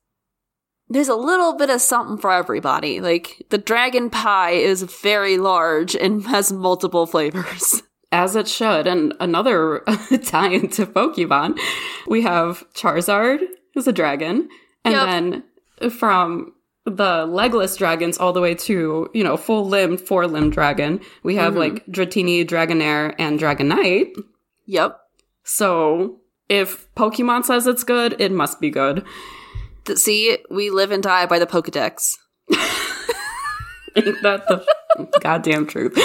there's 0.89 1.09
a 1.09 1.15
little 1.15 1.57
bit 1.57 1.71
of 1.71 1.81
something 1.81 2.19
for 2.19 2.33
everybody. 2.33 3.01
Like, 3.01 3.47
the 3.51 3.59
dragon 3.59 4.11
pie 4.11 4.51
is 4.51 4.83
very 4.83 5.39
large 5.39 5.95
and 5.95 6.23
has 6.27 6.53
multiple 6.53 7.07
flavors. 7.07 7.83
As 8.13 8.35
it 8.35 8.49
should. 8.49 8.87
And 8.87 9.15
another 9.21 9.85
tie 10.25 10.51
into 10.51 10.87
Pokemon, 10.87 11.59
we 12.09 12.23
have 12.23 12.65
Charizard, 12.75 13.41
who's 13.75 13.87
a 13.87 13.93
dragon. 13.93 14.49
And 14.85 14.95
yep. 14.95 15.07
then 15.07 15.91
from 15.91 16.55
the 16.85 17.27
legless 17.27 17.77
dragons 17.77 18.19
all 18.19 18.33
the 18.33 18.41
way 18.41 18.55
to, 18.55 19.09
you 19.13 19.25
know, 19.25 19.37
full 19.37 19.67
limbed, 19.67 20.01
four 20.01 20.27
limbed 20.27 20.53
dragon. 20.53 21.01
We 21.23 21.37
have 21.37 21.53
mm-hmm. 21.53 21.75
like 21.75 21.87
Dratini, 21.87 22.47
Dragonair, 22.47 23.15
and 23.19 23.39
Dragonite. 23.39 24.13
Yep. 24.67 24.99
So 25.45 26.21
if 26.49 26.93
Pokemon 26.95 27.45
says 27.45 27.67
it's 27.67 27.85
good, 27.85 28.21
it 28.21 28.33
must 28.33 28.61
be 28.61 28.71
good. 28.71 29.05
See, 29.95 30.39
we 30.51 30.71
live 30.71 30.91
and 30.91 31.03
die 31.03 31.27
by 31.27 31.39
the 31.39 31.47
Pokedex. 31.47 32.17
Ain't 33.97 34.23
that 34.23 34.47
the 34.47 34.65
goddamn 35.21 35.67
truth? 35.67 35.99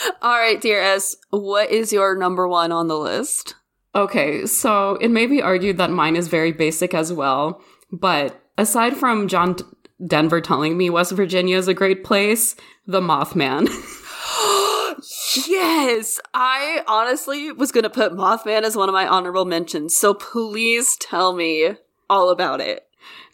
All 0.22 0.38
right, 0.38 0.60
dear 0.60 0.80
S, 0.80 1.16
what 1.30 1.70
is 1.70 1.92
your 1.92 2.16
number 2.16 2.48
one 2.48 2.72
on 2.72 2.88
the 2.88 2.98
list? 2.98 3.54
Okay, 3.94 4.46
so 4.46 4.96
it 4.96 5.10
may 5.10 5.26
be 5.26 5.42
argued 5.42 5.78
that 5.78 5.90
mine 5.90 6.16
is 6.16 6.28
very 6.28 6.52
basic 6.52 6.94
as 6.94 7.12
well, 7.12 7.60
but 7.90 8.40
aside 8.56 8.96
from 8.96 9.26
John 9.26 9.54
D- 9.54 9.64
Denver 10.06 10.40
telling 10.40 10.78
me 10.78 10.90
West 10.90 11.12
Virginia 11.12 11.56
is 11.56 11.66
a 11.66 11.74
great 11.74 12.04
place, 12.04 12.54
the 12.86 13.00
Mothman. 13.00 13.66
yes, 15.48 16.20
I 16.32 16.82
honestly 16.86 17.50
was 17.50 17.72
going 17.72 17.82
to 17.82 17.90
put 17.90 18.12
Mothman 18.12 18.62
as 18.62 18.76
one 18.76 18.88
of 18.88 18.92
my 18.92 19.08
honorable 19.08 19.44
mentions. 19.44 19.96
So 19.96 20.14
please 20.14 20.96
tell 21.00 21.34
me 21.34 21.74
all 22.08 22.30
about 22.30 22.60
it. 22.60 22.86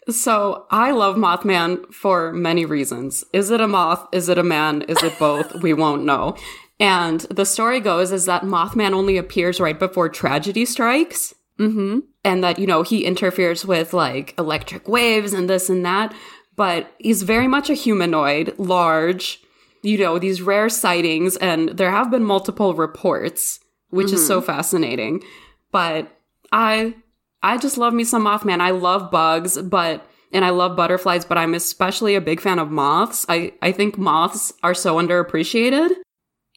So 0.09 0.65
I 0.71 0.91
love 0.91 1.17
Mothman 1.17 1.93
for 1.93 2.31
many 2.31 2.65
reasons. 2.65 3.23
Is 3.33 3.51
it 3.51 3.59
a 3.59 3.67
moth? 3.67 4.07
Is 4.13 4.29
it 4.29 4.37
a 4.37 4.43
man? 4.43 4.83
Is 4.83 5.01
it 5.03 5.17
both? 5.19 5.61
we 5.61 5.73
won't 5.73 6.05
know. 6.05 6.35
And 6.79 7.21
the 7.21 7.45
story 7.45 7.79
goes 7.79 8.11
is 8.11 8.25
that 8.25 8.43
Mothman 8.43 8.93
only 8.93 9.17
appears 9.17 9.59
right 9.59 9.77
before 9.77 10.09
tragedy 10.09 10.65
strikes. 10.65 11.33
Mm-hmm. 11.59 11.99
And 12.23 12.43
that, 12.43 12.59
you 12.59 12.67
know, 12.67 12.83
he 12.83 13.03
interferes 13.03 13.65
with 13.65 13.93
like 13.93 14.35
electric 14.37 14.87
waves 14.87 15.33
and 15.33 15.49
this 15.49 15.69
and 15.69 15.83
that. 15.85 16.13
But 16.55 16.91
he's 16.99 17.23
very 17.23 17.47
much 17.47 17.69
a 17.69 17.75
humanoid, 17.75 18.53
large, 18.57 19.39
you 19.81 19.97
know, 19.97 20.19
these 20.19 20.41
rare 20.41 20.69
sightings. 20.69 21.35
And 21.37 21.69
there 21.69 21.91
have 21.91 22.11
been 22.11 22.23
multiple 22.23 22.75
reports, 22.75 23.59
which 23.89 24.07
mm-hmm. 24.07 24.15
is 24.15 24.27
so 24.27 24.37
mm-hmm. 24.37 24.45
fascinating. 24.45 25.23
But 25.71 26.11
I, 26.51 26.95
I 27.43 27.57
just 27.57 27.77
love 27.77 27.93
me 27.93 28.03
some 28.03 28.25
Mothman. 28.25 28.61
I 28.61 28.71
love 28.71 29.11
bugs, 29.11 29.61
but, 29.61 30.05
and 30.33 30.43
I 30.43 30.49
love 30.49 30.75
butterflies, 30.75 31.25
but 31.25 31.37
I'm 31.37 31.53
especially 31.53 32.15
a 32.15 32.21
big 32.21 32.41
fan 32.41 32.59
of 32.59 32.71
moths. 32.71 33.25
I, 33.29 33.53
I 33.61 33.71
think 33.71 33.97
moths 33.97 34.53
are 34.63 34.73
so 34.73 34.95
underappreciated. 34.95 35.91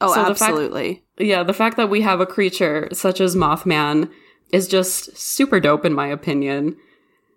Oh, 0.01 0.15
so 0.15 0.21
absolutely. 0.21 0.95
Fact, 0.95 1.05
yeah, 1.21 1.43
the 1.43 1.53
fact 1.53 1.77
that 1.77 1.91
we 1.91 2.01
have 2.01 2.21
a 2.21 2.27
creature 2.27 2.89
such 2.93 3.21
as 3.21 3.37
Mothman 3.37 4.11
is 4.53 4.67
just 4.67 5.17
super 5.17 5.61
dope 5.61 5.85
in 5.85 5.93
my 5.93 6.07
opinion. 6.07 6.77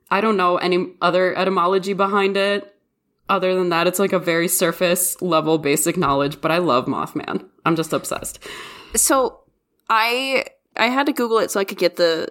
I 0.10 0.22
don't 0.22 0.38
know 0.38 0.58
any 0.58 0.94
other 1.02 1.36
etymology 1.38 1.94
behind 1.94 2.38
it. 2.38 2.70
Other 3.30 3.56
than 3.56 3.70
that, 3.70 3.88
it's 3.88 4.00
like 4.00 4.14
a 4.14 4.20
very 4.20 4.48
surface 4.48 5.22
level 5.22 5.58
basic 5.58 5.98
knowledge, 5.98 6.42
but 6.42 6.52
I 6.52 6.58
love 6.58 6.86
Mothman. 6.86 7.48
I'm 7.66 7.76
just 7.76 7.94
obsessed. 7.94 8.40
So 8.96 9.42
I 9.90 10.46
I 10.76 10.88
had 10.88 11.06
to 11.08 11.14
Google 11.14 11.40
it 11.40 11.52
so 11.52 11.60
I 11.60 11.64
could 11.64 11.78
get 11.78 11.96
the 11.96 12.30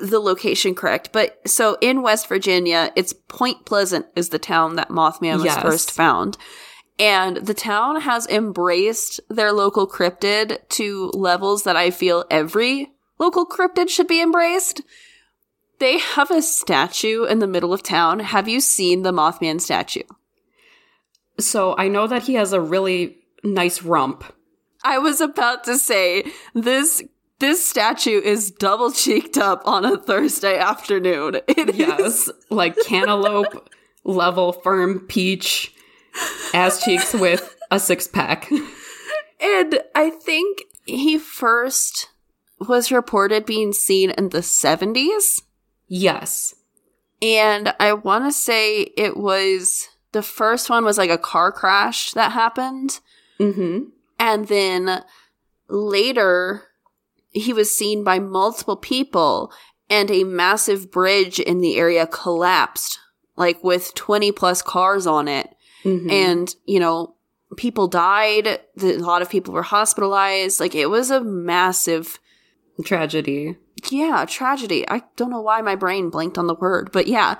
the 0.00 0.20
location 0.20 0.74
correct. 0.74 1.10
But 1.12 1.40
so 1.48 1.76
in 1.80 2.02
West 2.02 2.28
Virginia, 2.28 2.92
it's 2.96 3.12
Point 3.12 3.66
Pleasant 3.66 4.06
is 4.16 4.30
the 4.30 4.38
town 4.38 4.76
that 4.76 4.88
Mothman 4.88 5.36
was 5.36 5.44
yes. 5.44 5.62
first 5.62 5.90
found. 5.90 6.36
And 6.98 7.38
the 7.38 7.54
town 7.54 8.02
has 8.02 8.26
embraced 8.28 9.20
their 9.28 9.52
local 9.52 9.88
cryptid 9.88 10.68
to 10.70 11.10
levels 11.14 11.64
that 11.64 11.76
I 11.76 11.90
feel 11.90 12.24
every 12.30 12.92
local 13.18 13.46
cryptid 13.46 13.88
should 13.88 14.08
be 14.08 14.20
embraced. 14.20 14.82
They 15.78 15.98
have 15.98 16.30
a 16.30 16.42
statue 16.42 17.24
in 17.24 17.40
the 17.40 17.46
middle 17.46 17.72
of 17.72 17.82
town. 17.82 18.20
Have 18.20 18.48
you 18.48 18.60
seen 18.60 19.02
the 19.02 19.12
Mothman 19.12 19.60
statue? 19.60 20.04
So 21.38 21.76
I 21.76 21.88
know 21.88 22.06
that 22.06 22.24
he 22.24 22.34
has 22.34 22.52
a 22.52 22.60
really 22.60 23.16
nice 23.42 23.82
rump. 23.82 24.24
I 24.84 24.98
was 24.98 25.20
about 25.20 25.64
to 25.64 25.78
say 25.78 26.24
this 26.54 27.02
this 27.42 27.68
statue 27.68 28.20
is 28.20 28.52
double 28.52 28.92
cheeked 28.92 29.36
up 29.36 29.62
on 29.66 29.84
a 29.84 29.98
Thursday 29.98 30.56
afternoon. 30.58 31.40
It 31.48 31.74
yes, 31.74 32.28
is. 32.28 32.32
like 32.50 32.76
cantaloupe 32.86 33.68
level 34.04 34.52
firm 34.52 35.00
peach 35.00 35.74
ass 36.54 36.82
cheeks 36.84 37.12
with 37.12 37.56
a 37.70 37.80
six 37.80 38.06
pack. 38.06 38.48
And 39.40 39.80
I 39.92 40.10
think 40.10 40.62
he 40.86 41.18
first 41.18 42.10
was 42.60 42.92
reported 42.92 43.44
being 43.44 43.72
seen 43.72 44.10
in 44.10 44.28
the 44.28 44.38
70s. 44.38 45.42
Yes. 45.88 46.54
And 47.20 47.74
I 47.80 47.92
want 47.92 48.24
to 48.24 48.32
say 48.32 48.82
it 48.96 49.16
was 49.16 49.88
the 50.12 50.22
first 50.22 50.70
one 50.70 50.84
was 50.84 50.96
like 50.96 51.10
a 51.10 51.18
car 51.18 51.50
crash 51.50 52.12
that 52.12 52.30
happened. 52.30 53.00
Mm-hmm. 53.40 53.86
And 54.20 54.46
then 54.46 55.02
later, 55.68 56.68
he 57.32 57.52
was 57.52 57.76
seen 57.76 58.04
by 58.04 58.18
multiple 58.18 58.76
people, 58.76 59.52
and 59.90 60.10
a 60.10 60.24
massive 60.24 60.90
bridge 60.90 61.38
in 61.40 61.58
the 61.60 61.76
area 61.76 62.06
collapsed, 62.06 62.98
like 63.36 63.62
with 63.64 63.94
20 63.94 64.32
plus 64.32 64.62
cars 64.62 65.06
on 65.06 65.28
it. 65.28 65.48
Mhm. 65.84 66.10
and 66.12 66.54
you 66.64 66.78
know 66.78 67.16
people 67.56 67.88
died 67.88 68.60
the, 68.76 68.94
a 68.96 68.98
lot 68.98 69.20
of 69.20 69.28
people 69.28 69.52
were 69.52 69.64
hospitalized 69.64 70.60
like 70.60 70.76
it 70.76 70.86
was 70.86 71.10
a 71.10 71.20
massive 71.20 72.20
tragedy. 72.84 73.56
yeah 73.90 74.24
tragedy 74.28 74.88
i 74.88 75.02
don't 75.16 75.30
know 75.30 75.40
why 75.40 75.60
my 75.60 75.74
brain 75.74 76.08
blanked 76.08 76.38
on 76.38 76.46
the 76.46 76.54
word 76.54 76.90
but 76.92 77.06
yeah 77.08 77.34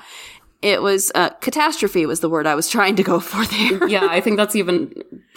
it 0.61 0.83
was 0.83 1.11
uh, 1.15 1.31
catastrophe 1.41 2.05
was 2.05 2.19
the 2.21 2.29
word 2.29 2.47
i 2.49 2.55
was 2.57 2.69
trying 2.69 2.97
to 2.97 3.03
go 3.05 3.21
for 3.31 3.45
there 3.47 3.87
Yeah, 3.89 4.07
I 4.11 4.21
think 4.21 4.37
that's 4.39 4.57
even 4.57 4.93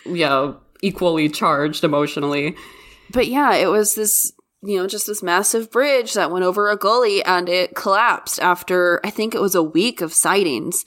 yeah 0.05 0.53
equally 0.81 1.29
charged 1.29 1.83
emotionally. 1.83 2.55
but 3.11 3.27
yeah 3.27 3.53
it 3.53 3.67
was 3.69 3.93
this 3.95 4.33
you 4.61 4.77
know 4.77 4.87
just 4.87 5.05
this 5.07 5.21
massive 5.23 5.71
bridge 5.71 6.13
that 6.13 6.31
went 6.31 6.45
over 6.45 6.69
a 6.69 6.77
gully 6.77 7.23
and 7.23 7.47
it 7.49 7.75
collapsed 7.75 8.39
after 8.39 8.99
i 9.03 9.09
think 9.09 9.35
it 9.35 9.41
was 9.41 9.55
a 9.55 9.63
week 9.63 10.01
of 10.01 10.13
sightings 10.13 10.83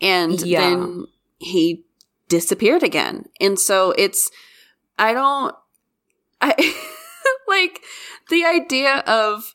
and 0.00 0.40
Yeah. 0.42 0.60
then 0.70 1.06
he 1.38 1.84
disappeared 2.28 2.82
again 2.82 3.24
and 3.40 3.58
so 3.58 3.92
it's 3.96 4.30
i 4.98 5.12
don't 5.14 5.54
i 6.40 6.52
like 7.48 7.80
the 8.30 8.44
idea 8.44 8.98
of 9.06 9.54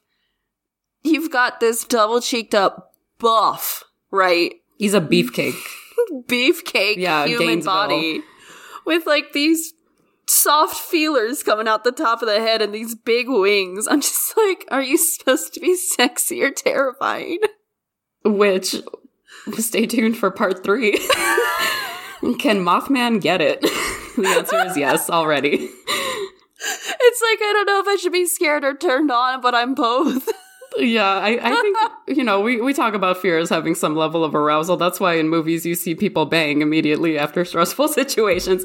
you've 1.04 1.32
got 1.32 1.60
this 1.60 1.84
double 1.84 2.22
cheeked 2.22 2.56
up 2.56 2.94
buff 3.20 3.84
right 4.12 4.56
He's 4.80 4.94
a 4.96 5.02
beefcake. 5.02 5.56
beefcake 6.28 6.96
Yeah, 6.98 7.26
human 7.26 7.48
Gainesville. 7.48 7.74
body 7.74 8.22
with 8.86 9.06
like 9.06 9.32
these 9.34 9.73
soft 10.28 10.76
feelers 10.76 11.44
coming 11.44 11.68
out 11.68 11.84
the 11.84 11.92
top 11.92 12.22
of 12.22 12.28
the 12.28 12.40
head 12.40 12.62
and 12.62 12.74
these 12.74 12.96
big 12.96 13.28
wings. 13.30 13.88
I'm 13.88 14.02
just 14.02 14.36
like, 14.38 14.66
are 14.72 14.82
you 14.82 14.98
supposed 14.98 15.54
to 15.54 15.60
be 15.60 15.76
sexy 15.76 16.44
or 16.44 16.52
terrifying? 16.52 17.40
Which 18.24 18.76
stay 19.58 19.86
tuned 19.86 20.18
for 20.18 20.32
part 20.32 20.64
three. 20.64 20.92
Can 22.40 22.64
Mothman 22.64 23.22
get 23.22 23.42
it? 23.42 23.62
the 24.16 24.28
answer 24.28 24.66
is 24.66 24.78
yes 24.78 25.10
already. 25.10 25.70
It's 26.66 27.22
like 27.22 27.40
I 27.42 27.52
don't 27.54 27.66
know 27.66 27.82
if 27.82 27.88
I 27.88 27.98
should 27.98 28.14
be 28.14 28.26
scared 28.26 28.64
or 28.64 28.74
turned 28.74 29.12
on, 29.12 29.42
but 29.42 29.54
I'm 29.54 29.74
both. 29.74 30.30
Yeah, 30.78 31.06
I, 31.06 31.38
I 31.42 31.62
think 31.62 31.78
you 32.18 32.24
know 32.24 32.40
we, 32.40 32.62
we 32.62 32.74
talk 32.74 32.94
about 32.94 33.18
fear 33.18 33.38
as 33.38 33.50
having 33.50 33.76
some 33.76 33.96
level 33.96 34.24
of 34.24 34.34
arousal. 34.34 34.78
That's 34.78 35.00
why 35.00 35.16
in 35.16 35.28
movies 35.28 35.66
you 35.66 35.76
see 35.76 35.94
people 35.94 36.26
bang 36.26 36.62
immediately 36.62 37.18
after 37.18 37.44
stressful 37.44 37.90
situations. 37.90 38.64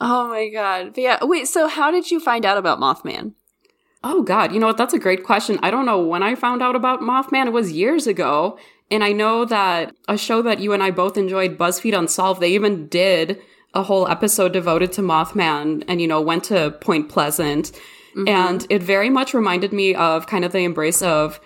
Oh 0.00 0.28
my 0.28 0.48
god. 0.48 0.94
But 0.94 1.02
yeah, 1.02 1.18
wait, 1.22 1.48
so 1.48 1.68
how 1.68 1.90
did 1.90 2.10
you 2.10 2.20
find 2.20 2.44
out 2.44 2.58
about 2.58 2.80
Mothman? 2.80 3.32
Oh 4.02 4.22
God, 4.22 4.52
you 4.52 4.60
know 4.60 4.66
what? 4.66 4.76
That's 4.76 4.92
a 4.92 4.98
great 4.98 5.24
question. 5.24 5.58
I 5.62 5.70
don't 5.70 5.86
know 5.86 5.98
when 5.98 6.22
I 6.22 6.34
found 6.34 6.62
out 6.62 6.76
about 6.76 7.00
Mothman. 7.00 7.46
It 7.46 7.52
was 7.52 7.72
years 7.72 8.06
ago, 8.06 8.58
and 8.90 9.02
I 9.02 9.12
know 9.12 9.46
that 9.46 9.94
a 10.08 10.18
show 10.18 10.42
that 10.42 10.60
you 10.60 10.72
and 10.74 10.82
I 10.82 10.90
both 10.90 11.16
enjoyed, 11.16 11.56
BuzzFeed 11.56 11.96
Unsolved, 11.96 12.40
they 12.40 12.52
even 12.52 12.86
did 12.88 13.40
a 13.72 13.82
whole 13.82 14.06
episode 14.06 14.52
devoted 14.52 14.92
to 14.92 15.00
Mothman, 15.00 15.84
and 15.88 16.00
you 16.00 16.06
know 16.06 16.20
went 16.20 16.44
to 16.44 16.72
Point 16.82 17.08
Pleasant, 17.08 17.72
mm-hmm. 18.14 18.28
and 18.28 18.66
it 18.68 18.82
very 18.82 19.08
much 19.08 19.32
reminded 19.32 19.72
me 19.72 19.94
of 19.94 20.26
kind 20.26 20.44
of 20.44 20.52
the 20.52 20.60
embrace 20.60 21.02
of. 21.02 21.40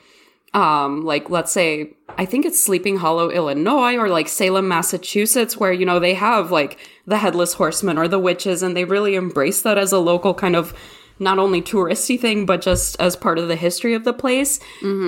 Um, 0.54 1.04
like 1.04 1.28
let's 1.28 1.52
say, 1.52 1.92
I 2.16 2.24
think 2.24 2.46
it's 2.46 2.62
Sleepy 2.62 2.96
Hollow, 2.96 3.30
Illinois, 3.30 3.96
or 3.96 4.08
like 4.08 4.28
Salem, 4.28 4.66
Massachusetts, 4.66 5.58
where, 5.58 5.72
you 5.72 5.84
know, 5.84 5.98
they 6.00 6.14
have 6.14 6.50
like 6.50 6.78
the 7.06 7.18
headless 7.18 7.54
horsemen 7.54 7.98
or 7.98 8.08
the 8.08 8.18
witches, 8.18 8.62
and 8.62 8.76
they 8.76 8.84
really 8.84 9.14
embrace 9.14 9.60
that 9.62 9.76
as 9.76 9.92
a 9.92 9.98
local 9.98 10.32
kind 10.34 10.56
of 10.56 10.74
not 11.18 11.38
only 11.38 11.60
touristy 11.60 12.18
thing, 12.18 12.46
but 12.46 12.62
just 12.62 12.98
as 13.00 13.16
part 13.16 13.38
of 13.38 13.48
the 13.48 13.56
history 13.56 13.92
of 13.92 14.04
the 14.04 14.12
place. 14.12 14.58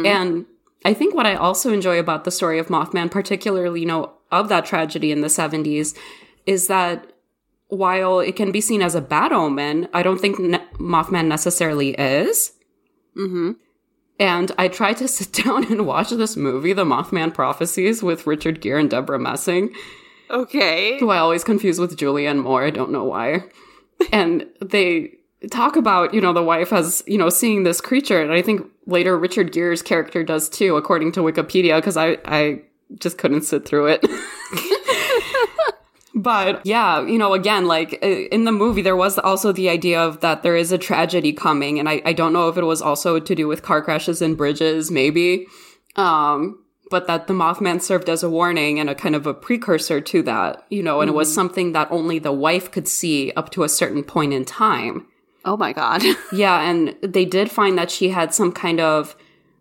And 0.06 0.46
I 0.84 0.92
think 0.92 1.14
what 1.14 1.26
I 1.26 1.34
also 1.34 1.72
enjoy 1.72 1.98
about 1.98 2.24
the 2.24 2.30
story 2.30 2.58
of 2.58 2.68
Mothman, 2.68 3.10
particularly, 3.10 3.80
you 3.80 3.86
know, 3.86 4.12
of 4.30 4.48
that 4.48 4.66
tragedy 4.66 5.12
in 5.12 5.20
the 5.20 5.28
70s, 5.28 5.96
is 6.46 6.66
that 6.66 7.12
while 7.68 8.18
it 8.18 8.34
can 8.34 8.50
be 8.50 8.60
seen 8.60 8.82
as 8.82 8.94
a 8.94 9.00
bad 9.00 9.32
omen, 9.32 9.88
I 9.94 10.02
don't 10.02 10.20
think 10.20 10.38
ne- 10.38 10.58
Mothman 10.78 11.26
necessarily 11.26 11.90
is. 11.90 12.52
Mm-hmm. 13.16 13.52
And 14.20 14.52
I 14.58 14.68
tried 14.68 14.98
to 14.98 15.08
sit 15.18 15.32
down 15.32 15.64
and 15.64 15.86
watch 15.86 16.10
this 16.10 16.36
movie, 16.36 16.72
The 16.72 16.84
Mothman 16.84 17.34
Prophecies, 17.34 18.02
with 18.02 18.26
Richard 18.26 18.60
Gere 18.60 18.78
and 18.80 18.88
Debra 18.90 19.18
Messing, 19.18 19.74
Okay. 20.30 21.00
who 21.00 21.10
I 21.10 21.18
always 21.18 21.42
confuse 21.42 21.80
with 21.80 21.96
Julianne 21.96 22.42
Moore. 22.42 22.62
I 22.64 22.70
don't 22.70 22.92
know 22.92 23.02
why. 23.04 23.44
and 24.12 24.46
they 24.60 25.14
talk 25.50 25.74
about, 25.74 26.12
you 26.14 26.20
know, 26.20 26.32
the 26.32 26.42
wife 26.42 26.68
has, 26.70 27.02
you 27.06 27.18
know, 27.18 27.30
seeing 27.30 27.62
this 27.64 27.80
creature. 27.80 28.20
And 28.20 28.30
I 28.32 28.42
think 28.42 28.64
later 28.86 29.18
Richard 29.18 29.52
Gere's 29.52 29.82
character 29.82 30.22
does 30.22 30.48
too, 30.48 30.76
according 30.76 31.12
to 31.12 31.20
Wikipedia, 31.20 31.78
because 31.78 31.96
I, 31.96 32.18
I 32.26 32.60
just 32.98 33.18
couldn't 33.18 33.42
sit 33.42 33.64
through 33.66 33.86
it. 33.86 34.06
But 36.14 36.64
yeah, 36.66 37.06
you 37.06 37.18
know, 37.18 37.34
again, 37.34 37.66
like 37.66 37.98
uh, 38.02 38.06
in 38.06 38.44
the 38.44 38.52
movie, 38.52 38.82
there 38.82 38.96
was 38.96 39.18
also 39.18 39.52
the 39.52 39.68
idea 39.68 40.00
of 40.00 40.20
that 40.20 40.42
there 40.42 40.56
is 40.56 40.72
a 40.72 40.78
tragedy 40.78 41.32
coming. 41.32 41.78
And 41.78 41.88
I, 41.88 42.02
I 42.04 42.12
don't 42.12 42.32
know 42.32 42.48
if 42.48 42.56
it 42.56 42.64
was 42.64 42.82
also 42.82 43.20
to 43.20 43.34
do 43.34 43.46
with 43.46 43.62
car 43.62 43.80
crashes 43.82 44.20
and 44.20 44.36
bridges, 44.36 44.90
maybe. 44.90 45.46
Um, 45.96 46.64
but 46.90 47.06
that 47.06 47.28
the 47.28 47.34
Mothman 47.34 47.80
served 47.80 48.08
as 48.08 48.22
a 48.22 48.28
warning 48.28 48.80
and 48.80 48.90
a 48.90 48.94
kind 48.94 49.14
of 49.14 49.26
a 49.26 49.32
precursor 49.32 50.00
to 50.00 50.22
that, 50.22 50.66
you 50.70 50.82
know, 50.82 51.00
and 51.00 51.08
it 51.08 51.14
was 51.14 51.32
something 51.32 51.72
that 51.72 51.90
only 51.90 52.18
the 52.18 52.32
wife 52.32 52.70
could 52.70 52.88
see 52.88 53.32
up 53.36 53.50
to 53.50 53.62
a 53.62 53.68
certain 53.68 54.02
point 54.02 54.32
in 54.32 54.44
time. 54.44 55.06
Oh 55.44 55.56
my 55.56 55.72
god. 55.72 56.02
Yeah, 56.32 56.68
and 56.68 56.96
they 57.02 57.24
did 57.24 57.50
find 57.50 57.78
that 57.78 57.90
she 57.90 58.10
had 58.10 58.34
some 58.34 58.52
kind 58.52 58.80
of, 58.80 59.16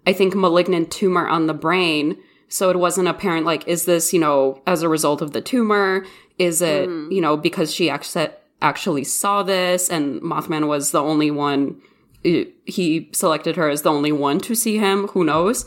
I 0.06 0.14
think, 0.14 0.36
malignant 0.36 0.92
tumor 0.92 1.28
on 1.28 1.48
the 1.48 1.54
brain. 1.54 2.18
So 2.50 2.70
it 2.70 2.80
wasn't 2.80 3.08
apparent, 3.08 3.46
like, 3.46 3.68
is 3.68 3.86
this, 3.86 4.12
you 4.12 4.20
know, 4.20 4.62
as 4.66 4.82
a 4.82 4.90
result 4.90 5.22
of 5.22 5.32
the 5.32 5.42
tumor? 5.42 6.06
Is 6.38 6.62
it, 6.62 6.90
mm-hmm. 6.90 7.12
you 7.12 7.22
know, 7.22 7.38
because 7.38 7.74
she 7.74 7.90
actually 7.90 8.30
actually 8.62 9.04
saw 9.04 9.44
this 9.44 9.90
and 9.90 10.22
Mothman 10.22 10.68
was 10.68 10.92
the 10.92 11.02
only 11.02 11.32
one, 11.32 11.82
he 12.24 13.10
selected 13.14 13.56
her 13.56 13.70
as 13.70 13.84
the 13.84 13.92
only 13.92 14.12
one 14.12 14.40
to 14.42 14.56
see 14.56 14.78
him? 14.78 15.08
Who 15.10 15.24
knows? 15.24 15.66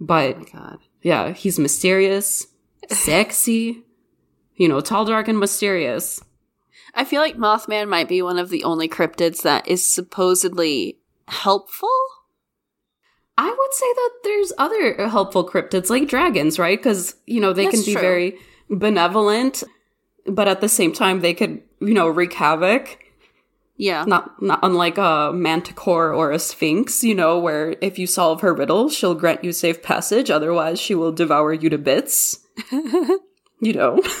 But 0.00 0.36
oh 0.38 0.44
god. 0.52 0.78
yeah, 1.02 1.32
he's 1.32 1.58
mysterious, 1.58 2.46
sexy, 2.88 3.82
you 4.56 4.68
know, 4.68 4.80
tall, 4.80 5.04
dark, 5.04 5.28
and 5.28 5.38
mysterious. 5.38 6.22
I 6.94 7.04
feel 7.04 7.20
like 7.20 7.36
Mothman 7.36 7.88
might 7.88 8.08
be 8.08 8.22
one 8.22 8.38
of 8.38 8.50
the 8.50 8.64
only 8.64 8.88
cryptids 8.88 9.42
that 9.42 9.68
is 9.68 9.86
supposedly 9.86 10.98
helpful. 11.28 11.88
I 13.40 13.48
would 13.48 13.72
say 13.72 13.86
that 13.94 14.10
there's 14.22 14.52
other 14.58 15.08
helpful 15.08 15.48
cryptids 15.48 15.88
like 15.88 16.08
dragons, 16.08 16.58
right? 16.58 16.78
Because, 16.78 17.14
you 17.26 17.40
know, 17.40 17.54
they 17.54 17.64
That's 17.64 17.76
can 17.76 17.84
be 17.86 17.92
true. 17.92 18.02
very 18.02 18.38
benevolent, 18.68 19.62
but 20.26 20.46
at 20.46 20.60
the 20.60 20.68
same 20.68 20.92
time, 20.92 21.20
they 21.20 21.32
could, 21.32 21.62
you 21.80 21.94
know, 21.94 22.06
wreak 22.06 22.34
havoc. 22.34 22.98
Yeah. 23.78 24.04
Not, 24.06 24.42
not 24.42 24.60
unlike 24.62 24.98
a 24.98 25.32
manticore 25.32 26.12
or 26.12 26.32
a 26.32 26.38
sphinx, 26.38 27.02
you 27.02 27.14
know, 27.14 27.38
where 27.38 27.76
if 27.80 27.98
you 27.98 28.06
solve 28.06 28.42
her 28.42 28.52
riddle, 28.52 28.90
she'll 28.90 29.14
grant 29.14 29.42
you 29.42 29.52
safe 29.52 29.82
passage. 29.82 30.30
Otherwise, 30.30 30.78
she 30.78 30.94
will 30.94 31.12
devour 31.12 31.54
you 31.54 31.70
to 31.70 31.78
bits. 31.78 32.40
you 32.70 33.72
know? 33.72 34.02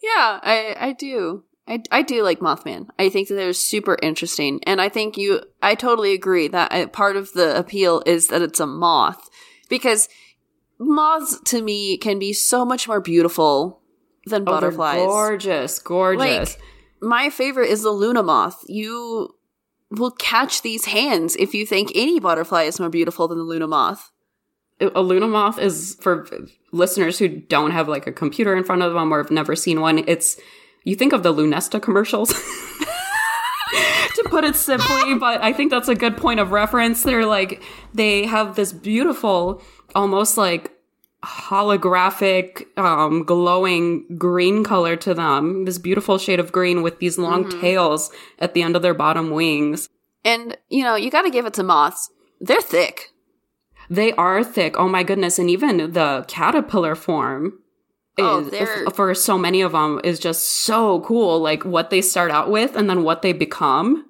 Yeah, 0.00 0.40
I, 0.42 0.76
I 0.78 0.92
do. 0.92 1.44
I, 1.68 1.82
I 1.90 2.02
do 2.02 2.22
like 2.22 2.40
Mothman. 2.40 2.86
I 2.98 3.10
think 3.10 3.28
that 3.28 3.34
they're 3.34 3.52
super 3.52 3.98
interesting. 4.02 4.60
And 4.66 4.80
I 4.80 4.88
think 4.88 5.16
you, 5.18 5.42
I 5.62 5.74
totally 5.74 6.14
agree 6.14 6.48
that 6.48 6.72
I, 6.72 6.86
part 6.86 7.16
of 7.16 7.32
the 7.34 7.56
appeal 7.58 8.02
is 8.06 8.28
that 8.28 8.40
it's 8.42 8.58
a 8.60 8.66
moth. 8.66 9.28
Because 9.68 10.08
moths 10.78 11.38
to 11.46 11.60
me 11.60 11.98
can 11.98 12.18
be 12.18 12.32
so 12.32 12.64
much 12.64 12.88
more 12.88 13.00
beautiful 13.00 13.82
than 14.26 14.42
Oh, 14.42 14.46
butterflies. 14.52 15.04
gorgeous, 15.04 15.78
gorgeous. 15.78 16.56
Like, 16.56 16.62
my 17.00 17.30
favorite 17.30 17.68
is 17.70 17.82
the 17.82 17.90
Luna 17.90 18.22
moth. 18.22 18.62
You 18.66 19.34
will 19.90 20.10
catch 20.12 20.62
these 20.62 20.86
hands 20.86 21.36
if 21.36 21.54
you 21.54 21.66
think 21.66 21.92
any 21.94 22.18
butterfly 22.18 22.62
is 22.64 22.80
more 22.80 22.88
beautiful 22.90 23.28
than 23.28 23.38
the 23.38 23.44
Luna 23.44 23.66
moth. 23.66 24.10
a 24.80 25.00
luna 25.02 25.26
moth 25.26 25.58
is 25.58 25.96
for 26.00 26.26
listeners 26.72 27.18
who 27.18 27.28
don't 27.28 27.72
have 27.72 27.88
like 27.88 28.06
a 28.06 28.12
computer 28.12 28.54
in 28.56 28.62
front 28.64 28.82
of 28.82 28.92
them 28.92 29.12
or 29.12 29.18
have 29.18 29.30
never 29.30 29.56
seen 29.56 29.80
one 29.80 29.98
it's 30.06 30.38
you 30.88 30.96
think 30.96 31.12
of 31.12 31.22
the 31.22 31.32
lunesta 31.32 31.80
commercials 31.80 32.28
to 34.14 34.24
put 34.28 34.44
it 34.44 34.56
simply 34.56 35.14
but 35.26 35.40
i 35.42 35.52
think 35.52 35.70
that's 35.70 35.88
a 35.88 35.94
good 35.94 36.16
point 36.16 36.40
of 36.40 36.50
reference 36.52 37.02
they're 37.02 37.26
like 37.26 37.62
they 37.94 38.26
have 38.26 38.56
this 38.56 38.72
beautiful 38.72 39.62
almost 39.94 40.36
like 40.36 40.72
holographic 41.24 42.64
um 42.78 43.24
glowing 43.24 44.04
green 44.16 44.62
color 44.64 44.96
to 44.96 45.12
them 45.14 45.64
this 45.64 45.78
beautiful 45.78 46.16
shade 46.16 46.40
of 46.40 46.52
green 46.52 46.82
with 46.82 46.98
these 47.00 47.18
long 47.18 47.48
tails 47.60 48.10
at 48.38 48.54
the 48.54 48.62
end 48.62 48.76
of 48.76 48.82
their 48.82 48.94
bottom 48.94 49.30
wings 49.30 49.88
And, 50.24 50.56
you 50.68 50.82
know, 50.84 50.96
you 50.96 51.10
gotta 51.10 51.30
give 51.30 51.46
it 51.46 51.54
to 51.54 51.62
moths. 51.62 52.10
They're 52.40 52.60
thick. 52.60 53.12
They 53.88 54.12
are 54.12 54.44
thick. 54.44 54.76
Oh 54.76 54.88
my 54.88 55.02
goodness. 55.02 55.38
And 55.38 55.48
even 55.48 55.92
the 55.92 56.24
caterpillar 56.28 56.94
form 56.94 57.60
Oh, 58.20 58.48
is, 58.48 58.94
for 58.94 59.14
so 59.14 59.38
many 59.38 59.62
of 59.62 59.72
them 59.72 60.00
is 60.04 60.18
just 60.18 60.46
so 60.46 61.00
cool. 61.00 61.40
Like 61.40 61.64
what 61.64 61.90
they 61.90 62.00
start 62.00 62.30
out 62.30 62.50
with 62.50 62.76
and 62.76 62.88
then 62.88 63.02
what 63.02 63.22
they 63.22 63.32
become. 63.32 64.06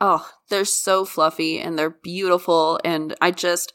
Oh, 0.00 0.28
they're 0.48 0.64
so 0.64 1.04
fluffy 1.04 1.58
and 1.58 1.78
they're 1.78 1.90
beautiful. 1.90 2.80
And 2.84 3.14
I 3.20 3.30
just, 3.30 3.72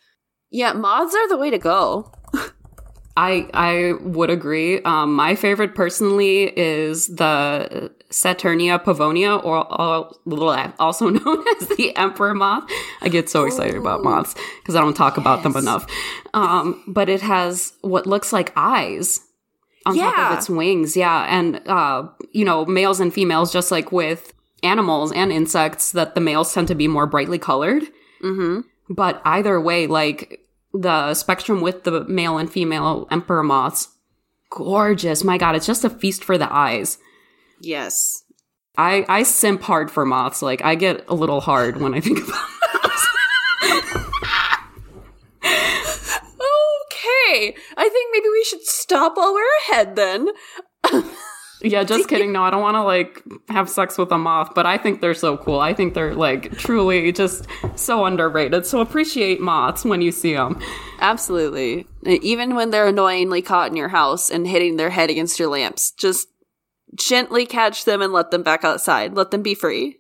yeah, 0.50 0.74
moths 0.74 1.16
are 1.16 1.28
the 1.28 1.38
way 1.38 1.50
to 1.50 1.58
go. 1.58 2.12
I 3.18 3.50
I 3.54 3.94
would 4.02 4.30
agree. 4.30 4.82
Um, 4.84 5.14
my 5.14 5.36
favorite 5.36 5.76
personally 5.76 6.58
is 6.58 7.08
the 7.08 7.92
Saturnia 8.10 8.82
pavonia, 8.82 9.44
or, 9.44 9.66
or 9.82 10.74
also 10.80 11.10
known 11.10 11.46
as 11.62 11.68
the 11.70 11.96
emperor 11.98 12.34
moth. 12.34 12.70
I 13.02 13.10
get 13.10 13.30
so 13.30 13.46
excited 13.46 13.76
Ooh. 13.76 13.82
about 13.82 14.04
moths 14.04 14.36
because 14.62 14.76
I 14.76 14.82
don't 14.82 14.94
talk 14.94 15.18
yes. 15.18 15.24
about 15.24 15.44
them 15.44 15.58
enough. 15.58 15.86
Um, 16.34 16.84
but 16.88 17.10
it 17.10 17.22
has 17.22 17.74
what 17.82 18.08
looks 18.08 18.32
like 18.32 18.54
eyes 18.56 19.20
on 19.86 19.96
yeah. 19.96 20.12
top 20.12 20.32
of 20.32 20.38
its 20.38 20.50
wings. 20.50 20.96
Yeah, 20.96 21.26
and 21.30 21.62
uh, 21.68 22.08
you 22.32 22.46
know, 22.46 22.66
males 22.66 23.00
and 23.00 23.14
females, 23.14 23.52
just 23.52 23.72
like 23.72 23.92
with 23.92 24.34
animals 24.64 25.12
and 25.12 25.32
insects, 25.32 25.92
that 25.92 26.16
the 26.16 26.22
males 26.22 26.54
tend 26.54 26.68
to 26.70 26.76
be 26.76 26.88
more 26.88 27.08
brightly 27.08 27.40
colored. 27.40 27.84
Mm-hmm. 28.24 28.62
But 28.90 29.22
either 29.26 29.60
way, 29.60 29.88
like 29.88 30.42
the 30.74 31.14
spectrum 31.14 31.62
with 31.62 31.84
the 31.84 32.06
male 32.06 32.38
and 32.38 32.52
female 32.52 33.08
emperor 33.12 33.44
moths. 33.44 33.90
Gorgeous. 34.50 35.24
My 35.24 35.38
god, 35.38 35.56
it's 35.56 35.66
just 35.66 35.86
a 35.86 35.90
feast 35.90 36.24
for 36.24 36.38
the 36.38 36.52
eyes. 36.52 36.98
Yes. 37.62 38.24
I 38.78 39.06
I 39.08 39.24
simp 39.24 39.62
hard 39.62 39.92
for 39.92 40.06
moths. 40.06 40.42
Like 40.42 40.64
I 40.64 40.76
get 40.76 41.06
a 41.08 41.16
little 41.16 41.42
hard 41.42 41.80
when 41.82 41.94
I 41.94 42.00
think 42.00 42.20
about 42.20 42.30
moths. 42.84 43.08
Okay. 47.32 47.56
I 47.78 47.90
think 47.90 48.10
maybe 48.14 48.30
we 48.30 48.44
should 48.44 48.64
stop 48.64 49.18
while 49.18 49.34
we're 49.34 49.46
ahead 49.70 49.96
then. 49.96 50.28
Yeah, 51.64 51.84
just 51.84 52.10
kidding. 52.10 52.32
No, 52.32 52.42
I 52.42 52.50
don't 52.50 52.64
want 52.64 52.74
to 52.74 52.82
like 52.82 53.22
have 53.50 53.70
sex 53.70 53.96
with 53.96 54.12
a 54.12 54.18
moth, 54.18 54.54
but 54.56 54.66
I 54.66 54.80
think 54.80 55.00
they're 55.00 55.14
so 55.14 55.38
cool. 55.38 55.60
I 55.60 55.76
think 55.76 55.94
they're 55.94 56.16
like 56.16 56.58
truly 56.58 57.12
just 57.12 57.46
so 57.76 58.06
underrated. 58.06 58.66
So 58.66 58.82
appreciate 58.82 59.40
moths 59.40 59.86
when 59.86 60.02
you 60.02 60.12
see 60.12 60.34
them. 60.34 60.60
Absolutely. 61.00 61.86
Even 62.04 62.56
when 62.56 62.72
they're 62.72 62.88
annoyingly 62.88 63.44
caught 63.44 63.70
in 63.70 63.78
your 63.78 63.90
house 63.90 64.32
and 64.32 64.48
hitting 64.48 64.78
their 64.78 64.90
head 64.90 65.12
against 65.12 65.38
your 65.38 65.50
lamps, 65.50 65.92
just 65.92 66.30
gently 66.96 67.46
catch 67.46 67.86
them 67.86 68.02
and 68.02 68.12
let 68.12 68.32
them 68.32 68.42
back 68.42 68.64
outside. 68.64 69.14
Let 69.14 69.30
them 69.30 69.44
be 69.44 69.54
free. 69.54 70.00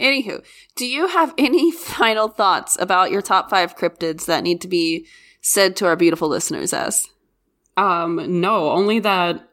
Anywho, 0.00 0.42
do 0.76 0.86
you 0.86 1.08
have 1.08 1.34
any 1.36 1.70
final 1.72 2.28
thoughts 2.28 2.74
about 2.80 3.10
your 3.10 3.20
top 3.20 3.50
five 3.50 3.76
cryptids 3.76 4.24
that 4.24 4.42
need 4.42 4.62
to 4.62 4.68
be 4.68 5.06
said 5.46 5.76
to 5.76 5.86
our 5.86 5.96
beautiful 5.96 6.28
listeners 6.28 6.72
as? 6.72 7.08
Um, 7.76 8.40
no, 8.40 8.70
only 8.70 8.98
that 9.00 9.48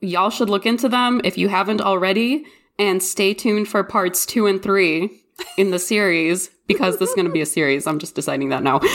y'all 0.00 0.30
should 0.30 0.50
look 0.50 0.66
into 0.66 0.88
them 0.88 1.20
if 1.22 1.38
you 1.38 1.48
haven't 1.48 1.80
already 1.80 2.44
and 2.78 3.02
stay 3.02 3.32
tuned 3.32 3.68
for 3.68 3.84
parts 3.84 4.26
two 4.26 4.46
and 4.46 4.60
three 4.62 5.22
in 5.56 5.70
the 5.70 5.78
series 5.78 6.50
because 6.66 6.98
this 6.98 7.10
is 7.10 7.14
going 7.14 7.26
to 7.26 7.32
be 7.32 7.40
a 7.40 7.46
series. 7.46 7.86
I'm 7.86 7.98
just 7.98 8.14
deciding 8.14 8.48
that 8.50 8.62
now. 8.62 8.80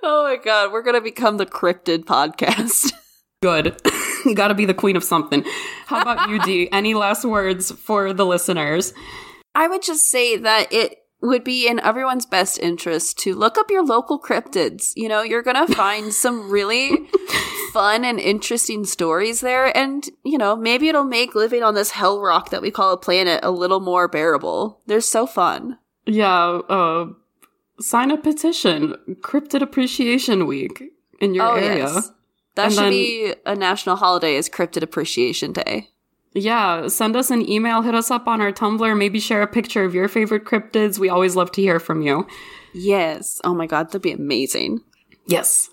Oh 0.00 0.22
my 0.22 0.36
god, 0.36 0.72
we're 0.72 0.82
going 0.82 0.94
to 0.94 1.02
become 1.02 1.36
the 1.36 1.44
cryptid 1.44 2.04
podcast. 2.04 2.92
Good. 3.42 3.78
you 4.24 4.34
got 4.34 4.48
to 4.48 4.54
be 4.54 4.64
the 4.64 4.72
queen 4.72 4.96
of 4.96 5.04
something. 5.04 5.44
How 5.86 6.00
about 6.00 6.30
you, 6.30 6.40
D? 6.42 6.68
Any 6.72 6.94
last 6.94 7.24
words 7.24 7.70
for 7.72 8.14
the 8.14 8.24
listeners? 8.24 8.94
I 9.54 9.68
would 9.68 9.82
just 9.82 10.08
say 10.08 10.36
that 10.36 10.72
it 10.72 10.98
would 11.20 11.42
be 11.42 11.66
in 11.66 11.80
everyone's 11.80 12.26
best 12.26 12.58
interest 12.58 13.18
to 13.18 13.34
look 13.34 13.58
up 13.58 13.70
your 13.70 13.84
local 13.84 14.20
cryptids. 14.20 14.92
You 14.94 15.08
know, 15.08 15.22
you're 15.22 15.42
going 15.42 15.66
to 15.66 15.74
find 15.74 16.12
some 16.12 16.50
really 16.50 17.08
fun 17.72 18.04
and 18.04 18.20
interesting 18.20 18.84
stories 18.84 19.40
there. 19.40 19.76
And, 19.76 20.08
you 20.24 20.38
know, 20.38 20.56
maybe 20.56 20.88
it'll 20.88 21.04
make 21.04 21.34
living 21.34 21.62
on 21.62 21.74
this 21.74 21.90
hell 21.90 22.20
rock 22.20 22.50
that 22.50 22.62
we 22.62 22.70
call 22.70 22.92
a 22.92 22.98
planet 22.98 23.40
a 23.42 23.50
little 23.50 23.80
more 23.80 24.08
bearable. 24.08 24.80
They're 24.86 25.00
so 25.00 25.26
fun. 25.26 25.78
Yeah. 26.06 26.60
Uh, 26.68 27.08
sign 27.80 28.10
a 28.10 28.16
petition, 28.16 28.94
Cryptid 29.20 29.62
Appreciation 29.62 30.46
Week 30.46 30.82
in 31.20 31.34
your 31.34 31.46
oh, 31.46 31.54
area. 31.56 31.84
Yes. 31.84 32.12
That 32.54 32.66
and 32.66 32.74
should 32.74 32.84
then, 32.84 32.90
be 32.90 33.34
a 33.46 33.54
national 33.54 33.96
holiday 33.96 34.34
is 34.34 34.48
Cryptid 34.48 34.82
Appreciation 34.82 35.52
Day. 35.52 35.90
Yeah, 36.34 36.88
send 36.88 37.16
us 37.16 37.30
an 37.30 37.48
email, 37.48 37.82
hit 37.82 37.94
us 37.94 38.10
up 38.10 38.28
on 38.28 38.40
our 38.40 38.52
Tumblr, 38.52 38.98
maybe 38.98 39.18
share 39.18 39.42
a 39.42 39.46
picture 39.46 39.84
of 39.84 39.94
your 39.94 40.08
favorite 40.08 40.44
cryptids. 40.44 40.98
We 40.98 41.08
always 41.08 41.34
love 41.34 41.50
to 41.52 41.62
hear 41.62 41.80
from 41.80 42.02
you. 42.02 42.26
Yes. 42.74 43.40
Oh 43.44 43.54
my 43.54 43.66
god, 43.66 43.88
that'd 43.88 44.02
be 44.02 44.12
amazing. 44.12 44.80
Yes. 45.26 45.70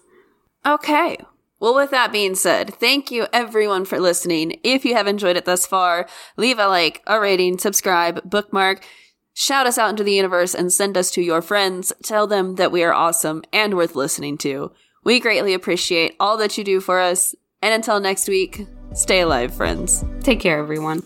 Okay. 0.66 1.18
Well, 1.60 1.76
with 1.76 1.92
that 1.92 2.12
being 2.12 2.36
said, 2.36 2.74
thank 2.76 3.12
you 3.12 3.28
everyone 3.32 3.86
for 3.86 4.00
listening. 4.00 4.60
If 4.64 4.86
you 4.86 4.96
have 4.96 5.08
enjoyed 5.08 5.38
it 5.38 5.46
thus 5.46 5.66
far, 5.66 6.08
leave 6.38 6.60
a 6.60 6.68
like, 6.68 7.02
a 7.08 7.20
rating, 7.20 7.58
subscribe, 7.58 8.30
bookmark, 8.30 8.86
shout 9.34 9.68
us 9.68 9.78
out 9.78 9.90
into 9.90 10.04
the 10.04 10.14
universe, 10.14 10.54
and 10.54 10.72
send 10.72 10.98
us 10.98 11.12
to 11.12 11.22
your 11.22 11.42
friends. 11.42 11.94
Tell 12.04 12.28
them 12.28 12.56
that 12.56 12.72
we 12.72 12.84
are 12.84 12.94
awesome 12.94 13.44
and 13.54 13.76
worth 13.76 13.96
listening 13.96 14.38
to. 14.40 14.72
We 15.04 15.20
greatly 15.20 15.54
appreciate 15.54 16.16
all 16.20 16.38
that 16.38 16.58
you 16.58 16.64
do 16.64 16.82
for 16.82 17.00
us. 17.00 17.36
And 17.62 17.74
until 17.74 18.00
next 18.00 18.28
week, 18.28 18.68
Stay 18.96 19.20
alive, 19.20 19.54
friends. 19.54 20.06
Take 20.22 20.40
care, 20.40 20.58
everyone. 20.58 21.04